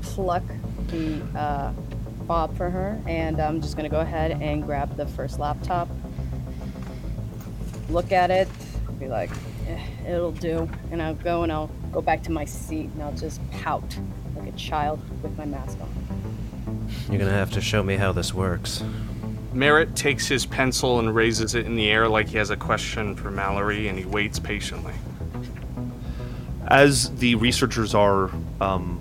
pluck 0.00 0.44
the 0.86 1.20
uh, 1.38 1.74
fob 2.26 2.56
for 2.56 2.70
her, 2.70 2.98
and 3.06 3.38
I'm 3.38 3.60
just 3.60 3.76
gonna 3.76 3.90
go 3.90 4.00
ahead 4.00 4.30
and 4.40 4.62
grab 4.62 4.96
the 4.96 5.04
first 5.04 5.38
laptop. 5.38 5.90
Look 7.90 8.12
at 8.12 8.30
it, 8.30 8.48
be 8.98 9.08
like, 9.08 9.30
eh, 9.68 9.80
it'll 10.08 10.32
do, 10.32 10.68
and 10.90 11.02
I'll 11.02 11.14
go 11.14 11.42
and 11.42 11.52
I'll 11.52 11.70
go 11.92 12.00
back 12.00 12.22
to 12.24 12.32
my 12.32 12.44
seat 12.44 12.90
and 12.94 13.02
I'll 13.02 13.12
just 13.12 13.40
pout 13.50 13.98
like 14.36 14.48
a 14.48 14.56
child 14.56 15.00
with 15.22 15.36
my 15.36 15.44
mask 15.44 15.78
on. 15.80 16.88
You're 17.08 17.18
gonna 17.18 17.30
have 17.30 17.52
to 17.52 17.60
show 17.60 17.82
me 17.82 17.96
how 17.96 18.12
this 18.12 18.34
works. 18.34 18.82
Merritt 19.52 19.96
takes 19.96 20.26
his 20.26 20.44
pencil 20.44 20.98
and 20.98 21.14
raises 21.14 21.54
it 21.54 21.64
in 21.64 21.76
the 21.76 21.88
air 21.88 22.08
like 22.08 22.28
he 22.28 22.36
has 22.36 22.50
a 22.50 22.56
question 22.56 23.16
for 23.16 23.30
Mallory, 23.30 23.88
and 23.88 23.98
he 23.98 24.04
waits 24.04 24.38
patiently. 24.38 24.92
As 26.66 27.16
the 27.16 27.36
researchers 27.36 27.94
are 27.94 28.30
um, 28.60 29.00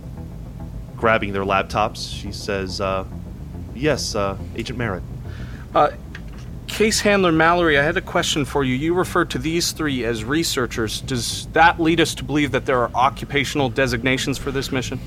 grabbing 0.95 1.33
their 1.33 1.43
laptops, 1.43 2.09
she 2.09 2.31
says, 2.31 2.79
uh, 2.79 3.05
Yes, 3.73 4.15
uh, 4.15 4.37
Agent 4.55 4.79
Merritt. 4.79 5.03
Uh, 5.73 5.89
Case 6.75 6.99
handler 6.99 7.31
Mallory, 7.31 7.79
I 7.79 7.83
had 7.83 7.95
a 7.95 8.01
question 8.01 8.43
for 8.43 8.61
you. 8.65 8.75
You 8.75 8.95
referred 8.95 9.29
to 9.29 9.37
these 9.37 9.71
three 9.71 10.03
as 10.03 10.25
researchers. 10.25 10.99
Does 10.99 11.47
that 11.53 11.79
lead 11.79 12.01
us 12.01 12.13
to 12.15 12.25
believe 12.25 12.51
that 12.51 12.65
there 12.65 12.81
are 12.81 12.91
occupational 12.93 13.69
designations 13.69 14.37
for 14.37 14.51
this 14.51 14.73
mission? 14.73 14.99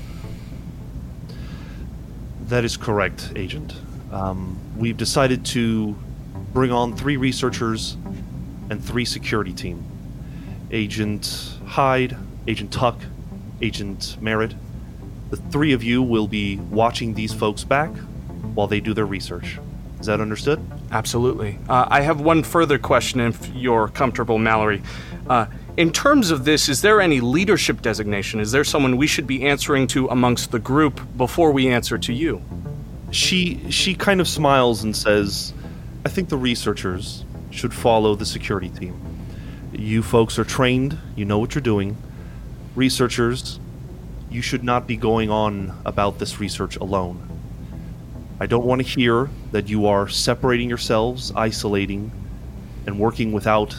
That 2.47 2.65
is 2.65 2.75
correct, 2.75 3.33
Agent. 3.35 3.75
Um, 4.11 4.57
we've 4.77 4.97
decided 4.97 5.45
to 5.45 5.95
bring 6.53 6.71
on 6.71 6.97
three 6.97 7.17
researchers 7.17 7.97
and 8.71 8.83
three 8.83 9.05
security 9.05 9.53
team. 9.53 9.85
Agent 10.71 11.53
Hyde, 11.67 12.17
Agent 12.47 12.73
Tuck, 12.73 12.99
Agent 13.61 14.17
Merritt. 14.19 14.55
The 15.29 15.37
three 15.37 15.73
of 15.73 15.83
you 15.83 16.01
will 16.01 16.27
be 16.27 16.57
watching 16.57 17.13
these 17.13 17.31
folks 17.31 17.63
back 17.63 17.95
while 18.55 18.65
they 18.65 18.79
do 18.79 18.95
their 18.95 19.05
research. 19.05 19.59
Is 19.99 20.05
that 20.05 20.21
understood? 20.21 20.59
Absolutely. 20.91 21.59
Uh, 21.67 21.87
I 21.89 22.01
have 22.01 22.21
one 22.21 22.43
further 22.43 22.79
question, 22.79 23.19
if 23.19 23.53
you're 23.53 23.89
comfortable, 23.89 24.37
Mallory. 24.37 24.81
Uh, 25.29 25.47
in 25.77 25.91
terms 25.91 26.31
of 26.31 26.45
this, 26.45 26.69
is 26.69 26.81
there 26.81 27.01
any 27.01 27.19
leadership 27.19 27.81
designation? 27.81 28.39
Is 28.39 28.51
there 28.51 28.63
someone 28.63 28.97
we 28.97 29.07
should 29.07 29.27
be 29.27 29.45
answering 29.45 29.87
to 29.87 30.07
amongst 30.07 30.51
the 30.51 30.59
group 30.59 31.01
before 31.17 31.51
we 31.51 31.69
answer 31.69 31.97
to 31.97 32.13
you? 32.13 32.41
She 33.11 33.71
she 33.71 33.95
kind 33.95 34.21
of 34.21 34.27
smiles 34.27 34.83
and 34.83 34.95
says, 34.95 35.53
"I 36.05 36.09
think 36.09 36.29
the 36.29 36.37
researchers 36.37 37.25
should 37.51 37.73
follow 37.73 38.15
the 38.15 38.25
security 38.25 38.69
team. 38.69 38.99
You 39.73 40.03
folks 40.03 40.37
are 40.39 40.43
trained, 40.43 40.97
you 41.15 41.25
know 41.25 41.39
what 41.39 41.55
you're 41.55 41.61
doing. 41.61 41.97
Researchers, 42.75 43.59
you 44.29 44.41
should 44.41 44.63
not 44.63 44.87
be 44.87 44.95
going 44.95 45.29
on 45.29 45.73
about 45.85 46.19
this 46.19 46.39
research 46.39 46.75
alone. 46.77 47.38
I 48.39 48.45
don't 48.45 48.65
want 48.65 48.81
to 48.81 48.87
hear 48.87 49.29
that 49.51 49.67
you 49.67 49.87
are 49.87 50.07
separating 50.07 50.69
yourselves, 50.69 51.33
isolating, 51.35 52.11
and 52.85 52.97
working 52.97 53.33
without 53.33 53.75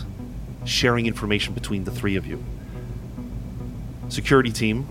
sharing 0.65 1.07
information 1.07 1.55
between 1.55 1.85
the 1.85 1.91
three 1.91 2.17
of 2.17 2.27
you. 2.27 2.45
Security 4.11 4.53
team, 4.53 4.87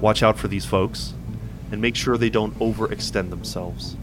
watch 0.00 0.22
out 0.22 0.38
for 0.38 0.48
these 0.48 0.64
folks 0.64 1.14
and 1.70 1.80
make 1.80 1.94
sure 1.94 2.16
they 2.16 2.30
don't 2.30 2.58
overextend 2.58 3.30
themselves. 3.30 3.96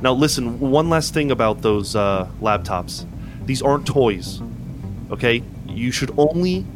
Now, 0.00 0.12
listen, 0.12 0.58
one 0.58 0.90
last 0.90 1.14
thing 1.14 1.30
about 1.30 1.62
those 1.62 1.94
uh, 1.94 2.28
laptops. 2.40 3.06
These 3.44 3.62
aren't 3.62 3.86
toys, 3.86 4.40
okay? 5.10 5.42
You 5.68 5.92
should 5.92 6.12
only 6.18 6.66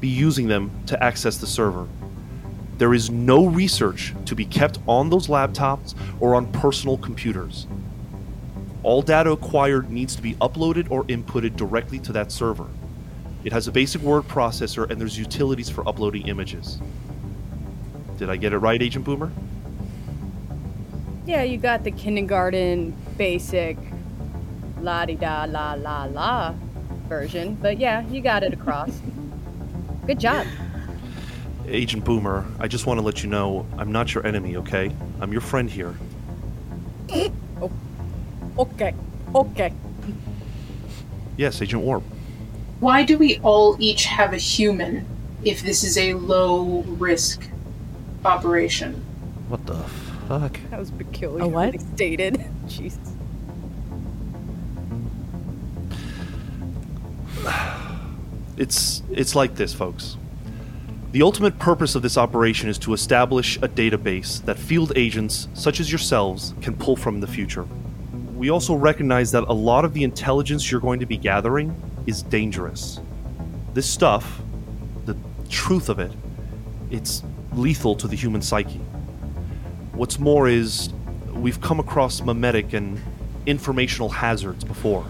be 0.00 0.08
using 0.08 0.48
them 0.48 0.70
to 0.86 1.02
access 1.02 1.36
the 1.36 1.46
server. 1.46 1.86
There 2.78 2.92
is 2.92 3.10
no 3.10 3.46
research 3.46 4.14
to 4.26 4.34
be 4.34 4.44
kept 4.44 4.78
on 4.86 5.10
those 5.10 5.28
laptops 5.28 5.94
or 6.20 6.34
on 6.34 6.50
personal 6.52 6.98
computers. 6.98 7.66
All 8.82 9.00
data 9.00 9.30
acquired 9.30 9.90
needs 9.90 10.16
to 10.16 10.22
be 10.22 10.34
uploaded 10.34 10.90
or 10.90 11.04
inputted 11.04 11.56
directly 11.56 11.98
to 12.00 12.12
that 12.12 12.32
server. 12.32 12.66
It 13.44 13.52
has 13.52 13.68
a 13.68 13.72
basic 13.72 14.02
word 14.02 14.24
processor 14.24 14.90
and 14.90 15.00
there's 15.00 15.18
utilities 15.18 15.70
for 15.70 15.86
uploading 15.88 16.26
images. 16.28 16.78
Did 18.18 18.28
I 18.28 18.36
get 18.36 18.52
it 18.52 18.58
right, 18.58 18.80
Agent 18.80 19.04
Boomer? 19.04 19.32
Yeah, 21.26 21.42
you 21.42 21.58
got 21.58 21.84
the 21.84 21.90
kindergarten 21.90 22.94
basic 23.16 23.78
la 24.80 25.06
di 25.06 25.14
da 25.14 25.46
la 25.48 25.74
la 25.74 26.04
la 26.04 26.54
version, 27.08 27.54
but 27.54 27.78
yeah, 27.78 28.06
you 28.08 28.20
got 28.20 28.42
it 28.42 28.52
across. 28.52 29.00
Good 30.06 30.20
job. 30.20 30.46
Agent 31.66 32.04
Boomer, 32.04 32.46
I 32.58 32.68
just 32.68 32.86
want 32.86 32.98
to 33.00 33.06
let 33.06 33.22
you 33.22 33.28
know 33.28 33.66
I'm 33.78 33.90
not 33.90 34.14
your 34.14 34.26
enemy, 34.26 34.56
okay? 34.56 34.94
I'm 35.20 35.32
your 35.32 35.40
friend 35.40 35.70
here. 35.70 35.94
Oh, 37.60 37.72
okay, 38.58 38.94
okay. 39.34 39.72
Yes, 41.36 41.62
Agent 41.62 41.82
Warp. 41.82 42.02
Why 42.80 43.02
do 43.02 43.16
we 43.16 43.38
all 43.38 43.76
each 43.80 44.04
have 44.04 44.32
a 44.32 44.36
human 44.36 45.06
if 45.42 45.62
this 45.62 45.82
is 45.84 45.96
a 45.96 46.14
low 46.14 46.82
risk 46.82 47.48
operation? 48.24 48.94
What 49.48 49.64
the 49.66 49.82
fuck? 50.28 50.58
That 50.70 50.78
was 50.78 50.90
peculiar. 50.90 51.44
A 51.44 51.48
what? 51.48 51.80
Stated. 51.94 52.44
Jesus. 52.68 52.98
It's 58.56 59.02
it's 59.10 59.34
like 59.34 59.56
this, 59.56 59.74
folks. 59.74 60.16
The 61.14 61.22
ultimate 61.22 61.60
purpose 61.60 61.94
of 61.94 62.02
this 62.02 62.18
operation 62.18 62.68
is 62.68 62.76
to 62.78 62.92
establish 62.92 63.56
a 63.58 63.68
database 63.68 64.44
that 64.46 64.58
field 64.58 64.92
agents 64.96 65.46
such 65.54 65.78
as 65.78 65.88
yourselves 65.88 66.54
can 66.60 66.76
pull 66.76 66.96
from 66.96 67.14
in 67.14 67.20
the 67.20 67.28
future. 67.28 67.68
We 68.34 68.50
also 68.50 68.74
recognize 68.74 69.30
that 69.30 69.44
a 69.44 69.52
lot 69.52 69.84
of 69.84 69.94
the 69.94 70.02
intelligence 70.02 70.72
you're 70.72 70.80
going 70.80 70.98
to 70.98 71.06
be 71.06 71.16
gathering 71.16 71.72
is 72.04 72.24
dangerous. 72.24 72.98
This 73.74 73.88
stuff, 73.88 74.42
the 75.04 75.16
truth 75.48 75.88
of 75.88 76.00
it, 76.00 76.10
it's 76.90 77.22
lethal 77.52 77.94
to 77.94 78.08
the 78.08 78.16
human 78.16 78.42
psyche. 78.42 78.80
What's 79.92 80.18
more 80.18 80.48
is 80.48 80.92
we've 81.32 81.60
come 81.60 81.78
across 81.78 82.22
memetic 82.22 82.72
and 82.72 83.00
informational 83.46 84.08
hazards 84.08 84.64
before. 84.64 85.06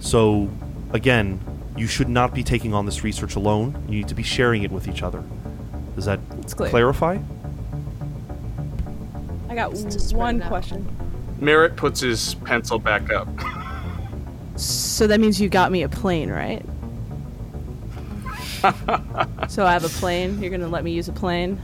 So, 0.00 0.50
again, 0.92 1.38
you 1.76 1.86
should 1.86 2.08
not 2.08 2.34
be 2.34 2.42
taking 2.42 2.72
on 2.72 2.86
this 2.86 3.02
research 3.02 3.36
alone. 3.36 3.84
You 3.88 3.96
need 3.98 4.08
to 4.08 4.14
be 4.14 4.22
sharing 4.22 4.62
it 4.62 4.70
with 4.70 4.88
each 4.88 5.02
other. 5.02 5.22
Does 5.96 6.04
that 6.06 6.20
clarify? 6.48 7.18
I 9.48 9.54
got 9.54 9.72
Just 9.72 10.14
one 10.14 10.40
question. 10.42 10.86
Merritt 11.40 11.76
puts 11.76 12.00
his 12.00 12.34
pencil 12.34 12.78
back 12.78 13.12
up. 13.12 13.28
So 14.56 15.06
that 15.06 15.20
means 15.20 15.40
you 15.40 15.48
got 15.48 15.72
me 15.72 15.82
a 15.82 15.88
plane, 15.88 16.30
right? 16.30 16.64
so 19.48 19.66
I 19.66 19.72
have 19.72 19.84
a 19.84 19.88
plane. 19.88 20.40
You're 20.40 20.50
gonna 20.50 20.68
let 20.68 20.84
me 20.84 20.92
use 20.92 21.08
a 21.08 21.12
plane? 21.12 21.60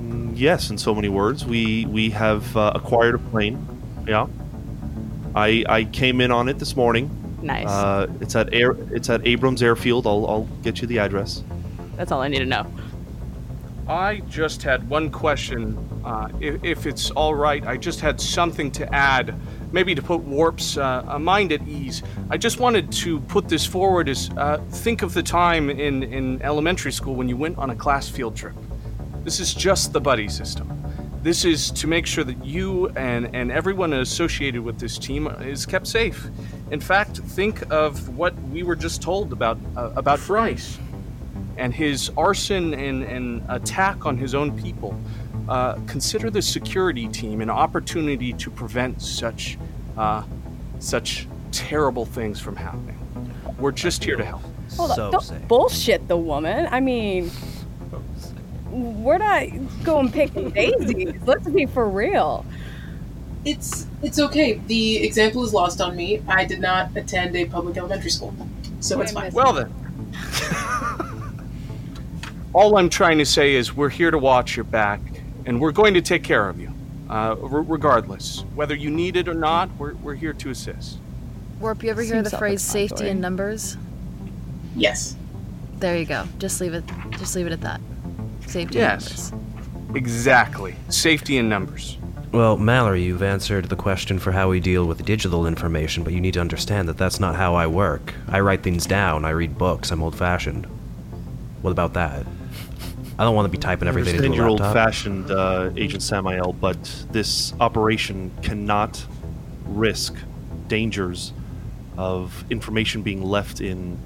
Mm, 0.00 0.32
Yes, 0.34 0.70
in 0.70 0.78
so 0.78 0.94
many 0.94 1.08
words. 1.08 1.44
We 1.44 1.86
we 1.86 2.10
have 2.10 2.56
uh, 2.56 2.72
acquired 2.74 3.16
a 3.16 3.18
plane. 3.18 3.66
Yeah. 4.06 4.26
I 5.34 5.64
I 5.68 5.84
came 5.84 6.20
in 6.20 6.30
on 6.30 6.48
it 6.48 6.58
this 6.58 6.76
morning. 6.76 7.10
Nice. 7.42 7.68
Uh, 7.68 8.06
it's 8.20 8.36
at 8.36 8.52
air. 8.52 8.72
It's 8.92 9.08
at 9.08 9.26
Abrams 9.26 9.62
Airfield. 9.62 10.06
I'll 10.06 10.26
I'll 10.26 10.48
get 10.62 10.80
you 10.80 10.86
the 10.86 10.98
address. 10.98 11.42
That's 11.96 12.12
all 12.12 12.20
I 12.20 12.28
need 12.28 12.38
to 12.40 12.46
know. 12.46 12.66
I 13.88 14.20
just 14.28 14.62
had 14.62 14.88
one 14.88 15.10
question. 15.10 15.76
Uh, 16.04 16.28
if, 16.40 16.62
if 16.62 16.86
it's 16.86 17.10
all 17.10 17.34
right, 17.34 17.66
I 17.66 17.76
just 17.76 18.00
had 18.00 18.20
something 18.20 18.70
to 18.72 18.94
add, 18.94 19.34
maybe 19.72 19.96
to 19.96 20.00
put 20.02 20.20
Warp's 20.20 20.76
uh, 20.76 21.18
mind 21.18 21.52
at 21.52 21.66
ease. 21.66 22.02
I 22.30 22.36
just 22.38 22.60
wanted 22.60 22.92
to 22.92 23.20
put 23.22 23.48
this 23.48 23.66
forward 23.66 24.08
as 24.08 24.30
uh, 24.36 24.58
think 24.70 25.02
of 25.02 25.12
the 25.12 25.24
time 25.24 25.68
in, 25.68 26.04
in 26.04 26.40
elementary 26.42 26.92
school 26.92 27.16
when 27.16 27.28
you 27.28 27.36
went 27.36 27.58
on 27.58 27.70
a 27.70 27.74
class 27.74 28.08
field 28.08 28.36
trip. 28.36 28.54
This 29.24 29.40
is 29.40 29.52
just 29.52 29.92
the 29.92 30.00
buddy 30.00 30.28
system. 30.28 30.68
This 31.22 31.44
is 31.44 31.70
to 31.72 31.86
make 31.86 32.06
sure 32.06 32.24
that 32.24 32.42
you 32.44 32.88
and, 32.90 33.34
and 33.34 33.50
everyone 33.50 33.92
associated 33.92 34.62
with 34.62 34.78
this 34.78 34.98
team 34.98 35.26
is 35.26 35.66
kept 35.66 35.86
safe. 35.86 36.28
In 36.70 36.80
fact, 36.80 37.18
think 37.18 37.62
of 37.72 38.16
what 38.16 38.34
we 38.50 38.62
were 38.62 38.76
just 38.76 39.02
told 39.02 39.32
about 39.32 39.58
uh, 39.76 39.90
about 39.96 40.20
Bryce 40.26 40.78
and 41.56 41.74
his 41.74 42.10
arson 42.16 42.74
and, 42.74 43.02
and 43.02 43.42
attack 43.48 44.06
on 44.06 44.16
his 44.16 44.34
own 44.34 44.56
people. 44.60 44.98
Uh, 45.48 45.74
consider 45.86 46.30
the 46.30 46.40
security 46.40 47.08
team 47.08 47.40
an 47.40 47.50
opportunity 47.50 48.32
to 48.34 48.50
prevent 48.50 49.02
such 49.02 49.58
uh, 49.96 50.22
such 50.78 51.26
terrible 51.50 52.06
things 52.06 52.40
from 52.40 52.54
happening. 52.54 52.96
We're 53.58 53.72
just 53.72 54.04
here 54.04 54.16
to 54.16 54.24
help. 54.24 54.42
Hold 54.76 54.92
so 54.92 55.06
on. 55.06 55.12
Don't 55.12 55.22
safe. 55.22 55.48
bullshit 55.48 56.06
the 56.06 56.16
woman. 56.16 56.68
I 56.70 56.78
mean, 56.78 57.30
we're 58.70 59.18
not 59.18 59.48
going 59.82 60.12
picking 60.12 60.50
daisies. 60.50 61.14
Let's 61.26 61.48
be 61.48 61.66
for 61.66 61.88
real. 61.88 62.46
It's 63.44 63.86
it's 64.02 64.18
okay. 64.18 64.54
The 64.66 64.98
example 64.98 65.42
is 65.44 65.52
lost 65.54 65.80
on 65.80 65.96
me. 65.96 66.22
I 66.28 66.44
did 66.44 66.60
not 66.60 66.94
attend 66.96 67.34
a 67.36 67.46
public 67.46 67.76
elementary 67.76 68.10
school, 68.10 68.34
so 68.80 69.00
it's 69.00 69.12
fine. 69.12 69.32
Well 69.32 69.52
then. 69.52 69.72
All 72.52 72.76
I'm 72.76 72.90
trying 72.90 73.18
to 73.18 73.24
say 73.24 73.54
is 73.54 73.76
we're 73.76 73.88
here 73.88 74.10
to 74.10 74.18
watch 74.18 74.56
your 74.56 74.64
back, 74.64 75.00
and 75.46 75.60
we're 75.60 75.70
going 75.72 75.94
to 75.94 76.02
take 76.02 76.24
care 76.24 76.48
of 76.48 76.60
you, 76.60 76.72
uh, 77.08 77.36
r- 77.40 77.62
regardless. 77.62 78.40
Whether 78.56 78.74
you 78.74 78.90
need 78.90 79.16
it 79.16 79.28
or 79.28 79.34
not, 79.34 79.70
we're, 79.78 79.94
we're 79.94 80.16
here 80.16 80.32
to 80.32 80.50
assist. 80.50 80.98
Warp, 81.60 81.84
you 81.84 81.90
ever 81.90 82.02
hear 82.02 82.14
Seems 82.16 82.30
the 82.32 82.38
phrase 82.38 82.60
safety 82.62 83.08
in 83.08 83.20
numbers? 83.20 83.76
Yes. 84.74 85.14
There 85.78 85.96
you 85.96 86.06
go. 86.06 86.24
Just 86.38 86.60
leave 86.60 86.74
it. 86.74 86.82
Just 87.12 87.36
leave 87.36 87.46
it 87.46 87.52
at 87.52 87.60
that. 87.60 87.80
Safety 88.46 88.78
Yes. 88.78 89.30
in 89.30 89.38
numbers. 89.38 89.96
Exactly. 89.96 90.74
Safety 90.88 91.36
in 91.38 91.48
numbers. 91.48 91.98
Well, 92.32 92.56
Mallory, 92.56 93.02
you've 93.02 93.24
answered 93.24 93.64
the 93.64 93.76
question 93.76 94.20
for 94.20 94.30
how 94.30 94.50
we 94.50 94.60
deal 94.60 94.84
with 94.84 95.04
digital 95.04 95.48
information, 95.48 96.04
but 96.04 96.12
you 96.12 96.20
need 96.20 96.34
to 96.34 96.40
understand 96.40 96.88
that 96.88 96.96
that's 96.96 97.18
not 97.18 97.34
how 97.34 97.56
I 97.56 97.66
work. 97.66 98.14
I 98.28 98.38
write 98.38 98.62
things 98.62 98.86
down, 98.86 99.24
I 99.24 99.30
read 99.30 99.58
books, 99.58 99.90
I'm 99.90 100.00
old 100.00 100.14
fashioned. 100.14 100.66
What 101.60 101.72
about 101.72 101.94
that? 101.94 102.24
I 103.18 103.24
don't 103.24 103.34
want 103.34 103.46
to 103.46 103.50
be 103.50 103.58
typing 103.58 103.88
everything 103.88 104.14
into 104.14 104.32
a 104.32 104.34
you're 104.34 104.48
laptop. 104.48 104.68
old-fashioned, 104.68 105.30
uh, 105.32 105.70
Agent 105.76 106.04
Samael, 106.04 106.52
but 106.52 106.78
this 107.10 107.52
operation 107.58 108.30
cannot 108.42 109.04
risk 109.64 110.14
dangers 110.68 111.32
of 111.98 112.44
information 112.48 113.02
being 113.02 113.22
left 113.22 113.60
in 113.60 113.98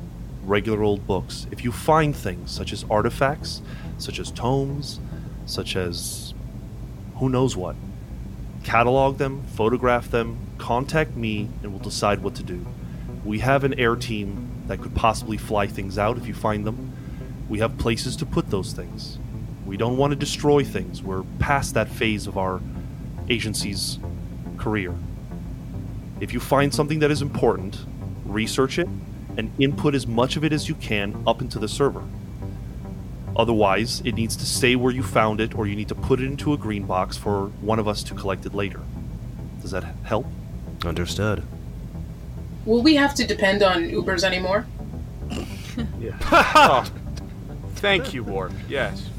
regular 0.45 0.83
old 0.83 1.07
books. 1.07 1.47
If 1.51 1.63
you 1.63 1.73
find 1.73 2.17
things 2.17 2.51
such 2.51 2.73
as 2.73 2.87
artifacts, 2.91 3.61
such 3.99 4.19
as 4.19 4.31
tomes, 4.31 4.99
such 5.45 5.77
as 5.77 6.33
who 7.17 7.29
knows 7.29 7.55
what, 7.55 7.77
catalog 8.65 9.19
them, 9.19 9.45
photograph 9.45 10.11
them, 10.11 10.39
contact 10.59 11.15
me, 11.15 11.49
and 11.63 11.73
we'll 11.73 11.83
decide 11.83 12.23
what 12.23 12.35
to 12.37 12.43
do. 12.43 12.67
We 13.25 13.39
have 13.41 13.63
an 13.63 13.75
air 13.75 13.95
team 13.95 14.51
that 14.67 14.81
could 14.81 14.95
possibly 14.95 15.37
fly 15.37 15.67
things 15.67 15.99
out 15.99 16.17
if 16.19 16.27
you 16.27 16.35
find 16.35 16.67
them. 16.67 16.93
We 17.49 17.59
have 17.61 17.79
places 17.79 18.17
to 18.17 18.27
put 18.27 18.51
those 18.51 18.73
things. 18.73 19.19
We 19.67 19.77
don't 19.77 19.97
want 19.97 20.13
to 20.13 20.17
destroy 20.17 20.65
things. 20.65 21.03
We're 21.03 21.23
past 21.39 21.75
that 21.75 21.89
phase 21.89 22.27
of 22.27 22.37
our 22.37 22.61
agency's 23.29 23.99
career. 24.57 24.95
If 26.21 26.33
you 26.33 26.41
find 26.41 26.75
something 26.75 27.01
that 27.01 27.11
is 27.11 27.23
important, 27.23 27.85
research 28.25 28.79
it 28.79 28.89
and 29.37 29.51
input 29.59 29.95
as 29.95 30.07
much 30.07 30.37
of 30.37 30.45
it 30.45 30.53
as 30.53 30.69
you 30.69 30.75
can 30.75 31.23
up 31.27 31.41
into 31.41 31.59
the 31.59 31.69
server. 31.69 32.03
Otherwise, 33.37 34.01
it 34.05 34.15
needs 34.15 34.37
to 34.37 34.47
stay 34.47 34.77
where 34.77 34.93
you 34.93 35.03
found 35.03 35.41
it, 35.41 35.57
or 35.57 35.67
you 35.67 35.75
need 35.75 35.89
to 35.89 35.95
put 35.95 36.21
it 36.21 36.27
into 36.27 36.53
a 36.53 36.57
green 36.57 36.85
box 36.85 37.17
for 37.17 37.47
one 37.61 37.79
of 37.79 37.89
us 37.89 38.03
to 38.05 38.15
collect 38.15 38.47
it 38.47 38.55
later. 38.55 38.81
Does 39.61 39.73
that 39.73 39.85
help? 40.05 40.27
Understood. 40.85 41.43
Will 42.65 42.83
we 42.83 42.95
have 42.95 43.15
to 43.17 43.27
depend 43.27 43.63
on 43.63 43.85
Ubers 43.85 44.25
anymore? 44.25 44.67
Oh, 46.57 46.85
thank 47.75 48.15
you, 48.15 48.23
Warp. 48.23 48.53
Yes. 48.69 49.11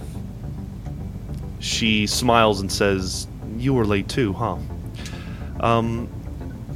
She 1.59 2.07
smiles 2.07 2.61
and 2.61 2.71
says, 2.71 3.27
You 3.57 3.73
were 3.73 3.85
late 3.85 4.07
too, 4.07 4.31
huh? 4.31 4.57
Um, 5.59 6.07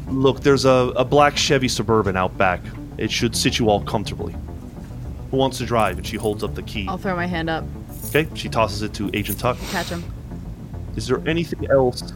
look, 0.10 0.42
there's 0.42 0.66
a, 0.66 0.92
a 0.98 1.06
black 1.06 1.38
Chevy 1.38 1.70
Suburban 1.70 2.18
out 2.18 2.38
back. 2.38 2.60
It 2.98 3.10
should 3.10 3.36
sit 3.36 3.58
you 3.58 3.70
all 3.70 3.82
comfortably. 3.82 4.36
Who 5.32 5.38
wants 5.38 5.58
to 5.60 5.66
drive? 5.66 5.98
And 5.98 6.06
she 6.06 6.18
holds 6.18 6.44
up 6.44 6.56
the 6.56 6.64
key. 6.64 6.88
I'll 6.88 6.98
throw 6.98 7.16
my 7.16 7.28
hand 7.28 7.50
up. 7.50 7.64
Okay, 8.08 8.28
she 8.34 8.50
tosses 8.50 8.82
it 8.82 8.94
to 8.96 9.10
Agent 9.14 9.40
Tuck. 9.40 9.58
Catch 9.70 9.90
him. 9.90 10.04
Is 10.96 11.08
there 11.08 11.22
anything 11.28 11.70
else? 11.70 12.14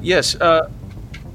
Yes. 0.00 0.34
Uh, 0.36 0.70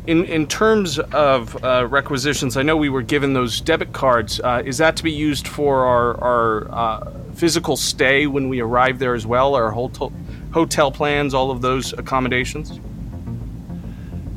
in 0.07 0.25
in 0.25 0.45
terms 0.47 0.99
of 0.99 1.63
uh, 1.63 1.87
requisitions, 1.89 2.57
I 2.57 2.61
know 2.61 2.77
we 2.77 2.89
were 2.89 3.01
given 3.01 3.33
those 3.33 3.59
debit 3.59 3.91
cards. 3.93 4.39
Uh, 4.39 4.61
is 4.63 4.77
that 4.77 4.95
to 4.97 5.03
be 5.03 5.11
used 5.11 5.47
for 5.47 5.85
our 5.85 6.21
our 6.21 6.71
uh, 6.71 7.11
physical 7.33 7.75
stay 7.75 8.27
when 8.27 8.47
we 8.47 8.59
arrive 8.61 8.99
there 8.99 9.15
as 9.15 9.25
well? 9.25 9.55
Our 9.55 9.71
hotel 9.71 10.13
hotel 10.51 10.91
plans, 10.91 11.33
all 11.33 11.49
of 11.49 11.61
those 11.61 11.93
accommodations. 11.93 12.79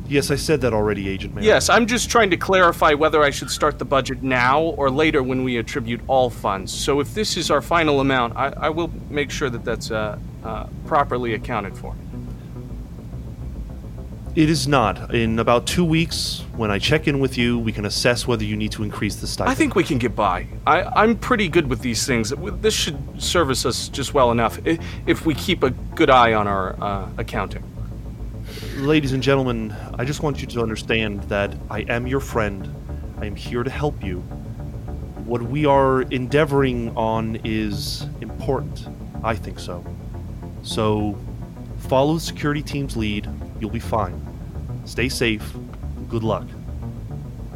Yes, 0.09 0.31
I 0.31 0.35
said 0.35 0.61
that 0.61 0.73
already, 0.73 1.07
Agent 1.07 1.35
Merritt. 1.35 1.45
Yes, 1.45 1.69
I'm 1.69 1.85
just 1.85 2.09
trying 2.09 2.31
to 2.31 2.37
clarify 2.37 2.93
whether 2.95 3.21
I 3.21 3.29
should 3.29 3.51
start 3.51 3.77
the 3.77 3.85
budget 3.85 4.23
now 4.23 4.61
or 4.61 4.89
later 4.89 5.21
when 5.21 5.43
we 5.43 5.57
attribute 5.57 6.01
all 6.07 6.31
funds. 6.31 6.73
So 6.73 6.99
if 6.99 7.13
this 7.13 7.37
is 7.37 7.51
our 7.51 7.61
final 7.61 7.99
amount, 7.99 8.35
I, 8.35 8.51
I 8.57 8.69
will 8.69 8.91
make 9.09 9.29
sure 9.29 9.51
that 9.51 9.63
that's 9.63 9.91
uh, 9.91 10.17
uh, 10.43 10.65
properly 10.87 11.35
accounted 11.35 11.77
for. 11.77 11.95
It 14.35 14.49
is 14.49 14.67
not. 14.67 15.13
In 15.13 15.37
about 15.37 15.67
two 15.67 15.85
weeks, 15.85 16.43
when 16.55 16.71
I 16.71 16.79
check 16.79 17.07
in 17.07 17.19
with 17.19 17.37
you, 17.37 17.59
we 17.59 17.71
can 17.71 17.85
assess 17.85 18.25
whether 18.25 18.43
you 18.43 18.55
need 18.55 18.71
to 18.73 18.83
increase 18.83 19.15
the 19.15 19.27
stipend. 19.27 19.51
I 19.51 19.55
think 19.55 19.75
we 19.75 19.83
can 19.83 19.97
get 19.97 20.15
by. 20.15 20.47
I, 20.65 20.83
I'm 20.83 21.17
pretty 21.17 21.49
good 21.49 21.67
with 21.67 21.81
these 21.81 22.05
things. 22.07 22.33
This 22.61 22.73
should 22.73 23.21
service 23.21 23.65
us 23.65 23.89
just 23.89 24.13
well 24.13 24.31
enough 24.31 24.59
if 24.65 25.25
we 25.25 25.35
keep 25.35 25.61
a 25.61 25.71
good 25.71 26.09
eye 26.09 26.33
on 26.33 26.47
our 26.47 26.75
uh, 26.81 27.09
accounting. 27.17 27.63
Ladies 28.79 29.11
and 29.11 29.21
gentlemen, 29.21 29.75
I 29.95 30.05
just 30.05 30.23
want 30.23 30.39
you 30.39 30.47
to 30.47 30.61
understand 30.61 31.23
that 31.23 31.53
I 31.69 31.81
am 31.89 32.07
your 32.07 32.21
friend. 32.21 32.73
I 33.19 33.25
am 33.25 33.35
here 33.35 33.61
to 33.61 33.69
help 33.69 34.01
you. 34.01 34.19
What 35.25 35.41
we 35.41 35.65
are 35.65 36.03
endeavoring 36.03 36.95
on 36.95 37.41
is 37.43 38.05
important. 38.21 38.87
I 39.21 39.35
think 39.35 39.59
so. 39.59 39.85
So, 40.63 41.17
follow 41.79 42.13
the 42.13 42.19
security 42.21 42.63
team's 42.63 42.95
lead. 42.95 43.27
You'll 43.59 43.69
be 43.69 43.79
fine. 43.79 44.25
Stay 44.85 45.09
safe. 45.09 45.53
Good 46.07 46.23
luck. 46.23 46.47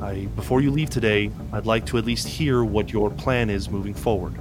I, 0.02 0.26
before 0.36 0.60
you 0.60 0.72
leave 0.72 0.90
today, 0.90 1.32
I'd 1.54 1.66
like 1.66 1.86
to 1.86 1.98
at 1.98 2.06
least 2.06 2.28
hear 2.28 2.66
what 2.66 2.92
your 2.92 3.10
plan 3.10 3.50
is 3.50 3.70
moving 3.70 3.94
forward. 3.94 4.38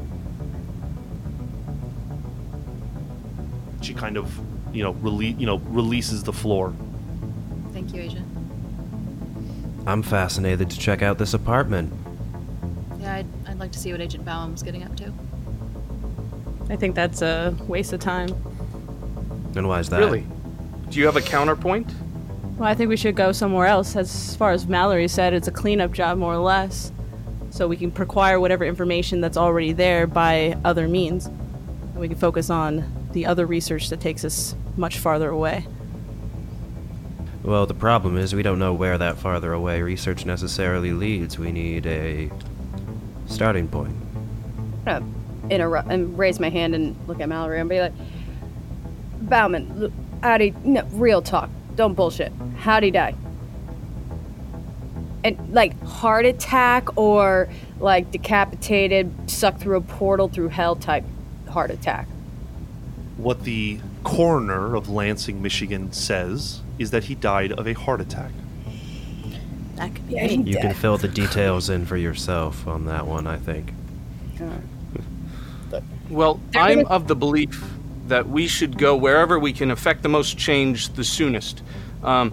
She 3.83 3.95
kind 3.95 4.17
of, 4.17 4.37
you 4.73 4.83
know, 4.83 4.95
rele- 4.95 5.39
you 5.39 5.47
know, 5.47 5.59
releases 5.69 6.23
the 6.23 6.33
floor. 6.33 6.73
Thank 7.73 7.95
you, 7.95 8.03
Agent. 8.03 8.27
I'm 9.87 10.03
fascinated 10.03 10.71
to 10.71 10.79
check 10.79 11.03
out 11.03 11.19
this 11.19 11.35
apartment. 11.35 11.93
Yeah, 13.01 13.17
I'd, 13.17 13.27
I'd 13.49 13.59
like 13.59 13.73
to 13.73 13.79
see 13.79 13.91
what 13.93 14.01
Agent 14.01 14.25
Baum's 14.25 14.63
getting 14.63 14.85
up 14.85 14.97
to. 14.97 15.13
I 16.71 16.77
think 16.77 16.95
that's 16.95 17.21
a 17.23 17.57
waste 17.67 17.93
of 17.93 18.01
time. 18.01 18.29
And 19.57 19.67
why 19.69 19.81
is 19.81 19.89
that? 19.91 19.99
Really? 19.99 20.25
Do 20.89 20.99
you 21.01 21.07
have 21.07 21.17
a 21.17 21.21
counterpoint? 21.21 21.93
Well, 22.57 22.69
I 22.69 22.75
think 22.75 22.89
we 22.89 22.97
should 22.97 23.17
go 23.17 23.33
somewhere 23.33 23.67
else. 23.67 23.97
As 23.97 24.37
far 24.37 24.53
as 24.53 24.67
Mallory 24.67 25.09
said, 25.09 25.35
it's 25.35 25.49
a 25.49 25.51
cleanup 25.51 25.93
job, 25.93 26.19
more 26.19 26.35
or 26.35 26.39
less. 26.39 26.93
So 27.51 27.67
we 27.67 27.77
can 27.77 27.93
acquire 27.97 28.39
whatever 28.39 28.65
information 28.65 29.21
that's 29.21 29.37
already 29.37 29.73
there 29.73 30.07
by 30.07 30.57
other 30.65 30.87
means. 30.89 31.27
And 31.27 31.97
we 31.99 32.09
can 32.09 32.17
focus 32.17 32.51
on 32.51 32.85
the 33.13 33.27
other 33.27 33.47
research 33.47 33.89
that 33.91 34.01
takes 34.01 34.25
us 34.25 34.55
much 34.77 34.99
farther 34.99 35.31
away. 35.31 35.67
Well, 37.43 37.67
the 37.67 37.75
problem 37.75 38.17
is 38.17 38.35
we 38.35 38.43
don't 38.43 38.59
know 38.61 38.73
where 38.73 38.97
that 38.99 39.19
farther 39.19 39.53
away 39.53 39.83
research 39.83 40.25
necessarily 40.25 40.93
leads. 40.93 41.39
We 41.39 41.51
need 41.51 41.87
a 41.87 42.31
starting 43.27 43.67
point. 43.67 43.97
I'm 44.87 45.01
gonna 45.01 45.07
interrupt 45.51 45.91
and 45.91 46.17
raise 46.17 46.39
my 46.39 46.51
hand 46.51 46.75
and 46.75 46.97
look 47.09 47.21
at 47.21 47.29
Mallory 47.29 47.59
and 47.59 47.69
be 47.69 47.81
like, 47.81 47.93
Bauman, 49.23 49.81
look, 49.81 49.93
how'd 50.23 50.41
he, 50.41 50.55
no, 50.65 50.85
real 50.93 51.21
talk, 51.21 51.51
don't 51.75 51.95
bullshit. 51.95 52.33
How'd 52.59 52.85
he 52.85 52.91
die? 52.93 53.15
And 55.25 55.53
like 55.53 55.81
heart 55.83 56.27
attack 56.27 56.97
or 56.97 57.49
like 57.81 58.11
decapitated, 58.13 59.13
sucked 59.31 59.61
through 59.61 59.79
a 59.79 59.81
portal 59.81 60.29
through 60.29 60.49
hell 60.49 60.77
type 60.77 61.05
heart 61.49 61.71
attack. 61.71 62.07
What 63.17 63.45
the 63.45 63.79
coroner 64.05 64.75
of 64.75 64.89
Lansing, 64.89 65.43
Michigan 65.43 65.93
says 65.93 66.61
is 66.79 66.91
that 66.91 67.05
he 67.05 67.15
died 67.15 67.53
of 67.53 67.67
a 67.69 67.73
heart 67.75 68.01
attack. 68.01 68.31
That 69.77 69.95
could 69.95 70.07
be 70.09 70.15
Yeah, 70.15 70.27
he 70.27 70.37
You 70.37 70.57
can 70.57 70.69
dead. 70.69 70.77
fill 70.77 70.99
the 70.99 71.09
details 71.23 71.69
in 71.71 71.87
for 71.87 71.97
yourself 71.97 72.67
on 72.67 72.87
that 72.87 73.07
one, 73.07 73.27
I 73.27 73.37
think. 73.37 73.73
Well, 76.11 76.41
I'm 76.55 76.83
gonna- 76.83 76.89
of 76.89 77.09
the 77.09 77.17
belief 77.17 77.65
that 78.09 78.29
we 78.29 78.47
should 78.47 78.77
go 78.79 78.97
wherever 78.97 79.39
we 79.39 79.53
can 79.53 79.71
affect 79.71 80.03
the 80.03 80.09
most 80.09 80.37
change 80.37 80.91
the 80.95 81.05
soonest. 81.05 81.63
Um, 82.03 82.33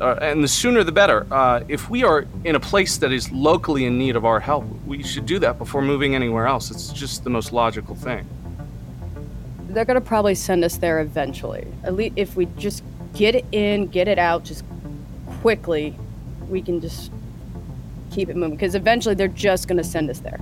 uh, 0.00 0.16
and 0.22 0.42
the 0.42 0.48
sooner 0.48 0.82
the 0.82 0.90
better. 0.92 1.26
Uh, 1.30 1.60
if 1.68 1.90
we 1.90 2.02
are 2.04 2.26
in 2.44 2.54
a 2.56 2.60
place 2.60 2.96
that 2.98 3.12
is 3.12 3.30
locally 3.30 3.84
in 3.84 3.98
need 3.98 4.16
of 4.16 4.24
our 4.24 4.40
help, 4.40 4.64
we 4.86 5.02
should 5.02 5.26
do 5.26 5.38
that 5.40 5.58
before 5.58 5.82
moving 5.82 6.14
anywhere 6.14 6.46
else. 6.46 6.70
It's 6.70 6.88
just 6.90 7.22
the 7.22 7.30
most 7.30 7.52
logical 7.52 7.94
thing. 7.94 8.26
They're 9.72 9.84
gonna 9.84 10.00
probably 10.00 10.34
send 10.34 10.64
us 10.64 10.76
there 10.78 11.00
eventually. 11.00 11.66
At 11.84 11.94
least 11.94 12.14
if 12.16 12.36
we 12.36 12.46
just 12.56 12.82
get 13.14 13.34
it 13.34 13.44
in, 13.52 13.86
get 13.86 14.08
it 14.08 14.18
out, 14.18 14.44
just 14.44 14.64
quickly, 15.40 15.96
we 16.48 16.60
can 16.60 16.80
just 16.80 17.12
keep 18.10 18.28
it 18.28 18.36
moving. 18.36 18.56
Because 18.56 18.74
eventually 18.74 19.14
they're 19.14 19.28
just 19.28 19.68
gonna 19.68 19.84
send 19.84 20.10
us 20.10 20.18
there. 20.20 20.40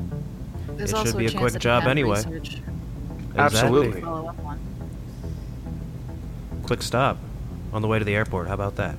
There's 0.76 0.92
It 0.92 0.96
should 0.98 1.18
be 1.18 1.26
a 1.26 1.30
chance 1.30 1.52
quick 1.52 1.62
job 1.62 1.84
anyway. 1.84 2.16
research 2.16 2.58
Absolutely. 3.36 3.88
Exactly. 3.88 4.00
Follow 4.02 4.28
up 4.28 4.44
on. 4.44 4.58
Quick 6.64 6.82
stop 6.82 7.18
on 7.72 7.82
the 7.82 7.88
way 7.88 7.98
to 7.98 8.04
the 8.04 8.14
airport. 8.14 8.48
How 8.48 8.54
about 8.54 8.76
that? 8.76 8.96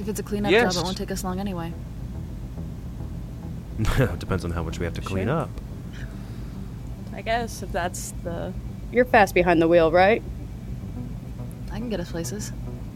If 0.00 0.08
it's 0.08 0.18
a 0.18 0.22
cleanup 0.22 0.50
Yes. 0.50 0.74
job, 0.74 0.82
it 0.82 0.84
won't 0.86 0.96
take 0.96 1.10
us 1.10 1.22
long 1.22 1.38
anyway. 1.38 1.72
Depends 4.18 4.44
on 4.44 4.50
how 4.50 4.62
much 4.62 4.78
we 4.78 4.84
have 4.86 4.94
to 4.94 5.00
clean 5.02 5.26
Sure. 5.26 5.36
up. 5.36 5.50
I 7.12 7.22
guess 7.22 7.62
if 7.62 7.70
that's 7.72 8.12
the 8.24 8.52
You're 8.92 9.04
fast 9.04 9.34
behind 9.34 9.62
the 9.62 9.68
wheel, 9.68 9.92
right? 9.92 10.22
I 11.70 11.78
can 11.78 11.88
get 11.88 12.00
us 12.00 12.10
places. 12.10 12.52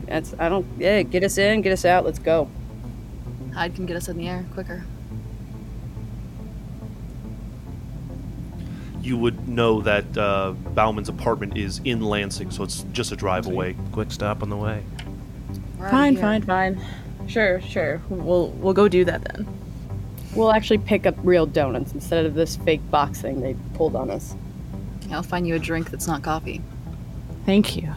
That's 0.06 0.34
I 0.38 0.48
don't. 0.48 0.66
Yeah, 0.78 1.02
get 1.02 1.22
us 1.22 1.38
in, 1.38 1.62
get 1.62 1.72
us 1.72 1.84
out. 1.84 2.04
Let's 2.04 2.18
go. 2.18 2.48
Hyde 3.54 3.74
can 3.74 3.86
get 3.86 3.96
us 3.96 4.08
in 4.08 4.16
the 4.16 4.28
air 4.28 4.44
quicker. 4.52 4.84
You 9.00 9.18
would 9.18 9.48
know 9.48 9.82
that 9.82 10.16
uh, 10.16 10.52
Bauman's 10.74 11.08
apartment 11.08 11.56
is 11.56 11.80
in 11.84 12.00
Lansing, 12.00 12.50
so 12.50 12.64
it's 12.64 12.84
just 12.92 13.12
a 13.12 13.16
drive 13.16 13.46
away. 13.46 13.76
Quick 13.92 14.10
stop 14.10 14.42
on 14.42 14.48
the 14.48 14.56
way. 14.56 14.82
We're 15.78 15.90
fine, 15.90 16.14
here. 16.14 16.22
fine, 16.22 16.42
fine. 16.42 16.80
Sure, 17.28 17.60
sure. 17.60 18.00
We'll 18.08 18.48
we'll 18.48 18.74
go 18.74 18.88
do 18.88 19.04
that 19.04 19.22
then. 19.24 19.46
We'll 20.34 20.52
actually 20.52 20.78
pick 20.78 21.06
up 21.06 21.14
real 21.22 21.46
donuts 21.46 21.92
instead 21.92 22.26
of 22.26 22.34
this 22.34 22.56
fake 22.56 22.90
box 22.90 23.20
thing 23.20 23.40
they 23.40 23.54
pulled 23.74 23.94
on 23.94 24.10
us. 24.10 24.34
I'll 25.12 25.22
find 25.22 25.46
you 25.46 25.54
a 25.54 25.58
drink 25.58 25.90
that's 25.90 26.06
not 26.06 26.22
coffee. 26.22 26.60
Thank 27.46 27.76
you. 27.76 27.92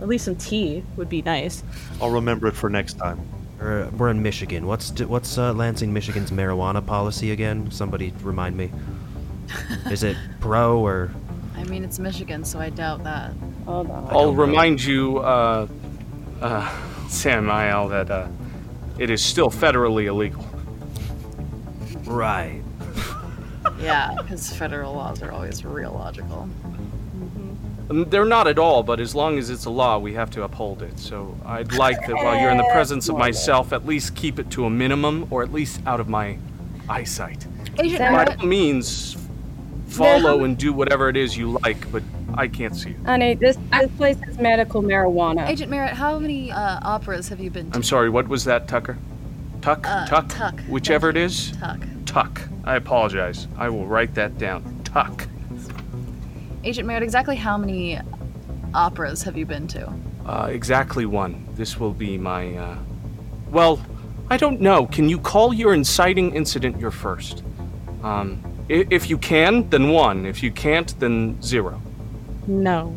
At 0.00 0.08
least 0.08 0.24
some 0.24 0.36
tea 0.36 0.82
would 0.96 1.08
be 1.08 1.22
nice. 1.22 1.62
I'll 2.00 2.10
remember 2.10 2.46
it 2.48 2.54
for 2.54 2.68
next 2.68 2.94
time. 2.94 3.20
We're, 3.60 3.88
we're 3.90 4.10
in 4.10 4.22
Michigan. 4.22 4.66
What's 4.66 4.90
what's 5.02 5.38
uh, 5.38 5.52
Lansing, 5.52 5.92
Michigan's 5.92 6.30
marijuana 6.30 6.84
policy 6.84 7.30
again? 7.30 7.70
Somebody 7.70 8.12
remind 8.22 8.56
me. 8.56 8.70
Is 9.90 10.02
it 10.02 10.16
pro 10.40 10.78
or 10.80 11.10
I 11.56 11.62
mean, 11.64 11.84
it's 11.84 11.98
Michigan, 12.00 12.44
so 12.44 12.58
I 12.58 12.70
doubt 12.70 13.04
that. 13.04 13.32
Hold 13.66 13.90
on. 13.90 14.04
I'll 14.08 14.32
don't 14.32 14.36
know. 14.36 14.42
remind 14.42 14.82
you, 14.82 15.18
uh, 15.18 15.68
uh, 16.40 16.68
Samael, 17.08 17.88
that 17.88 18.10
uh, 18.10 18.26
it 18.98 19.08
is 19.10 19.24
still 19.24 19.50
federally 19.50 20.06
illegal. 20.06 20.44
right? 22.04 22.63
Yeah, 23.84 24.14
because 24.16 24.52
federal 24.52 24.94
laws 24.94 25.22
are 25.22 25.30
always 25.30 25.64
real 25.64 25.92
logical. 25.92 26.48
Um, 27.90 28.06
They're 28.08 28.24
not 28.24 28.46
at 28.46 28.58
all, 28.58 28.82
but 28.82 28.98
as 28.98 29.14
long 29.14 29.38
as 29.38 29.50
it's 29.50 29.66
a 29.66 29.70
law, 29.70 29.98
we 29.98 30.14
have 30.14 30.30
to 30.30 30.42
uphold 30.42 30.82
it. 30.82 30.98
So 30.98 31.36
I'd 31.44 31.72
like 31.74 32.00
that 32.06 32.14
while 32.16 32.40
you're 32.40 32.50
in 32.50 32.56
the 32.58 32.68
presence 32.72 33.08
of 33.08 33.18
myself, 33.18 33.72
at 33.72 33.84
least 33.86 34.14
keep 34.14 34.38
it 34.38 34.50
to 34.52 34.64
a 34.64 34.70
minimum, 34.70 35.26
or 35.30 35.42
at 35.42 35.52
least 35.52 35.80
out 35.86 36.00
of 36.00 36.08
my 36.08 36.38
eyesight. 36.88 37.46
Agent 37.78 37.98
By 38.00 38.24
all 38.24 38.46
means, 38.46 39.16
follow 39.88 40.44
and 40.44 40.56
do 40.56 40.72
whatever 40.72 41.08
it 41.08 41.16
is 41.16 41.36
you 41.36 41.58
like, 41.62 41.90
but 41.92 42.02
I 42.34 42.48
can't 42.48 42.74
see 42.74 42.90
it. 42.90 42.96
Honey, 43.04 43.34
this 43.34 43.58
this 43.72 43.90
place 43.96 44.18
has 44.20 44.38
medical 44.38 44.82
marijuana. 44.82 45.46
Agent 45.48 45.70
Merritt, 45.70 45.92
how 45.92 46.18
many 46.18 46.50
uh, 46.52 46.80
operas 46.82 47.28
have 47.28 47.40
you 47.40 47.50
been 47.50 47.70
to? 47.70 47.76
I'm 47.76 47.82
sorry, 47.82 48.08
what 48.10 48.28
was 48.28 48.44
that, 48.44 48.66
Tucker? 48.66 48.96
Tuck? 49.60 49.86
Uh, 49.88 50.06
Tuck? 50.06 50.28
Tuck. 50.28 50.60
Whichever 50.68 51.10
it 51.10 51.14
Thank 51.14 51.20
you. 51.20 51.26
is? 51.26 51.52
Tuck. 51.58 51.78
Tuck. 52.14 52.40
I 52.62 52.76
apologize. 52.76 53.48
I 53.58 53.68
will 53.68 53.88
write 53.88 54.14
that 54.14 54.38
down. 54.38 54.62
Tuck. 54.84 55.26
Agent 56.62 56.86
Merritt, 56.86 57.02
exactly 57.02 57.34
how 57.34 57.58
many 57.58 57.98
operas 58.72 59.24
have 59.24 59.36
you 59.36 59.44
been 59.44 59.66
to? 59.66 59.92
Uh, 60.24 60.46
exactly 60.48 61.06
one. 61.06 61.44
This 61.56 61.80
will 61.80 61.92
be 61.92 62.16
my, 62.16 62.56
uh. 62.56 62.76
Well, 63.50 63.80
I 64.30 64.36
don't 64.36 64.60
know. 64.60 64.86
Can 64.86 65.08
you 65.08 65.18
call 65.18 65.52
your 65.52 65.74
inciting 65.74 66.32
incident 66.36 66.78
your 66.78 66.92
first? 66.92 67.42
Um, 68.04 68.40
i- 68.70 68.86
if 68.90 69.10
you 69.10 69.18
can, 69.18 69.68
then 69.70 69.88
one. 69.90 70.24
If 70.24 70.40
you 70.40 70.52
can't, 70.52 70.96
then 71.00 71.42
zero. 71.42 71.82
No, 72.46 72.96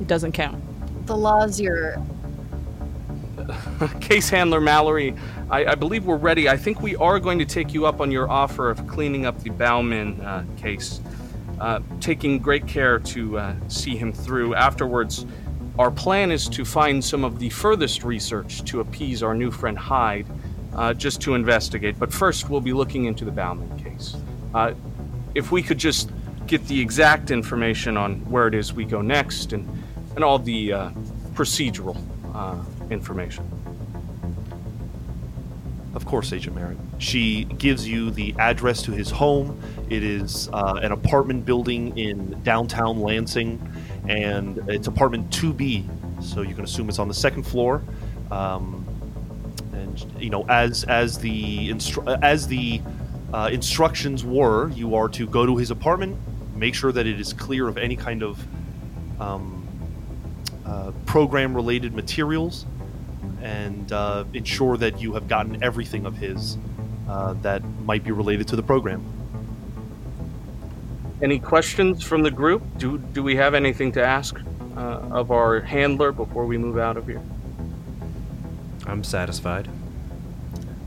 it 0.00 0.06
doesn't 0.06 0.32
count. 0.32 0.62
The 1.06 1.14
law's 1.16 1.60
your. 1.60 2.02
Case 4.00 4.30
handler 4.30 4.60
Mallory, 4.62 5.14
I, 5.50 5.72
I 5.72 5.74
believe 5.74 6.06
we're 6.06 6.16
ready. 6.16 6.48
I 6.48 6.56
think 6.56 6.80
we 6.80 6.94
are 6.96 7.18
going 7.18 7.40
to 7.40 7.44
take 7.44 7.74
you 7.74 7.84
up 7.84 8.00
on 8.00 8.12
your 8.12 8.30
offer 8.30 8.70
of 8.70 8.86
cleaning 8.86 9.26
up 9.26 9.42
the 9.42 9.50
Bauman 9.50 10.20
uh, 10.20 10.44
case, 10.56 11.00
uh, 11.60 11.80
taking 12.00 12.38
great 12.38 12.68
care 12.68 13.00
to 13.00 13.38
uh, 13.38 13.54
see 13.66 13.96
him 13.96 14.12
through. 14.12 14.54
Afterwards, 14.54 15.26
our 15.76 15.90
plan 15.90 16.30
is 16.30 16.48
to 16.50 16.64
find 16.64 17.04
some 17.04 17.24
of 17.24 17.40
the 17.40 17.50
furthest 17.50 18.04
research 18.04 18.62
to 18.66 18.80
appease 18.80 19.24
our 19.24 19.34
new 19.34 19.50
friend 19.50 19.76
Hyde, 19.76 20.26
uh, 20.76 20.94
just 20.94 21.20
to 21.22 21.34
investigate. 21.34 21.98
But 21.98 22.12
first, 22.12 22.48
we'll 22.48 22.60
be 22.60 22.72
looking 22.72 23.06
into 23.06 23.24
the 23.24 23.32
Bauman 23.32 23.76
case. 23.76 24.16
Uh, 24.54 24.74
if 25.34 25.50
we 25.50 25.62
could 25.62 25.78
just 25.78 26.10
get 26.46 26.64
the 26.68 26.80
exact 26.80 27.32
information 27.32 27.96
on 27.96 28.20
where 28.30 28.46
it 28.46 28.54
is 28.54 28.72
we 28.72 28.84
go 28.84 29.02
next 29.02 29.52
and, 29.52 29.68
and 30.14 30.22
all 30.22 30.38
the 30.38 30.72
uh, 30.72 30.90
procedural 31.34 31.96
information. 32.90 33.59
Of 35.94 36.06
course, 36.06 36.32
Agent 36.32 36.54
Merritt. 36.54 36.78
She 36.98 37.44
gives 37.44 37.88
you 37.88 38.10
the 38.12 38.34
address 38.38 38.82
to 38.82 38.92
his 38.92 39.10
home. 39.10 39.60
It 39.88 40.04
is 40.04 40.48
uh, 40.52 40.78
an 40.82 40.92
apartment 40.92 41.44
building 41.44 41.96
in 41.98 42.40
downtown 42.42 43.00
Lansing, 43.00 43.60
and 44.08 44.58
it's 44.68 44.86
apartment 44.86 45.30
2B, 45.30 46.22
so 46.22 46.42
you 46.42 46.54
can 46.54 46.62
assume 46.62 46.88
it's 46.88 47.00
on 47.00 47.08
the 47.08 47.14
second 47.14 47.42
floor. 47.42 47.82
Um, 48.30 48.86
and 49.72 50.06
you 50.18 50.30
know, 50.30 50.44
as 50.48 50.84
as 50.84 51.18
the 51.18 51.70
instru- 51.70 52.22
as 52.22 52.46
the 52.46 52.80
uh, 53.32 53.50
instructions 53.52 54.24
were, 54.24 54.70
you 54.70 54.94
are 54.94 55.08
to 55.08 55.26
go 55.26 55.44
to 55.44 55.56
his 55.56 55.72
apartment, 55.72 56.16
make 56.54 56.74
sure 56.76 56.92
that 56.92 57.06
it 57.06 57.18
is 57.18 57.32
clear 57.32 57.66
of 57.66 57.78
any 57.78 57.96
kind 57.96 58.22
of 58.22 58.40
um, 59.20 59.66
uh, 60.64 60.92
program-related 61.06 61.94
materials, 61.94 62.64
and 63.42 63.92
uh, 63.92 64.24
ensure 64.34 64.76
that 64.76 65.00
you 65.00 65.14
have 65.14 65.28
gotten 65.28 65.62
everything 65.62 66.06
of 66.06 66.16
his 66.16 66.58
uh, 67.08 67.34
that 67.42 67.62
might 67.84 68.04
be 68.04 68.12
related 68.12 68.48
to 68.48 68.56
the 68.56 68.62
program. 68.62 69.04
Any 71.22 71.38
questions 71.38 72.02
from 72.02 72.22
the 72.22 72.30
group? 72.30 72.62
Do, 72.78 72.98
do 72.98 73.22
we 73.22 73.36
have 73.36 73.54
anything 73.54 73.92
to 73.92 74.04
ask 74.04 74.40
uh, 74.76 74.80
of 75.10 75.30
our 75.30 75.60
handler 75.60 76.12
before 76.12 76.46
we 76.46 76.56
move 76.56 76.78
out 76.78 76.96
of 76.96 77.06
here? 77.06 77.20
I'm 78.86 79.04
satisfied. 79.04 79.68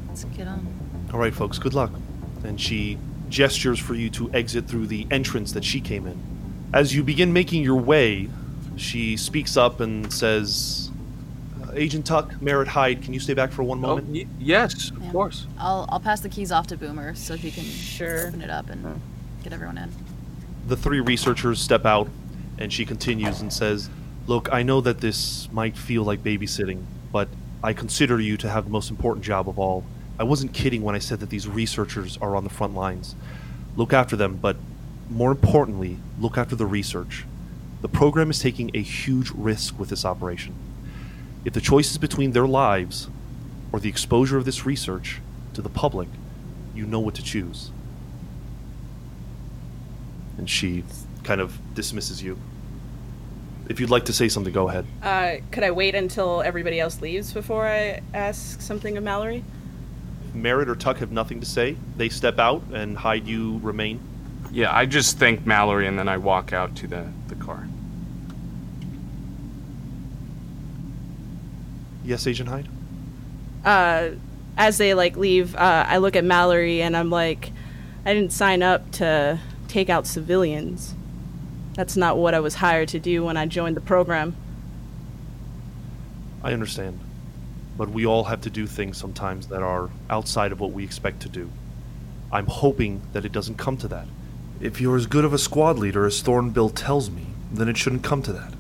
Let's 0.08 0.24
get 0.26 0.48
on. 0.48 0.68
All 1.14 1.20
right, 1.20 1.34
folks, 1.34 1.60
good 1.60 1.74
luck. 1.74 1.92
And 2.44 2.60
she 2.60 2.98
gestures 3.30 3.80
for 3.80 3.94
you 3.94 4.10
to 4.12 4.32
exit 4.34 4.68
through 4.68 4.88
the 4.88 5.08
entrance 5.12 5.52
that 5.54 5.64
she 5.64 5.80
came 5.80 6.08
in. 6.08 6.20
As 6.74 6.96
you 6.96 7.04
begin 7.04 7.32
making 7.34 7.64
your 7.64 7.80
way, 7.80 8.30
she 8.76 9.16
speaks 9.18 9.56
up 9.56 9.80
and 9.80 10.12
says, 10.12 10.83
"Uh, 10.83 10.83
Agent 11.76 12.06
Tuck, 12.06 12.42
Merritt 12.42 12.68
Hyde, 12.68 13.02
can 13.04 13.14
you 13.14 13.20
stay 13.20 13.34
back 13.34 13.52
for 13.52 13.64
one 13.64 13.80
oh, 13.80 13.82
moment? 13.82 14.08
y- 14.10 14.26
yes, 14.40 14.90
of 14.92 15.04
Yeah. 15.04 15.12
course. 15.12 15.48
I'll 15.58 15.86
I'll 15.90 16.00
pass 16.00 16.20
the 16.22 16.30
keys 16.30 16.52
off 16.52 16.68
to 16.68 16.78
Boomer 16.78 17.16
so 17.16 17.36
he 17.36 17.52
can 17.52 17.64
Sure. 17.64 18.28
open 18.28 18.42
it 18.42 18.50
up 18.50 18.70
and 18.70 19.00
get 19.44 19.54
everyone 19.54 19.78
in. 19.78 19.92
the 20.68 20.78
three 20.78 21.02
researchers 21.02 21.60
step 21.60 21.86
out 21.86 22.08
and 22.58 22.72
she 22.72 22.86
continues 22.86 23.42
and 23.42 23.52
says, 23.52 23.90
Look, 24.28 24.48
I 24.54 24.64
know 24.64 24.80
that 24.80 25.02
this 25.02 25.50
might 25.52 25.76
feel 25.78 26.04
like 26.04 26.24
babysitting, 26.24 26.84
but 27.12 27.28
I 27.62 27.74
consider 27.74 28.20
you 28.22 28.38
to 28.38 28.50
have 28.50 28.64
the 28.66 28.72
most 28.72 28.90
important 28.90 29.26
job 29.26 29.50
of 29.50 29.60
all. 29.60 29.84
I 30.18 30.24
wasn't 30.24 30.54
kidding 30.54 30.82
when 30.84 30.96
I 30.96 31.00
said 31.00 31.20
that 31.20 31.30
these 31.30 31.48
researchers 31.48 32.18
are 32.22 32.36
on 32.38 32.46
the 32.46 32.50
front 32.50 32.76
lines. 32.76 33.16
Look 33.76 33.92
after 33.92 34.16
them, 34.16 34.38
but 34.42 34.56
more 35.10 35.32
importantly, 35.32 35.98
look 36.20 36.38
after 36.38 36.56
the 36.56 36.66
research. 36.66 37.26
The 37.82 37.90
program 37.90 38.30
is 38.30 38.40
taking 38.40 38.72
a 38.74 38.82
huge 38.82 39.32
risk 39.32 39.78
with 39.78 39.90
this 39.90 40.06
operation. 40.06 40.54
If 41.46 41.54
the 41.54 41.62
choice 41.62 41.92
is 41.92 41.98
between 41.98 42.32
their 42.32 42.48
lives 42.48 43.10
or 43.72 43.80
the 43.80 43.90
exposure 43.90 44.38
of 44.38 44.46
this 44.46 44.66
research 44.66 45.22
to 45.54 45.62
the 45.62 45.70
public, 45.70 46.08
you 46.74 46.86
know 46.86 47.00
what 47.00 47.16
to 47.16 47.24
choose 47.24 47.72
and 50.38 50.50
she 50.50 50.84
kind 51.24 51.42
of 51.42 51.58
dismisses 51.74 52.22
you. 52.22 52.38
If 53.70 53.80
you'd 53.80 53.90
like 53.90 54.06
to 54.06 54.14
say 54.14 54.28
something, 54.28 54.52
go 54.52 54.68
ahead. 54.68 54.86
Uh, 55.02 55.36
could 55.52 55.64
I 55.64 55.72
wait 55.72 55.96
until 55.96 56.42
everybody 56.42 56.80
else 56.80 57.02
leaves 57.02 57.32
before 57.32 57.66
I 57.66 58.02
ask 58.14 58.60
something 58.62 58.98
of 58.98 59.04
Mallory? 59.04 59.44
Merritt 60.34 60.68
or 60.68 60.76
Tuck 60.76 60.98
have 60.98 61.12
nothing 61.12 61.40
to 61.40 61.46
say. 61.46 61.78
They 61.96 62.10
step 62.10 62.40
out, 62.40 62.64
and 62.74 62.98
Hyde, 62.98 63.26
you 63.26 63.60
remain. 63.64 64.02
Yeah, 64.52 64.76
I 64.76 64.86
just 64.86 65.18
thank 65.18 65.46
Mallory 65.46 65.88
and 65.88 65.98
then 65.98 66.10
I 66.10 66.18
walk 66.18 66.52
out 66.52 66.76
to 66.78 66.88
the, 66.88 67.08
the 67.28 67.36
car. 67.36 67.68
Yes, 72.04 72.28
Agent 72.28 72.50
Hyde? 72.50 72.68
Uh, 73.64 74.10
as 74.58 74.78
they 74.78 74.94
like 74.94 75.16
leave, 75.16 75.56
uh, 75.56 75.86
I 75.88 75.98
look 75.98 76.16
at 76.16 76.24
Mallory 76.24 76.82
and 76.82 76.96
I'm 76.96 77.10
like, 77.10 77.52
I 78.06 78.14
didn't 78.14 78.34
sign 78.34 78.62
up 78.62 78.92
to 78.94 79.40
take 79.68 79.90
out 79.90 80.06
civilians. 80.06 80.94
That's 81.76 81.98
not 81.98 82.18
what 82.18 82.34
I 82.34 82.40
was 82.40 82.56
hired 82.56 82.90
to 82.90 83.00
do 83.00 83.24
when 83.24 83.38
I 83.38 83.46
joined 83.46 83.76
the 83.76 83.82
program. 83.82 84.36
I 86.44 86.54
understand. 86.54 87.00
But 87.78 87.90
we 87.90 88.06
all 88.06 88.26
have 88.26 88.42
to 88.42 88.50
do 88.50 88.68
things 88.68 88.98
sometimes 88.98 89.48
that 89.48 89.64
are 89.64 89.90
outside 90.10 90.52
of 90.52 90.60
what 90.60 90.72
we 90.72 90.84
expect 90.84 91.22
to 91.22 91.30
do. 91.30 91.50
I'm 92.32 92.46
hoping 92.46 93.02
that 93.14 93.26
it 93.26 93.32
doesn't 93.32 93.58
come 93.58 93.78
to 93.78 93.88
that. 93.88 94.08
If 94.60 94.80
you're 94.80 94.96
as 94.96 95.08
good 95.08 95.26
of 95.26 95.34
a 95.34 95.40
squad 95.40 95.80
leader 95.80 96.06
as 96.06 96.22
Thornbill 96.22 96.76
tells 96.76 97.10
me, 97.10 97.28
then 97.52 97.68
it 97.68 97.78
shouldn't 97.78 98.04
come 98.04 98.22
to 98.24 98.34
that. 98.34 98.54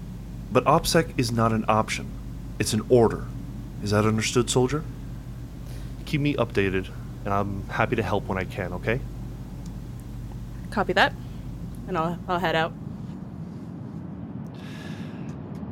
But 0.52 0.65
OPSEC 0.65 1.14
is 1.18 1.32
not 1.32 1.53
an 1.53 1.65
option, 1.68 2.10
it's 2.59 2.73
an 2.73 2.81
order. 2.89 3.25
Is 3.81 3.91
that 3.91 4.05
understood, 4.05 4.49
soldier? 4.49 4.84
Keep 6.05 6.21
me 6.21 6.35
updated, 6.35 6.89
and 7.25 7.34
I'm 7.34 7.67
happy 7.69 7.95
to 7.95 8.03
help 8.03 8.27
when 8.27 8.38
I 8.38 8.45
can, 8.45 8.73
okay? 8.73 8.99
Copy 10.71 10.93
that, 10.93 11.13
and 11.88 11.97
I'll 11.97 12.17
I'll 12.27 12.39
head 12.39 12.55
out. 12.55 12.73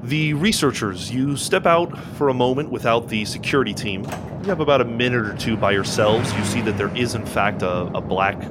The 0.04 0.34
researchers, 0.34 1.12
you 1.12 1.38
step 1.38 1.68
out 1.68 1.98
for 2.16 2.30
a 2.30 2.34
moment 2.34 2.72
without 2.72 3.08
the 3.08 3.24
security 3.24 3.74
team. 3.74 4.04
You 4.42 4.48
have 4.48 4.60
about 4.60 4.82
a 4.82 4.86
minute 4.86 5.28
or 5.28 5.38
two 5.38 5.56
by 5.56 5.72
yourselves. 5.72 6.34
You 6.34 6.44
see 6.44 6.62
that 6.62 6.76
there 6.76 6.96
is, 6.98 7.14
in 7.14 7.26
fact, 7.26 7.62
a, 7.62 7.82
a 7.94 8.02
black 8.02 8.42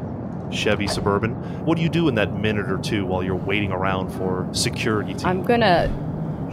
Chevy 0.52 0.86
Suburban. 0.86 1.32
What 1.64 1.76
do 1.76 1.82
you 1.82 1.88
do 1.88 2.08
in 2.08 2.14
that 2.16 2.34
minute 2.34 2.70
or 2.70 2.78
two 2.78 3.04
while 3.04 3.24
you're 3.24 3.34
waiting 3.34 3.72
around 3.72 4.10
for 4.10 4.48
security 4.52 5.14
team? 5.14 5.26
I'm 5.26 5.42
gonna 5.42 5.90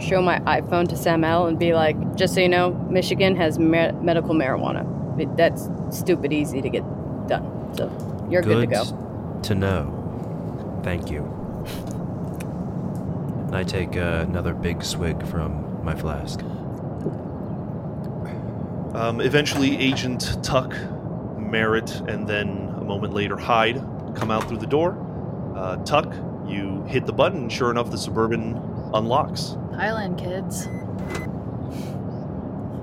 show 0.00 0.22
my 0.22 0.38
iPhone 0.40 0.88
to 0.88 0.96
Samael 0.96 1.46
and 1.46 1.58
be 1.58 1.74
like, 1.74 2.16
just 2.16 2.34
so 2.34 2.40
you 2.40 2.48
know, 2.48 2.72
Michigan 2.90 3.36
has 3.36 3.58
me- 3.58 3.92
medical 4.00 4.34
marijuana. 4.34 4.86
I 5.12 5.16
mean, 5.16 5.34
That's 5.36 5.68
stupid 5.90 6.32
easy 6.32 6.60
to 6.62 6.68
get 6.68 6.82
done. 7.28 7.74
So 7.76 8.26
you're 8.30 8.42
good, 8.42 8.68
to 8.68 8.74
go. 8.74 9.40
to 9.42 9.54
know. 9.54 10.80
Thank 10.84 11.10
you. 11.10 11.24
And 13.46 13.56
I 13.56 13.64
take 13.64 13.96
uh, 13.96 14.26
another 14.28 14.54
big 14.54 14.84
swig 14.84 15.26
from 15.26 15.82
my 15.84 15.94
flask. 15.94 16.40
Um, 18.94 19.20
eventually, 19.20 19.76
Agent 19.78 20.42
Tuck, 20.42 20.74
Merritt, 21.38 21.90
and 22.08 22.26
then 22.26 22.74
a 22.76 22.84
moment 22.84 23.14
later, 23.14 23.36
Hyde 23.36 23.76
come 24.14 24.30
out 24.30 24.48
through 24.48 24.58
the 24.58 24.66
door. 24.66 24.96
Uh, 25.54 25.76
Tuck, 25.84 26.12
you 26.46 26.84
hit 26.88 27.06
the 27.06 27.12
button, 27.12 27.48
sure 27.48 27.70
enough, 27.70 27.90
the 27.90 27.98
Suburban 27.98 28.54
unlocks. 28.94 29.56
Highland 29.74 30.18
kids. 30.18 30.68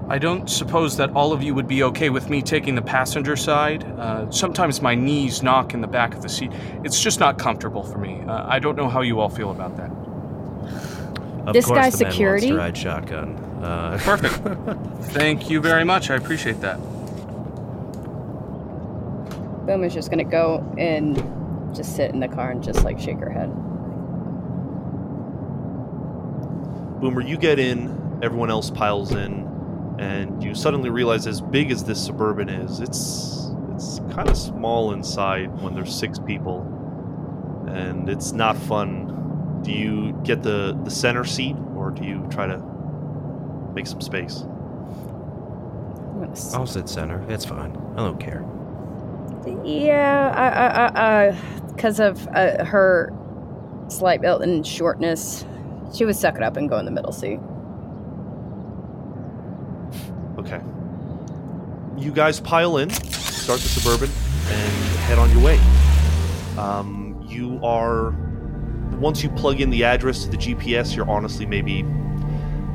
I 0.08 0.20
don't 0.20 0.48
suppose 0.48 0.98
that 0.98 1.10
all 1.12 1.34
of 1.34 1.42
you 1.42 1.56
would 1.56 1.68
be 1.68 1.82
okay 1.84 2.12
with 2.12 2.30
me 2.30 2.42
taking 2.44 2.76
the 2.76 2.82
passenger 2.82 3.36
side. 3.36 3.84
Uh, 3.98 4.30
sometimes 4.30 4.80
my 4.82 4.94
knees 4.94 5.42
knock 5.42 5.74
in 5.74 5.82
the 5.82 5.88
back 5.88 6.14
of 6.14 6.22
the 6.22 6.30
seat. 6.30 6.52
It's 6.84 7.02
just 7.02 7.20
not 7.20 7.40
comfortable 7.40 7.84
for 7.84 7.98
me. 7.98 8.22
Uh, 8.28 8.46
I 8.48 8.60
don't 8.60 8.76
know 8.76 8.88
how 8.88 9.02
you 9.02 9.20
all 9.20 9.30
feel 9.30 9.50
about 9.50 9.76
that. 9.78 9.90
Of 11.48 11.54
This 11.54 11.66
course, 11.66 11.80
guy's 11.80 11.98
the 11.98 12.04
man 12.06 12.12
security? 12.14 12.48
wants 12.54 12.80
to 12.80 12.86
ride 12.86 13.02
shotgun. 13.02 13.36
Uh, 13.64 13.98
Perfect. 14.02 14.36
Thank 15.14 15.50
you 15.50 15.60
very 15.60 15.84
much. 15.84 16.12
I 16.12 16.16
appreciate 16.16 16.62
that. 16.62 16.78
Boom 19.66 19.84
is 19.84 19.94
just 19.94 20.12
gonna 20.12 20.24
go 20.24 20.64
and 20.78 21.16
just 21.76 21.96
sit 21.96 22.12
in 22.12 22.20
the 22.20 22.28
car 22.28 22.52
and 22.52 22.64
just 22.64 22.84
like 22.84 23.00
shake 23.00 23.18
her 23.18 23.30
head. 23.32 23.50
Boomer, 27.00 27.22
you 27.22 27.38
get 27.38 27.60
in, 27.60 28.20
everyone 28.24 28.50
else 28.50 28.70
piles 28.70 29.12
in, 29.12 29.96
and 30.00 30.44
you 30.44 30.56
suddenly 30.56 30.90
realize 30.90 31.28
as 31.28 31.42
big 31.42 31.72
as 31.72 31.84
this 31.84 32.04
suburban 32.04 32.50
is, 32.50 32.80
it's 32.80 33.52
it's 33.74 34.00
kind 34.14 34.30
of 34.30 34.38
small 34.38 34.94
inside 34.94 35.48
when 35.62 35.74
there's 35.74 35.94
six 35.94 36.18
people. 36.20 36.62
And 37.68 38.08
it's 38.10 38.32
not 38.32 38.56
fun. 38.56 39.62
Do 39.64 39.72
you 39.72 40.14
get 40.24 40.44
the 40.44 40.80
the 40.84 40.92
center 40.92 41.24
seat 41.26 41.56
or 41.76 41.92
do 41.92 42.04
you 42.06 42.26
try 42.32 42.48
to 42.48 42.58
make 43.74 43.88
some 43.88 44.00
space? 44.02 44.42
I'm 44.44 46.20
gonna 46.22 46.32
s- 46.32 46.54
I'll 46.54 46.66
sit 46.66 46.88
center. 46.88 47.24
It's 47.30 47.44
fine. 47.46 47.76
I 47.94 47.98
don't 47.98 48.20
care. 48.20 48.46
Yeah, 49.66 50.32
I, 50.36 50.48
I, 51.02 51.28
I, 51.28 51.32
because 51.76 52.00
of 52.00 52.28
uh, 52.30 52.64
her 52.66 53.12
slight 53.90 54.22
build 54.22 54.42
and 54.42 54.66
shortness, 54.66 55.46
she 55.96 56.06
would 56.06 56.16
suck 56.16 56.36
it 56.36 56.44
up 56.44 56.58
and 56.58 56.70
go 56.70 56.78
in 56.78 56.86
the 56.86 56.92
middle 56.92 57.12
seat. 57.12 57.40
Okay. 60.38 60.62
You 61.98 62.12
guys 62.12 62.40
pile 62.40 62.78
in, 62.78 62.90
start 62.90 63.60
the 63.62 63.70
suburban, 63.70 64.10
and 64.50 64.72
head 65.08 65.18
on 65.18 65.32
your 65.32 65.42
way. 65.42 65.60
Um, 66.58 67.26
you 67.28 67.60
are 67.64 68.12
once 68.98 69.24
you 69.24 69.30
plug 69.30 69.60
in 69.62 69.70
the 69.70 69.84
address 69.84 70.24
to 70.24 70.30
the 70.30 70.38
GPS, 70.38 70.96
you're 70.96 71.10
honestly 71.10 71.46
maybe 71.46 71.86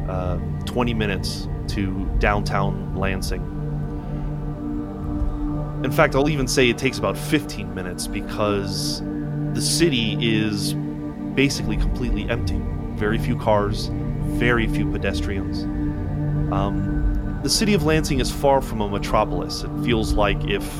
uh, 0.08 0.36
20 0.66 0.94
minutes 0.94 1.48
to 1.68 2.04
downtown 2.18 2.94
Lansing. 2.96 3.42
In 5.84 5.90
fact, 5.90 6.14
I'll 6.14 6.28
even 6.28 6.46
say 6.46 6.68
it 6.68 6.76
takes 6.76 6.98
about 6.98 7.16
15 7.16 7.74
minutes 7.74 8.06
because 8.06 9.00
the 9.54 9.62
city 9.62 10.16
is 10.20 10.74
basically 11.34 11.76
completely 11.76 12.28
empty. 12.28 12.60
Very 13.00 13.18
few 13.18 13.34
cars, 13.34 13.86
very 14.36 14.66
few 14.66 14.90
pedestrians. 14.92 15.62
Um, 16.52 17.40
the 17.42 17.48
city 17.48 17.72
of 17.72 17.84
Lansing 17.84 18.20
is 18.20 18.30
far 18.30 18.60
from 18.60 18.82
a 18.82 18.88
metropolis. 18.90 19.62
It 19.62 19.70
feels 19.82 20.12
like 20.12 20.44
if 20.44 20.70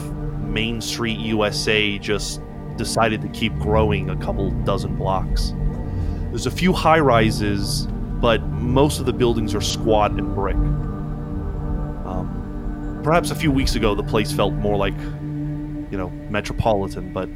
Main 0.41 0.83
Street 0.83 1.19
USA 1.19 1.99
just 1.99 2.43
decided 2.77 3.23
to 3.23 3.29
keep 3.29 3.59
growing 3.59 4.11
a 4.11 4.17
couple 4.17 4.51
dozen 4.65 4.97
blocks. 4.97 5.55
There's 6.29 6.45
a 6.45 6.51
few 6.51 6.75
high 6.75 7.01
rises, 7.01 7.89
but 8.21 8.43
most 8.49 9.01
of 9.01 9.07
the 9.07 9.15
buildings 9.15 9.55
are 9.55 9.63
squat 9.63 10.11
and 10.11 10.35
brick. 10.35 10.57
Um, 12.05 13.01
perhaps 13.03 13.31
a 13.31 13.35
few 13.35 13.51
weeks 13.51 13.77
ago, 13.77 13.95
the 13.95 14.03
place 14.03 14.31
felt 14.31 14.53
more 14.53 14.77
like, 14.77 14.99
you 14.99 15.97
know, 15.97 16.11
metropolitan, 16.29 17.15
but 17.15 17.31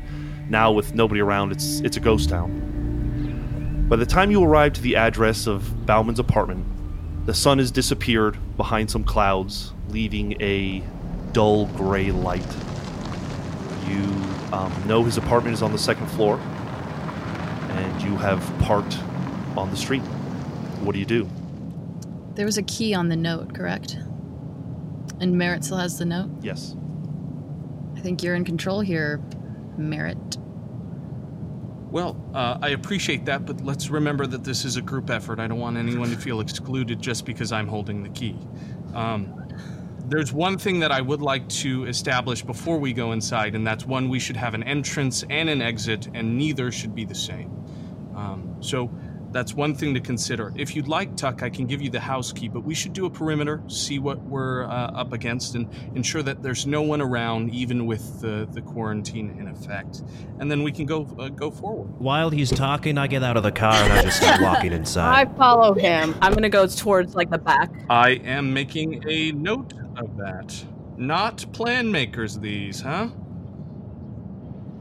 now 0.51 0.73
with 0.73 0.95
nobody 0.95 1.23
around, 1.23 1.53
it's 1.53 1.81
it's 1.81 1.97
a 1.97 2.01
ghost 2.01 2.29
town. 2.29 2.74
By 3.89 3.97
the 3.97 4.07
time 4.07 4.31
you 4.31 4.43
arrive 4.43 4.73
to 4.75 4.81
the 4.81 4.97
address 4.97 5.47
of 5.47 5.85
Bauman's 5.85 6.19
apartment, 6.19 6.65
the 7.27 7.35
sun 7.35 7.59
has 7.59 7.71
disappeared 7.71 8.39
behind 8.57 8.91
some 8.91 9.05
clouds, 9.05 9.73
leaving 9.89 10.41
a 10.41 10.83
dull 11.33 11.67
gray 11.67 12.11
light. 12.11 12.47
You 13.87 14.03
um, 14.53 14.73
know 14.87 15.05
his 15.05 15.19
apartment 15.19 15.53
is 15.53 15.63
on 15.63 15.71
the 15.71 15.79
second 15.79 16.07
floor, 16.09 16.39
and 16.39 18.03
you 18.03 18.17
have 18.17 18.41
parked 18.61 18.99
on 19.55 19.71
the 19.71 19.77
street. 19.77 20.03
What 20.81 20.95
do 20.95 20.99
you 20.99 21.07
do? 21.07 21.29
There 22.37 22.47
was 22.47 22.57
a 22.57 22.63
key 22.63 22.95
on 22.95 23.11
the 23.11 23.17
note, 23.17 23.55
correct? 23.55 23.99
And 25.21 25.37
Merritt 25.37 25.63
still 25.63 25.77
has 25.77 25.99
the 25.99 26.07
note? 26.07 26.31
Yes. 26.41 26.75
I 27.97 28.01
think 28.01 28.23
you're 28.23 28.35
in 28.35 28.47
control 28.47 28.81
here, 28.81 29.21
Merritt. 29.77 30.39
Well, 31.95 32.17
uh, 32.35 32.59
I 32.61 32.71
appreciate 32.71 33.25
that, 33.27 33.47
but 33.47 33.65
let's 33.65 33.89
remember 33.89 34.27
that 34.27 34.43
this 34.43 34.65
is 34.65 34.77
a 34.77 34.83
group 34.83 35.11
effort. 35.11 35.39
I 35.39 35.47
don't 35.47 35.61
want 35.61 35.77
anyone 35.77 36.11
to 36.11 36.17
feel 36.17 36.41
excluded 36.41 37.01
just 37.01 37.25
because 37.25 37.53
I'm 37.53 37.69
holding 37.69 38.03
the 38.03 38.09
key. 38.09 38.37
Um, 38.95 39.47
there's 40.07 40.33
one 40.33 40.59
thing 40.59 40.81
that 40.81 40.91
I 40.91 41.01
would 41.01 41.23
like 41.23 41.49
to 41.51 41.85
establish 41.85 42.43
before 42.43 42.79
we 42.79 42.93
go 42.93 43.13
inside, 43.13 43.55
and 43.55 43.65
that's 43.65 43.87
one 43.87 44.09
we 44.09 44.19
should 44.19 44.37
have 44.37 44.55
an 44.55 44.65
entrance 44.65 45.25
and 45.31 45.49
an 45.49 45.63
exit, 45.63 46.09
and 46.15 46.37
neither 46.37 46.73
should 46.73 46.97
be 46.97 47.05
the 47.05 47.15
same. 47.15 47.53
Um, 48.17 48.57
so 48.59 48.91
that's 49.35 49.53
one 49.53 49.75
thing 49.75 49.93
to 49.95 50.01
consider. 50.01 50.53
If 50.55 50.77
you'd 50.77 50.87
like, 50.87 51.17
Tuck, 51.17 51.43
I 51.43 51.51
can 51.51 51.67
give 51.67 51.83
you 51.83 51.91
the 51.91 52.01
house 52.01 52.33
key, 52.33 52.49
but 52.49 52.61
we 52.61 52.73
should 52.73 52.93
do 52.93 53.05
a 53.07 53.11
perimeter, 53.11 53.61
see 53.67 53.99
what 53.99 54.23
we're 54.23 54.63
uh, 54.65 54.93
up 54.93 55.13
against, 55.13 55.57
and 55.57 55.69
ensure 55.97 56.23
that 56.23 56.41
there's 56.41 56.67
no 56.67 56.83
one 56.83 57.01
around, 57.01 57.53
even 57.53 57.85
with 57.85 58.21
the, 58.21 58.49
the 58.53 58.63
quarantine 58.63 59.37
in 59.39 59.49
effect. 59.49 60.05
And 60.39 60.49
then 60.49 60.63
we 60.63 60.71
can 60.71 60.87
go 60.87 61.09
uh, 61.19 61.29
go 61.29 61.51
forward. 61.51 61.89
While 61.99 62.31
he's 62.31 62.51
talking, 62.51 62.97
I 62.97 63.09
get 63.09 63.25
out 63.25 63.37
of 63.37 63.43
the 63.43 63.53
car 63.53 63.75
and 63.75 63.93
I 63.93 64.03
just 64.03 64.19
start 64.19 64.41
walking 64.41 64.73
inside. 64.73 65.27
I 65.29 65.37
follow 65.37 65.75
him. 65.75 66.15
I'm 66.23 66.33
gonna 66.33 66.49
go 66.49 66.67
towards 66.69 67.17
like 67.17 67.31
the 67.31 67.39
back. 67.39 67.73
I 67.91 68.11
am 68.25 68.55
making 68.55 69.03
a 69.09 69.33
note 69.33 69.75
of 69.97 70.17
that. 70.17 70.65
Not 70.97 71.45
plan 71.53 71.91
makers, 71.91 72.39
these, 72.39 72.81
huh? 72.81 73.09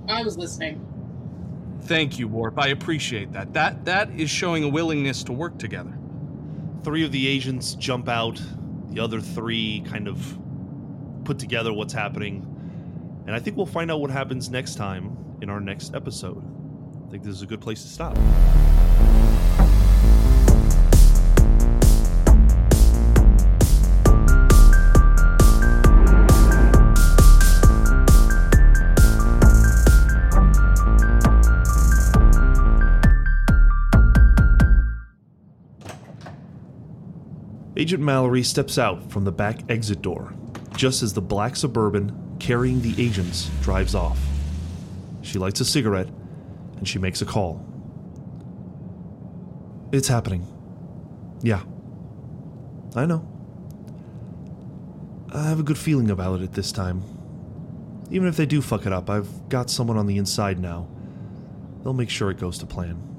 I 0.07 0.21
was 0.21 0.38
listening. 0.38 0.93
Thank 1.85 2.18
you, 2.18 2.30
Warp. 2.30 2.57
I 2.57 2.68
appreciate 2.68 3.34
that. 3.34 3.53
That 3.53 3.84
that 3.85 4.10
is 4.11 4.30
showing 4.30 4.64
a 4.64 4.69
willingness 4.69 5.23
to 5.26 5.34
work 5.34 5.60
together. 5.60 5.93
Three 6.84 7.03
of 7.03 7.11
the 7.11 7.27
agents 7.27 7.76
jump 7.76 8.07
out. 8.07 8.41
The 8.89 9.01
other 9.01 9.19
three 9.19 9.84
kind 9.89 10.07
of 10.07 10.39
put 11.26 11.39
together 11.39 11.73
what's 11.73 11.93
happening. 11.93 12.49
And 13.26 13.35
I 13.35 13.39
think 13.39 13.57
we'll 13.57 13.65
find 13.65 13.91
out 13.91 13.99
what 13.99 14.11
happens 14.11 14.49
next 14.49 14.76
time 14.76 15.18
in 15.41 15.49
our 15.49 15.60
next 15.60 15.93
episode. 15.93 16.43
I 17.05 17.11
think 17.11 17.23
this 17.23 17.35
is 17.35 17.41
a 17.41 17.47
good 17.47 17.61
place 17.61 17.81
to 17.84 17.89
stop. 17.89 18.18
Agent 37.75 38.03
Mallory 38.03 38.43
steps 38.43 38.77
out 38.77 39.11
from 39.11 39.23
the 39.23 39.31
back 39.31 39.61
exit 39.69 40.01
door 40.01 40.33
just 40.75 41.03
as 41.03 41.13
the 41.13 41.21
black 41.21 41.55
suburban 41.55 42.35
carrying 42.39 42.81
the 42.81 42.93
agents 43.01 43.49
drives 43.61 43.95
off. 43.95 44.19
She 45.21 45.39
lights 45.39 45.59
a 45.61 45.65
cigarette 45.65 46.09
and 46.77 46.87
she 46.87 46.99
makes 46.99 47.21
a 47.21 47.25
call. 47.25 47.65
It's 49.91 50.07
happening. 50.07 50.47
Yeah. 51.41 51.63
I 52.95 53.05
know. 53.05 53.27
I 55.31 55.43
have 55.43 55.59
a 55.59 55.63
good 55.63 55.77
feeling 55.77 56.11
about 56.11 56.41
it 56.41 56.53
this 56.53 56.71
time. 56.71 57.03
Even 58.11 58.27
if 58.27 58.37
they 58.37 58.45
do 58.45 58.61
fuck 58.61 58.85
it 58.85 58.93
up, 58.93 59.09
I've 59.09 59.49
got 59.49 59.69
someone 59.69 59.97
on 59.97 60.05
the 60.05 60.17
inside 60.17 60.59
now. 60.59 60.87
They'll 61.83 61.93
make 61.93 62.09
sure 62.09 62.29
it 62.29 62.37
goes 62.37 62.57
to 62.59 62.65
plan. 62.65 63.12